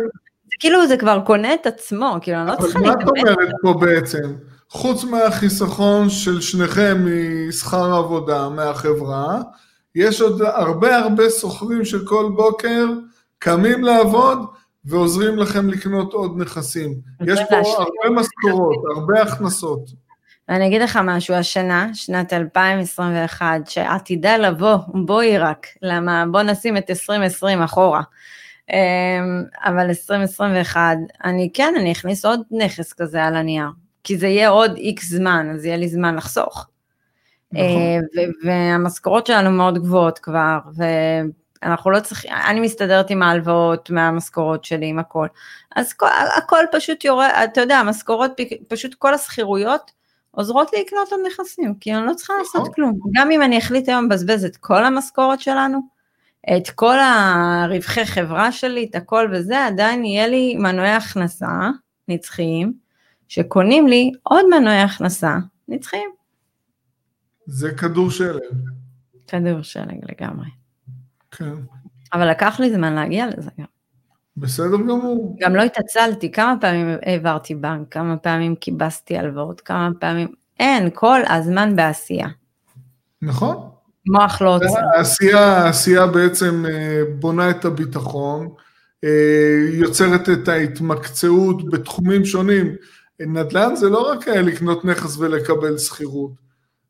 זה 0.45 0.57
כאילו 0.61 0.87
זה 0.87 0.97
כבר 0.97 1.21
קונה 1.27 1.55
את 1.55 1.67
עצמו, 1.67 2.17
כאילו 2.21 2.39
אני 2.39 2.47
לא 2.47 2.57
צריכה 2.61 2.79
להתאמן. 2.79 3.03
אבל 3.03 3.05
מה 3.05 3.23
את 3.23 3.29
אומרת 3.29 3.51
פה 3.63 3.75
בעצם? 3.81 4.33
חוץ 4.69 5.05
מהחיסכון 5.05 6.11
של 6.11 6.41
שניכם 6.41 7.07
משכר 7.49 7.95
עבודה, 7.95 8.49
מהחברה, 8.49 9.41
יש 9.95 10.21
עוד 10.21 10.43
הרבה 10.43 10.97
הרבה 10.97 11.31
סוחרים 11.31 11.85
שכל 11.85 12.33
בוקר 12.37 12.87
קמים 13.39 13.85
לעבוד 13.85 14.39
ועוזרים 14.85 15.39
לכם 15.39 15.69
לקנות 15.69 16.13
עוד 16.13 16.33
נכסים. 16.37 16.95
יש 17.27 17.41
פה 17.51 17.57
הרבה 17.57 18.21
משכורות, 18.21 18.85
הרבה 18.97 19.23
הכנסות. 19.23 20.06
ואני 20.49 20.67
אגיד 20.67 20.83
לך 20.83 20.99
משהו, 21.05 21.35
השנה, 21.35 21.91
שנת 21.95 22.33
2021, 22.33 23.47
שעתידה 23.67 24.37
לבוא, 24.37 24.77
בואי 25.07 25.39
רק, 25.39 25.67
למה 25.83 26.25
בוא 26.31 26.43
נשים 26.43 26.77
את 26.77 26.91
2020 26.91 27.63
אחורה. 27.63 28.03
אמ, 28.73 29.45
אבל 29.65 29.89
2021, 29.89 30.97
אני 31.25 31.51
כן, 31.55 31.75
אני 31.81 31.93
אכניס 31.93 32.25
עוד 32.25 32.41
נכס 32.51 32.93
כזה 32.93 33.25
על 33.25 33.37
הנייר, 33.37 33.69
כי 34.05 34.19
זה 34.19 34.27
יהיה 34.27 34.49
עוד 34.49 34.77
איקס 34.77 35.09
זמן, 35.09 35.51
אז 35.55 35.65
יהיה 35.65 35.77
לי 35.77 35.89
זמן 35.89 36.15
לחסוך. 36.15 36.69
נכון. 37.53 37.67
אה, 37.67 38.25
והמשכורות 38.45 39.27
שלנו 39.27 39.51
מאוד 39.51 39.79
גבוהות 39.79 40.19
כבר, 40.19 40.59
ואנחנו 41.63 41.91
לא 41.91 42.01
צריכים, 42.01 42.31
אני 42.47 42.61
מסתדרת 42.61 43.11
עם 43.11 43.23
ההלוואות 43.23 43.91
מהמשכורות 43.91 44.65
שלי, 44.65 44.87
עם 44.87 44.99
הכל. 44.99 45.27
אז 45.77 45.93
כל, 45.93 46.07
הכל 46.37 46.65
פשוט 46.73 47.05
יורד, 47.05 47.31
אתה 47.45 47.61
יודע, 47.61 47.77
המשכורות, 47.79 48.31
פשוט 48.69 48.95
כל 48.95 49.15
השכירויות 49.15 49.96
עוזרות 50.37 50.73
לי 50.73 50.81
לקנות 50.87 51.09
עוד 51.11 51.21
נכסים, 51.27 51.75
כי 51.75 51.95
אני 51.95 52.07
לא 52.07 52.15
צריכה 52.15 52.33
לעשות 52.39 52.61
נכון. 52.61 52.75
כלום. 52.75 52.99
גם 53.13 53.31
אם 53.31 53.43
אני 53.43 53.59
אחליט 53.59 53.89
היום 53.89 54.05
לבזבז 54.05 54.45
את 54.45 54.57
כל 54.57 54.85
המשכורת 54.85 55.41
שלנו, 55.41 55.81
את 56.57 56.71
כל 56.71 56.97
הרווחי 56.99 58.07
חברה 58.07 58.53
שלי, 58.53 58.87
את 58.91 58.95
הכל 58.95 59.29
וזה, 59.33 59.67
עדיין 59.67 60.05
יהיה 60.05 60.27
לי 60.27 60.57
מנועי 60.57 60.91
הכנסה 60.91 61.71
נצחיים, 62.09 62.73
שקונים 63.29 63.87
לי 63.87 64.13
עוד 64.23 64.45
מנועי 64.51 64.81
הכנסה 64.81 65.37
נצחיים. 65.69 66.11
זה 67.47 67.75
כדור 67.75 68.11
שלג. 68.11 68.43
כדור 69.27 69.63
שלג 69.63 69.99
לגמרי. 70.11 70.49
כן. 71.31 71.55
אבל 72.13 72.31
לקח 72.31 72.61
לי 72.61 72.73
זמן 72.73 72.95
להגיע 72.95 73.27
לזה 73.27 73.51
גם. 73.61 73.76
בסדר 74.37 74.77
גמור. 74.77 75.37
גם 75.41 75.57
לא 75.57 75.63
התעצלתי, 75.63 76.33
כמה 76.33 76.55
פעמים 76.61 76.97
העברתי 77.03 77.55
בנק, 77.55 77.89
כמה 77.91 78.17
פעמים 78.17 78.57
כיבסתי 78.57 79.19
הלוואות, 79.19 79.61
כמה 79.61 79.91
פעמים, 80.01 80.29
אין, 80.61 80.91
כל 80.95 81.21
הזמן 81.29 81.77
בעשייה. 81.77 82.29
נכון. 83.23 83.57
מוח 84.07 84.43
לא 84.43 84.57
עוצר. 84.57 84.79
העשייה, 84.97 85.57
העשייה 85.57 86.07
בעצם 86.07 86.65
אה, 86.69 87.03
בונה 87.19 87.51
את 87.51 87.65
הביטחון, 87.65 88.49
אה, 89.05 89.69
יוצרת 89.73 90.29
את 90.29 90.49
ההתמקצעות 90.49 91.71
בתחומים 91.71 92.25
שונים. 92.25 92.75
נדל"ן 93.21 93.77
זה 93.77 93.89
לא 93.89 94.11
רק 94.11 94.29
לקנות 94.29 94.85
נכס 94.85 95.19
ולקבל 95.19 95.79
שכירות, 95.79 96.31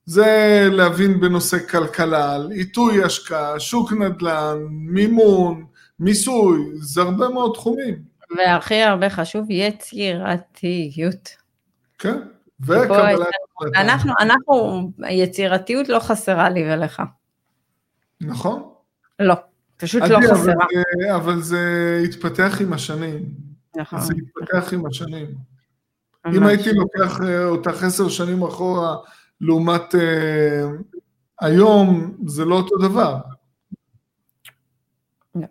זה 0.06 0.68
להבין 0.72 1.20
בנושא 1.20 1.58
כלכלה, 1.58 2.38
עיתוי 2.50 3.04
השקעה, 3.04 3.60
שוק 3.60 3.92
נדל"ן, 3.92 4.58
מימון, 4.70 5.64
מיסוי, 6.00 6.60
זה 6.74 7.02
הרבה 7.02 7.28
מאוד 7.28 7.54
תחומים. 7.54 8.02
והכי 8.36 8.82
הרבה 8.82 9.10
חשוב, 9.10 9.46
יצירתיות. 9.50 11.28
כן, 11.98 12.18
וקבלת 12.60 13.26
אנחנו, 13.76 14.12
אנחנו, 14.20 14.90
יצירתיות 15.08 15.88
לא 15.88 15.98
חסרה 15.98 16.50
לי 16.50 16.72
ולך. 16.72 17.02
נכון. 18.20 18.70
לא, 19.18 19.34
פשוט 19.76 20.02
לא 20.02 20.18
חסרה. 20.30 20.54
אבל, 20.54 21.14
אבל 21.14 21.40
זה 21.40 22.00
התפתח 22.04 22.58
עם 22.60 22.72
השנים. 22.72 23.22
נכון. 23.76 24.00
זה 24.00 24.14
התפתח 24.14 24.72
עם 24.72 24.86
השנים. 24.86 25.26
ממש. 26.24 26.36
אם 26.36 26.46
הייתי 26.46 26.72
לוקח 26.72 27.20
אה, 27.20 27.44
אותך 27.44 27.82
עשר 27.82 28.08
שנים 28.08 28.42
אחורה, 28.42 28.96
לעומת 29.40 29.94
uh, 29.94 29.98
היום, 31.40 32.16
זה 32.26 32.44
לא 32.44 32.54
אותו 32.54 32.78
דבר. 32.78 33.16
לא. 35.34 35.46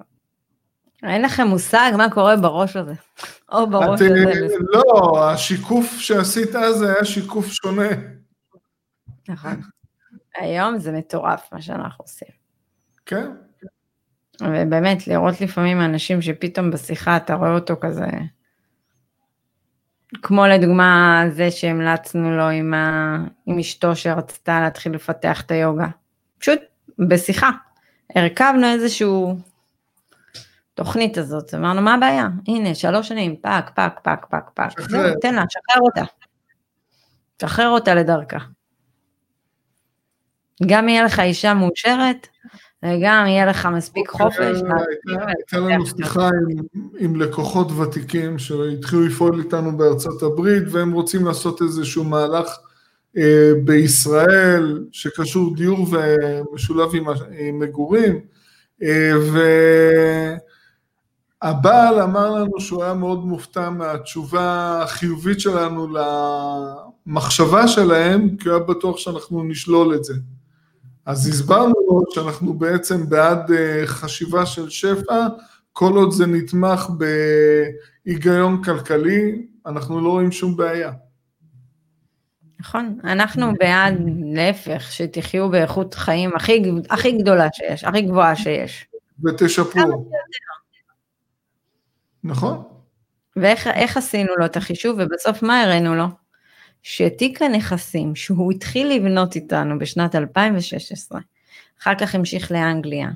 אין 1.10 1.22
לכם 1.22 1.48
מושג 1.48 1.92
מה 1.98 2.10
קורה 2.10 2.36
בראש 2.36 2.76
הזה, 2.76 2.94
או 3.52 3.70
בראש 3.70 4.02
את, 4.02 4.12
הזה. 4.12 4.56
לא, 4.74 5.30
השיקוף 5.30 5.98
שעשית 5.98 6.56
אז 6.56 6.82
היה 6.82 7.06
שיקוף 7.06 7.48
שונה. 7.48 7.90
נכון. 9.30 9.62
היום 10.38 10.78
זה 10.78 10.92
מטורף 10.92 11.50
מה 11.52 11.62
שאנחנו 11.62 12.04
עושים. 12.04 12.28
כן. 13.06 13.32
ובאמת, 14.42 15.08
לראות 15.08 15.42
לפעמים 15.42 15.82
אנשים 15.82 16.22
שפתאום 16.22 16.72
בשיחה 16.72 17.18
אתה 17.18 17.34
רואה 17.34 17.54
אותו 17.56 17.76
כזה, 17.82 18.06
כמו 20.22 20.48
לדוגמה 20.48 21.24
זה 21.32 21.52
שהמלצנו 21.52 22.38
לו 22.38 22.50
עם, 22.50 22.74
ה... 22.74 23.18
עם 23.46 23.60
אשתו 23.60 23.96
שרצתה 23.96 24.62
להתחיל 24.62 24.96
לפתח 24.96 25.42
את 25.42 25.52
היוגה. 25.52 25.88
פשוט 26.40 26.60
בשיחה. 27.00 27.50
הרכבנו 28.16 28.68
איזשהו 28.68 29.38
תוכנית 30.76 31.18
הזאת, 31.18 31.54
אמרנו 31.54 31.82
מה 31.82 31.94
הבעיה? 31.94 32.28
הנה 32.48 32.76
שלוש 32.76 33.08
שנים, 33.08 33.36
פק, 33.42 33.70
פק, 33.76 34.00
פק, 34.04 34.26
פק, 34.30 34.44
פק, 34.54 34.82
זהו, 34.90 35.14
תן 35.22 35.36
לה, 35.36 35.44
שחרר 35.50 35.82
אותה. 35.82 36.04
שחרר 37.42 37.70
אותה 37.70 37.96
לדרכה. 37.96 38.38
גם 40.66 40.90
יהיה 40.90 41.04
לך 41.04 41.20
אישה 41.20 41.54
מאושרת, 41.54 42.28
וגם 42.84 43.26
יהיה 43.28 43.46
לך 43.46 43.66
מספיק 43.66 44.10
חופש. 44.10 44.62
הייתה 45.28 45.58
לנו 45.58 45.86
שיחה 45.86 46.30
עם 47.00 47.16
לקוחות 47.16 47.72
ותיקים 47.72 48.40
שהתחילו 48.40 49.02
לפעול 49.02 49.40
איתנו 49.40 49.78
בארצות 49.78 50.24
הברית, 50.24 50.64
והם 50.72 50.92
רוצים 50.92 51.26
לעשות 51.26 51.62
איזשהו 51.62 52.04
מהלך 52.04 52.58
אה, 53.18 53.52
בישראל 53.64 54.86
שקשור 54.92 55.56
דיור 55.56 55.88
ומשולב 55.92 56.90
עם 56.96 57.60
מגורים, 57.60 58.20
אה, 58.84 59.12
והבעל 61.46 62.02
אמר 62.02 62.30
לנו 62.30 62.60
שהוא 62.60 62.84
היה 62.84 62.94
מאוד 62.94 63.26
מופתע 63.26 63.70
מהתשובה 63.70 64.80
החיובית 64.84 65.40
שלנו 65.40 65.88
למחשבה 67.08 67.68
שלהם, 67.68 68.38
כי 68.38 68.50
הוא 68.50 68.58
היה 68.58 68.66
בטוח 68.66 68.98
שאנחנו 68.98 69.44
נשלול 69.44 69.96
את 69.96 70.04
זה. 70.04 70.14
אז 71.06 71.28
הסברנו 71.28 71.74
לו 71.88 72.04
שאנחנו 72.10 72.54
בעצם 72.54 73.10
בעד 73.10 73.52
אה, 73.52 73.82
חשיבה 73.86 74.46
של 74.46 74.70
שפע, 74.70 75.28
כל 75.74 75.94
עוד 75.96 76.12
זה 76.12 76.28
נתמך 76.28 76.88
בהיגיון 78.06 78.64
כלכלי, 78.64 79.46
אנחנו 79.66 80.02
לא 80.02 80.10
רואים 80.10 80.32
שום 80.32 80.58
בעיה. 80.58 80.92
נכון, 82.60 83.00
אנחנו 83.04 83.54
בעד, 83.60 83.94
להפך, 84.34 84.92
שתחיו 84.92 85.50
באיכות 85.50 85.94
חיים 85.94 86.36
הכי, 86.36 86.72
הכי 86.90 87.12
גדולה 87.12 87.48
שיש, 87.54 87.84
הכי 87.84 88.02
גבוהה 88.02 88.36
שיש. 88.36 88.88
ותשפרו. 89.24 90.10
נכון. 92.26 92.64
ואיך 93.36 93.98
עשינו 93.98 94.36
לו 94.38 94.46
את 94.46 94.58
החישוב, 94.58 94.98
ובסוף 95.00 95.44
מה 95.44 95.62
הראינו 95.62 95.96
לו? 95.96 96.06
שתיק 96.84 97.42
הנכסים 97.42 98.16
שהוא 98.16 98.52
התחיל 98.52 98.88
לבנות 98.88 99.36
איתנו 99.36 99.80
בשנת 99.80 100.16
2016, 100.16 101.20
אחר 101.82 101.96
כך 101.96 102.16
המשיך 102.16 102.52
לאנגליה 102.52 103.10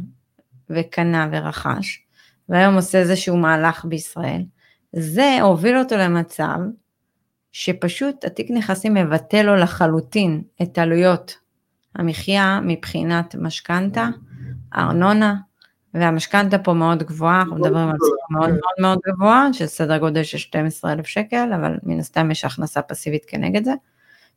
וקנה 0.69 1.29
ורכש, 1.31 2.03
והיום 2.49 2.75
עושה 2.75 2.97
איזשהו 2.97 3.37
מהלך 3.37 3.85
בישראל, 3.85 4.41
זה 4.93 5.37
הוביל 5.41 5.77
אותו 5.77 5.97
למצב 5.97 6.57
שפשוט 7.51 8.25
התיק 8.25 8.51
נכסים 8.51 8.93
מבטל 8.93 9.41
לו 9.41 9.55
לחלוטין 9.55 10.41
את 10.61 10.77
עלויות 10.77 11.37
המחיה 11.95 12.59
מבחינת 12.63 13.35
משכנתה, 13.35 14.07
ארנונה, 14.75 15.35
והמשכנתה 15.93 16.57
פה 16.57 16.73
מאוד 16.73 17.03
גבוהה, 17.03 17.39
אנחנו 17.39 17.55
מדברים 17.55 17.89
על 17.89 17.95
סכום 17.97 18.37
מאוד 18.37 18.49
מאוד 18.49 18.73
מאוד 18.79 18.99
גבוה, 19.07 19.47
של 19.53 19.65
סדר 19.65 19.97
גודל 19.97 20.23
של 20.23 20.37
12,000 20.37 21.05
שקל, 21.05 21.53
אבל 21.55 21.77
מן 21.83 21.99
הסתם 21.99 22.31
יש 22.31 22.45
הכנסה 22.45 22.81
פסיבית 22.81 23.25
כנגד 23.27 23.65
זה. 23.65 23.73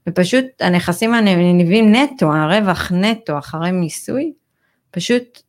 ופשוט 0.08 0.44
הנכסים 0.60 1.14
הנלווים 1.14 1.94
נטו, 1.94 2.32
הרווח 2.32 2.92
נטו 2.92 3.38
אחרי 3.38 3.70
מיסוי, 3.70 4.32
פשוט 4.90 5.42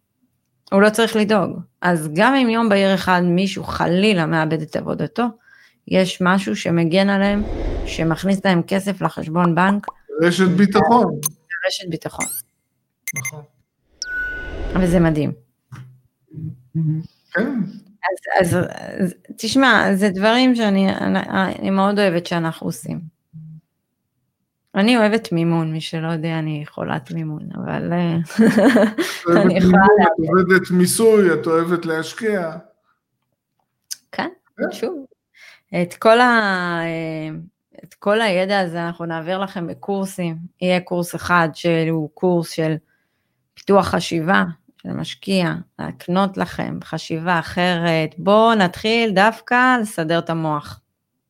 הוא 0.72 0.82
לא 0.82 0.90
צריך 0.90 1.16
לדאוג. 1.16 1.60
אז 1.82 2.10
גם 2.14 2.36
אם 2.36 2.50
יום 2.50 2.70
בהיר 2.70 2.96
אחד 2.96 3.22
מישהו 3.26 3.64
חלילה 3.64 4.26
מאבד 4.26 4.62
את 4.62 4.76
עבודתו, 4.76 5.24
יש 5.88 6.22
משהו 6.22 6.56
שמגן 6.56 7.10
עליהם, 7.10 7.44
שמכניס 7.86 8.46
להם 8.46 8.62
כסף 8.68 9.02
לחשבון 9.02 9.56
בנק. 9.56 9.88
רשת 10.22 10.48
ביטחון. 10.48 11.20
רשת 11.68 11.90
ביטחון. 11.90 12.26
נכון. 13.16 13.42
וזה 14.82 15.00
מדהים. 15.00 15.32
כן. 17.34 17.60
אז, 18.12 18.18
אז, 18.40 18.58
אז 19.00 19.14
תשמע, 19.38 19.96
זה 19.96 20.10
דברים 20.10 20.56
שאני 20.56 20.96
אני, 20.96 21.20
אני 21.60 21.70
מאוד 21.70 22.00
אוהבת 22.00 22.26
שאנחנו 22.26 22.68
עושים. 22.68 23.00
אני 24.76 24.98
אוהבת 24.98 25.32
מימון, 25.32 25.72
מי 25.72 25.82
שלא 25.82 26.08
יודע, 26.08 26.40
אני 26.40 26.64
חולת 26.66 27.12
מימון, 27.12 27.50
אבל 27.56 27.94
אה, 27.94 28.16
אני 29.42 29.58
יכולה 29.58 29.84
להבין. 30.00 30.26
את 30.26 30.50
אוהבת 30.50 30.72
מיסוי, 30.72 31.34
את 31.34 31.48
אוהבת 31.48 31.86
להשקיע. 31.86 32.52
כן, 34.12 34.30
כן, 34.58 34.72
שוב. 34.72 35.06
את 35.82 35.94
כל, 35.94 36.20
ה, 36.20 36.30
אה, 36.84 37.36
את 37.84 37.94
כל 37.94 38.22
הידע 38.22 38.60
הזה 38.60 38.86
אנחנו 38.86 39.06
נעביר 39.06 39.40
לכם 39.40 39.68
בקורסים. 39.68 40.36
יהיה 40.62 40.80
קורס 40.80 41.16
אחד 41.16 41.50
שהוא 41.54 42.10
קורס 42.14 42.50
של 42.50 42.76
פיתוח 43.54 43.88
חשיבה 43.88 44.44
של 44.84 44.94
משקיע, 44.94 45.54
להקנות 45.80 46.38
לכם 46.38 46.80
חשיבה 46.84 47.40
אחרת. 47.40 48.16
בואו 48.18 48.56
נתחיל 48.56 49.12
דווקא 49.12 49.78
לסדר 49.82 50.20
את 50.20 50.30
המוח. 50.30 50.80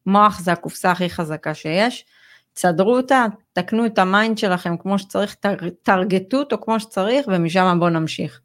מוח 0.05 0.39
זה 0.39 0.51
הקופסה 0.51 0.91
הכי 0.91 1.09
חזקה 1.09 1.53
שיש. 1.53 2.05
תסדרו 2.53 2.97
אותה, 2.97 3.25
תקנו 3.53 3.85
את 3.85 3.99
ה 3.99 4.07
mind 4.07 4.37
שלכם 4.37 4.77
כמו 4.77 4.99
שצריך, 4.99 5.35
תטרגטו 5.83 6.37
אותו 6.37 6.57
כמו 6.61 6.79
שצריך, 6.79 7.25
ומשם 7.27 7.75
בואו 7.79 7.89
נמשיך. 7.89 8.41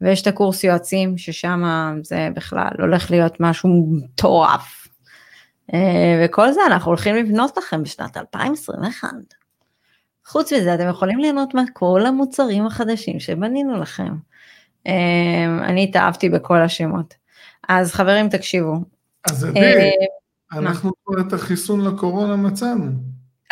ויש 0.00 0.22
את 0.22 0.26
הקורס 0.26 0.64
יועצים, 0.64 1.18
ששם 1.18 1.62
זה 2.02 2.28
בכלל 2.34 2.70
הולך 2.78 3.10
להיות 3.10 3.40
משהו 3.40 3.86
מטורף. 3.90 4.88
אה, 5.74 6.24
וכל 6.24 6.52
זה 6.52 6.60
אנחנו 6.66 6.90
הולכים 6.90 7.16
לבנות 7.16 7.56
לכם 7.56 7.82
בשנת 7.82 8.16
2021. 8.16 9.08
חוץ 10.26 10.52
מזה, 10.52 10.74
אתם 10.74 10.88
יכולים 10.88 11.18
ליהנות 11.18 11.54
מכל 11.54 12.06
המוצרים 12.06 12.66
החדשים 12.66 13.20
שבנינו 13.20 13.80
לכם. 13.80 14.14
אה, 14.86 15.64
אני 15.64 15.84
התאהבתי 15.84 16.28
בכל 16.28 16.60
השמות. 16.60 17.14
אז 17.68 17.92
חברים, 17.92 18.28
תקשיבו. 18.28 18.74
אז 19.30 19.44
עדי, 19.44 19.60
אה, 19.60 19.90
אנחנו 20.52 20.92
כבר 21.04 21.20
את 21.20 21.32
החיסון 21.32 21.84
לקורונה 21.84 22.36
מצאנו. 22.36 22.90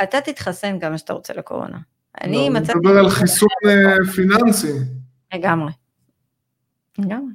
אתה 0.03 0.21
תתחסן 0.21 0.79
כמה 0.81 0.99
שאתה 0.99 1.13
רוצה 1.13 1.35
לקורונה. 1.35 1.79
אני 2.21 2.49
מצאתי... 2.49 2.73
אני 2.73 2.81
מדבר 2.81 2.99
על 2.99 3.11
חיסון 3.11 3.49
פיננסי. 4.15 4.73
לגמרי. 5.35 5.73
לגמרי. 6.99 7.33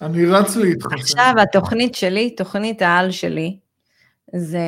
אני 0.00 0.26
רץ 0.26 0.56
להתחסן. 0.56 0.94
עכשיו 0.94 1.34
התוכנית 1.42 1.94
שלי, 1.94 2.30
תוכנית 2.30 2.82
העל 2.82 3.10
שלי, 3.10 3.58
זה... 4.36 4.60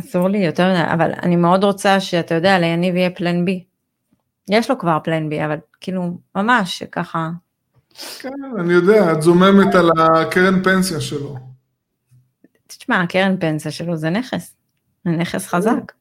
אסור 0.00 0.28
לי 0.28 0.38
יותר, 0.38 0.74
אבל 0.94 1.12
אני 1.22 1.36
מאוד 1.36 1.64
רוצה 1.64 2.00
שאתה 2.00 2.34
יודע, 2.34 2.58
ליניב 2.58 2.96
יהיה 2.96 3.10
פלן 3.10 3.44
בי. 3.44 3.64
יש 4.48 4.70
לו 4.70 4.78
כבר 4.78 4.98
פלן 5.04 5.28
בי, 5.28 5.44
אבל 5.44 5.56
כאילו, 5.80 6.18
ממש 6.34 6.82
ככה. 6.82 7.30
כן, 8.18 8.28
אני 8.58 8.72
יודע, 8.72 9.12
את 9.12 9.22
זוממת 9.22 9.74
על 9.74 9.90
הקרן 9.98 10.62
פנסיה 10.62 11.00
שלו. 11.00 11.36
תשמע, 12.66 13.00
הקרן 13.00 13.36
פנסיה 13.40 13.70
שלו 13.70 13.96
זה 13.96 14.10
נכס, 14.10 14.56
זה 15.04 15.10
נכס 15.10 15.46
חזק. 15.46 15.92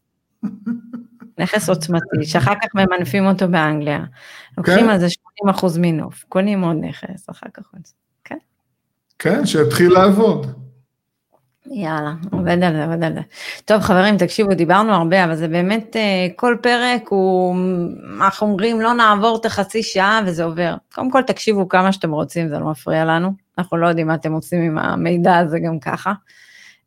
נכס 1.37 1.69
עוצמתי, 1.69 2.25
שאחר 2.25 2.53
כך 2.55 2.75
ממנפים 2.75 3.25
אותו 3.25 3.47
באנגליה. 3.47 4.03
לוקחים 4.57 4.79
כן. 4.79 4.89
על 4.89 4.99
זה 4.99 5.09
80 5.09 5.55
אחוז 5.55 5.77
מינוף, 5.77 6.23
קונים 6.29 6.61
עוד 6.61 6.77
נכס, 6.81 7.29
אחר 7.29 7.47
כך 7.53 7.63
עוד 7.73 7.81
כן? 8.23 8.37
כן, 9.19 9.45
שיתחיל 9.45 9.93
לעבוד. 9.93 10.68
יאללה, 11.71 12.13
עובד 12.31 12.63
על 12.63 12.73
זה, 12.73 12.85
עובד 12.85 13.03
על 13.03 13.13
זה. 13.13 13.19
טוב 13.65 13.81
חברים, 13.81 14.17
תקשיבו, 14.17 14.53
דיברנו 14.53 14.93
הרבה, 14.93 15.23
אבל 15.23 15.35
זה 15.35 15.47
באמת, 15.47 15.95
אה, 15.95 16.27
כל 16.35 16.55
פרק 16.61 17.07
הוא, 17.09 17.55
אנחנו 18.17 18.47
אומרים, 18.47 18.81
לא 18.81 18.93
נעבור 18.93 19.37
את 19.41 19.45
החצי 19.45 19.83
שעה 19.83 20.21
וזה 20.25 20.43
עובר. 20.43 20.75
קודם 20.93 21.11
כל 21.11 21.21
תקשיבו 21.21 21.69
כמה 21.69 21.91
שאתם 21.91 22.11
רוצים, 22.11 22.49
זה 22.49 22.59
לא 22.59 22.65
מפריע 22.65 23.05
לנו. 23.05 23.31
אנחנו 23.57 23.77
לא 23.77 23.87
יודעים 23.87 24.07
מה 24.07 24.13
אתם 24.13 24.33
עושים 24.33 24.61
עם 24.61 24.77
המידע 24.77 25.37
הזה 25.37 25.59
גם 25.59 25.79
ככה. 25.79 26.13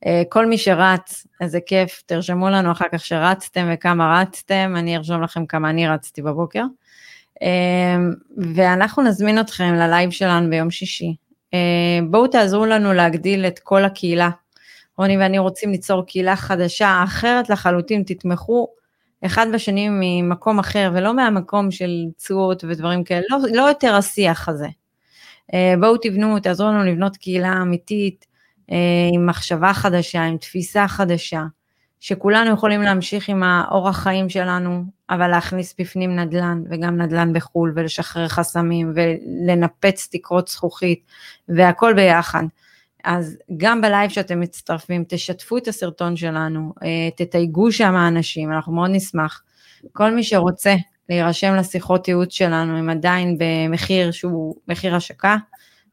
אה, 0.07 0.22
כל 0.28 0.47
מי 0.47 0.59
שרץ, 0.59 1.26
איזה 1.41 1.59
כיף, 1.66 2.03
תרשמו 2.07 2.51
לנו 2.51 2.72
אחר 2.72 2.87
כך 2.93 3.05
שרצתם 3.05 3.70
וכמה 3.72 4.20
רצתם, 4.20 4.74
אני 4.76 4.97
ארשום 4.97 5.22
לכם 5.22 5.47
כמה 5.47 5.70
אני 5.70 5.89
רצתי 5.89 6.22
בבוקר. 6.22 6.64
אה, 7.43 7.97
ואנחנו 8.55 9.03
נזמין 9.03 9.41
אתכם 9.41 9.74
ללייב 9.74 10.11
שלנו 10.11 10.51
ביום 10.51 10.70
שישי. 10.70 11.14
בואו 12.11 12.26
תעזרו 12.26 12.66
לנו 12.66 12.93
להגדיל 12.93 13.47
את 13.47 13.59
כל 13.59 13.85
הקהילה 13.85 14.30
רוני 14.99 15.18
ואני 15.18 15.38
רוצים 15.38 15.70
ליצור 15.70 16.07
קהילה 16.07 16.36
חדשה, 16.36 17.01
אחרת 17.05 17.51
לחלוטין, 17.51 18.03
תתמכו 18.07 18.68
אחד 19.26 19.47
בשני 19.53 19.88
ממקום 19.90 20.59
אחר, 20.59 20.90
ולא 20.95 21.14
מהמקום 21.14 21.70
של 21.70 21.90
צורות 22.16 22.64
ודברים 22.64 23.05
כאלה, 23.05 23.22
לא, 23.30 23.38
לא 23.55 23.62
יותר 23.62 23.95
השיח 23.95 24.49
הזה. 24.49 24.68
אה, 25.55 25.74
בואו 25.80 25.97
תבנו, 25.97 26.40
תעזרו 26.40 26.68
לנו 26.68 26.84
לבנות 26.84 27.16
קהילה 27.16 27.53
אמיתית, 27.62 28.26
אה, 28.72 28.76
עם 29.12 29.26
מחשבה 29.26 29.74
חדשה, 29.74 30.22
עם 30.22 30.36
תפיסה 30.36 30.88
חדשה, 30.88 31.43
שכולנו 32.01 32.51
יכולים 32.51 32.82
להמשיך 32.82 33.28
עם 33.28 33.43
האורח 33.43 33.99
חיים 33.99 34.28
שלנו, 34.28 34.84
אבל 35.11 35.28
להכניס 35.28 35.74
בפנים 35.78 36.16
נדל"ן, 36.16 36.62
וגם 36.70 36.97
נדל"ן 37.03 37.32
בחו"ל, 37.32 37.72
ולשחרר 37.76 38.28
חסמים, 38.28 38.93
ולנפץ 38.95 40.09
תקרות 40.12 40.49
זכוכית, 40.49 41.03
והכל 41.49 41.95
ביחד. 41.95 42.43
אז 43.05 43.38
גם 43.57 43.80
בלייב 43.80 44.11
שאתם 44.11 44.40
מצטרפים, 44.40 45.05
תשתפו 45.09 45.57
את 45.57 45.68
הסרטון 45.68 46.16
שלנו, 46.16 46.72
אה, 46.82 47.09
תתייגו 47.16 47.72
שם 47.72 47.94
האנשים, 47.94 48.53
אנחנו 48.53 48.72
מאוד 48.72 48.90
נשמח. 48.92 49.42
כל 49.92 50.11
מי 50.11 50.24
שרוצה 50.24 50.74
להירשם 51.09 51.55
לשיחות 51.55 52.09
ייעוץ 52.09 52.32
שלנו, 52.32 52.78
הם 52.78 52.90
עדיין 52.90 53.38
במחיר 53.38 54.11
שהוא 54.11 54.55
מחיר 54.68 54.96
השקה. 54.96 55.36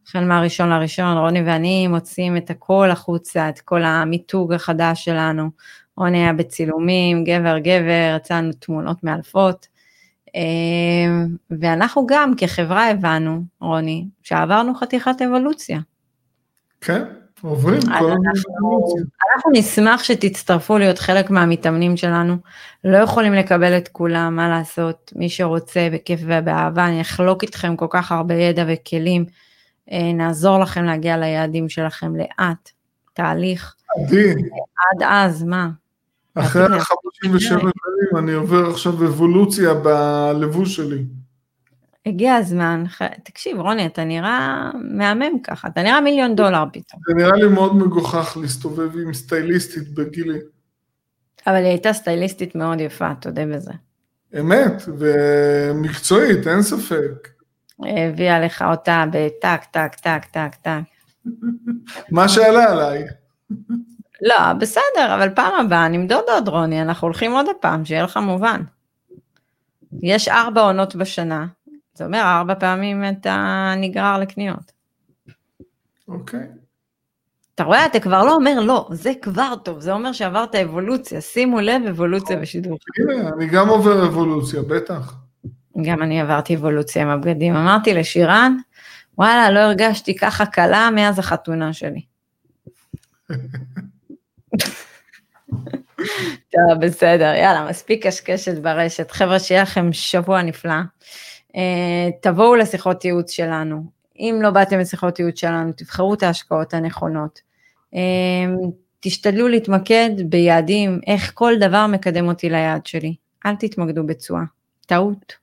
החל 0.08 0.24
מהראשון 0.24 0.70
לראשון, 0.70 1.18
רוני 1.18 1.42
ואני 1.42 1.88
מוצאים 1.88 2.38
את 2.38 2.50
הכל 2.50 2.92
החוצה, 2.92 3.50
את 3.50 3.60
כל 3.60 3.84
המיתוג 3.84 4.54
החדש 4.54 5.06
שלנו. 5.06 5.50
רוני 5.98 6.18
היה 6.18 6.34
בצילומים, 6.34 7.24
גבר 7.24 7.60
גבר, 7.60 8.16
יצאנו 8.18 8.52
תמונות 8.60 9.04
מאלפות. 9.04 9.68
אה, 10.36 10.42
ואנחנו 11.60 12.08
גם 12.08 12.34
כחברה 12.38 12.90
הבנו, 12.90 13.42
רוני, 13.62 14.08
שעברנו 14.24 14.76
חתיכת 14.76 15.22
אבולוציה. 15.28 15.80
כן, 16.82 17.04
עוברים 17.42 17.82
כל 17.82 18.12
אנחנו, 18.12 18.86
אנחנו 19.36 19.52
נשמח 19.54 20.04
שתצטרפו 20.04 20.78
להיות 20.78 21.00
חלק 21.00 21.30
מהמתאמנים 21.30 21.98
שלנו. 21.98 22.38
לא 22.84 22.98
יכולים 22.98 23.34
לקבל 23.34 23.78
את 23.78 23.88
כולם, 23.88 24.36
מה 24.36 24.50
לעשות, 24.50 25.14
מי 25.16 25.30
שרוצה 25.30 25.88
בכיף 25.94 26.20
ובאהבה, 26.24 26.86
אני 26.86 27.02
אחלוק 27.02 27.44
איתכם 27.44 27.76
כל 27.76 27.88
כך 27.90 28.12
הרבה 28.12 28.34
ידע 28.34 28.64
וכלים, 28.68 29.26
אה, 29.92 30.14
נעזור 30.14 30.60
לכם 30.60 30.84
להגיע 30.84 31.18
ליעדים 31.18 31.70
שלכם 31.70 32.16
לאט, 32.16 32.70
תהליך. 33.14 33.76
עדי. 33.98 34.30
עד 34.32 35.04
אז, 35.04 35.44
מה? 35.44 35.70
אחרי 36.36 36.64
ה-57 36.64 37.40
שנים 37.40 38.18
אני 38.18 38.34
עובר 38.34 38.70
עכשיו 38.70 38.94
אבולוציה 38.94 39.74
בלבוש 39.74 40.76
שלי. 40.76 41.04
הגיע 42.10 42.36
הזמן, 42.36 42.84
תקשיב 43.24 43.60
רוני, 43.60 43.86
אתה 43.86 44.04
נראה 44.04 44.72
מהמם 44.74 45.40
ככה, 45.44 45.68
אתה 45.68 45.84
נראה 45.84 46.02
מיליון 46.02 46.36
דולר 46.36 46.64
פתאום. 46.74 47.02
זה 47.08 47.14
נראה 47.14 47.36
לי 47.36 47.48
מאוד 47.48 47.76
מגוחך 47.76 48.38
להסתובב 48.42 48.98
עם 48.98 49.14
סטייליסטית 49.14 49.94
בגילי. 49.94 50.40
אבל 51.48 51.56
היא 51.56 51.66
הייתה 51.66 51.94
סטייליסטית 51.94 52.56
מאוד 52.56 52.82
יפה, 52.82 53.14
תודה 53.22 53.46
בזה. 53.46 53.72
אמת, 54.40 54.84
ומקצועית, 54.98 56.48
אין 56.48 56.62
ספק. 56.62 57.28
הביאה 57.80 58.40
לך 58.40 58.62
אותה 58.62 59.06
בטק, 59.12 59.62
טק, 59.72 59.96
טק, 59.96 60.26
טק, 60.26 60.56
טק. 60.56 60.82
מה 62.12 62.30
שעלה 62.30 62.72
עליי. 62.72 63.04
לא, 64.22 64.54
בסדר, 64.54 65.16
אבל 65.16 65.30
פעם 65.36 65.66
הבאה 65.66 65.88
נמדוד 65.88 66.24
עוד 66.28 66.48
רוני, 66.48 66.82
אנחנו 66.82 67.08
הולכים 67.08 67.32
עוד 67.32 67.46
הפעם, 67.58 67.86
שיהיה 67.86 68.04
לך 68.04 68.18
מובן. 68.18 68.62
יש 70.04 70.28
ארבע 70.28 70.62
עונות 70.62 70.96
בשנה, 70.96 71.48
זה 71.94 72.06
אומר 72.06 72.22
ארבע 72.22 72.56
פעמים 72.56 73.04
אתה 73.10 73.74
נגרר 73.78 74.20
לקניות. 74.20 74.72
אוקיי. 76.08 76.48
אתה 77.56 77.64
רואה, 77.64 77.86
אתה 77.86 78.00
כבר 78.00 78.24
לא 78.24 78.36
אומר 78.36 78.60
לא, 78.60 78.90
זה 78.92 79.12
כבר 79.22 79.54
טוב, 79.64 79.80
זה 79.80 79.94
אומר 79.94 80.12
שעברת 80.14 80.56
אבולוציה, 80.56 81.22
שימו 81.22 81.60
לב, 81.62 81.82
אבולוציה 81.90 82.36
אוקיי. 82.36 82.42
בשידור. 82.42 82.78
הנה, 83.10 83.30
אני 83.30 83.48
גם 83.48 83.68
עובר 83.70 84.06
אבולוציה, 84.06 84.62
בטח. 84.62 85.14
גם 85.82 86.02
אני 86.02 86.22
עברתי 86.22 86.56
אבולוציה 86.56 87.02
עם 87.02 87.10
הבגדים. 87.10 87.56
אמרתי 87.56 87.94
לשירן, 87.94 88.58
וואלה, 89.18 89.52
לא 89.52 89.60
הרגשתי 89.60 90.16
ככה 90.16 90.46
קלה 90.46 90.90
מאז 90.96 91.20
החתונה 91.20 91.74
שלי. 91.74 92.02
טוב, 96.52 96.80
בסדר, 96.82 97.34
יאללה, 97.36 97.68
מספיק 97.70 98.08
קשקשת 98.08 98.58
ברשת. 98.62 99.12
חבר'ה, 99.12 99.40
שיהיה 99.40 99.62
לכם 99.62 99.94
שבוע 99.94 100.42
נפלא. 100.42 100.82
אה, 101.56 102.10
תבואו 102.22 102.56
לשיחות 102.56 103.06
ייעוץ 103.06 103.32
שלנו. 103.32 103.84
אם 104.20 104.40
לא 104.42 104.50
באתם 104.50 104.80
לשיחות 104.80 105.20
ייעוץ 105.20 105.40
שלנו, 105.40 105.72
תבחרו 105.72 106.14
את 106.14 106.24
ההשקעות 106.24 106.74
הנכונות. 106.74 107.40
אה, 107.96 108.00
תשתדלו 109.00 109.48
להתמקד 109.48 110.10
ביעדים, 110.26 111.00
איך 111.08 111.32
כל 111.34 111.54
דבר 111.60 111.88
מקדם 111.88 112.28
אותי 112.28 112.50
ליעד 112.50 112.86
שלי. 112.86 113.16
אל 113.46 113.56
תתמקדו 113.56 114.06
בתשואה, 114.06 114.44
טעות. 114.86 115.34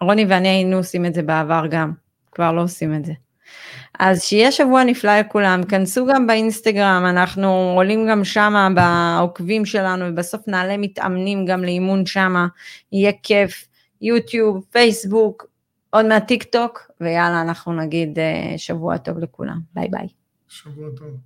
רוני 0.00 0.24
ואני 0.28 0.48
היינו 0.48 0.76
עושים 0.76 1.06
את 1.06 1.14
זה 1.14 1.22
בעבר 1.22 1.66
גם, 1.70 1.92
כבר 2.32 2.52
לא 2.52 2.62
עושים 2.62 2.94
את 2.94 3.04
זה. 3.04 3.12
אז 3.98 4.22
שיהיה 4.22 4.52
שבוע 4.52 4.84
נפלא 4.84 5.20
לכולם, 5.20 5.62
כנסו 5.62 6.06
גם 6.06 6.26
באינסטגרם, 6.26 7.04
אנחנו 7.08 7.72
עולים 7.76 8.08
גם 8.10 8.24
שמה 8.24 8.68
בעוקבים 8.74 9.64
שלנו, 9.64 10.04
ובסוף 10.08 10.48
נעלה 10.48 10.76
מתאמנים 10.76 11.46
גם 11.46 11.64
לאימון 11.64 12.06
שמה, 12.06 12.46
יהיה 12.92 13.12
כיף. 13.22 13.67
יוטיוב, 14.00 14.66
פייסבוק, 14.70 15.46
עוד 15.90 16.06
מעט 16.06 16.26
טיק 16.26 16.42
טוק, 16.42 16.90
ויאללה, 17.00 17.42
אנחנו 17.42 17.72
נגיד 17.72 18.18
אה, 18.18 18.54
שבוע 18.56 18.96
טוב 18.98 19.18
לכולם. 19.18 19.60
ביי 19.74 19.88
ביי. 19.88 20.08
שבוע 20.48 20.88
טוב. 20.96 21.16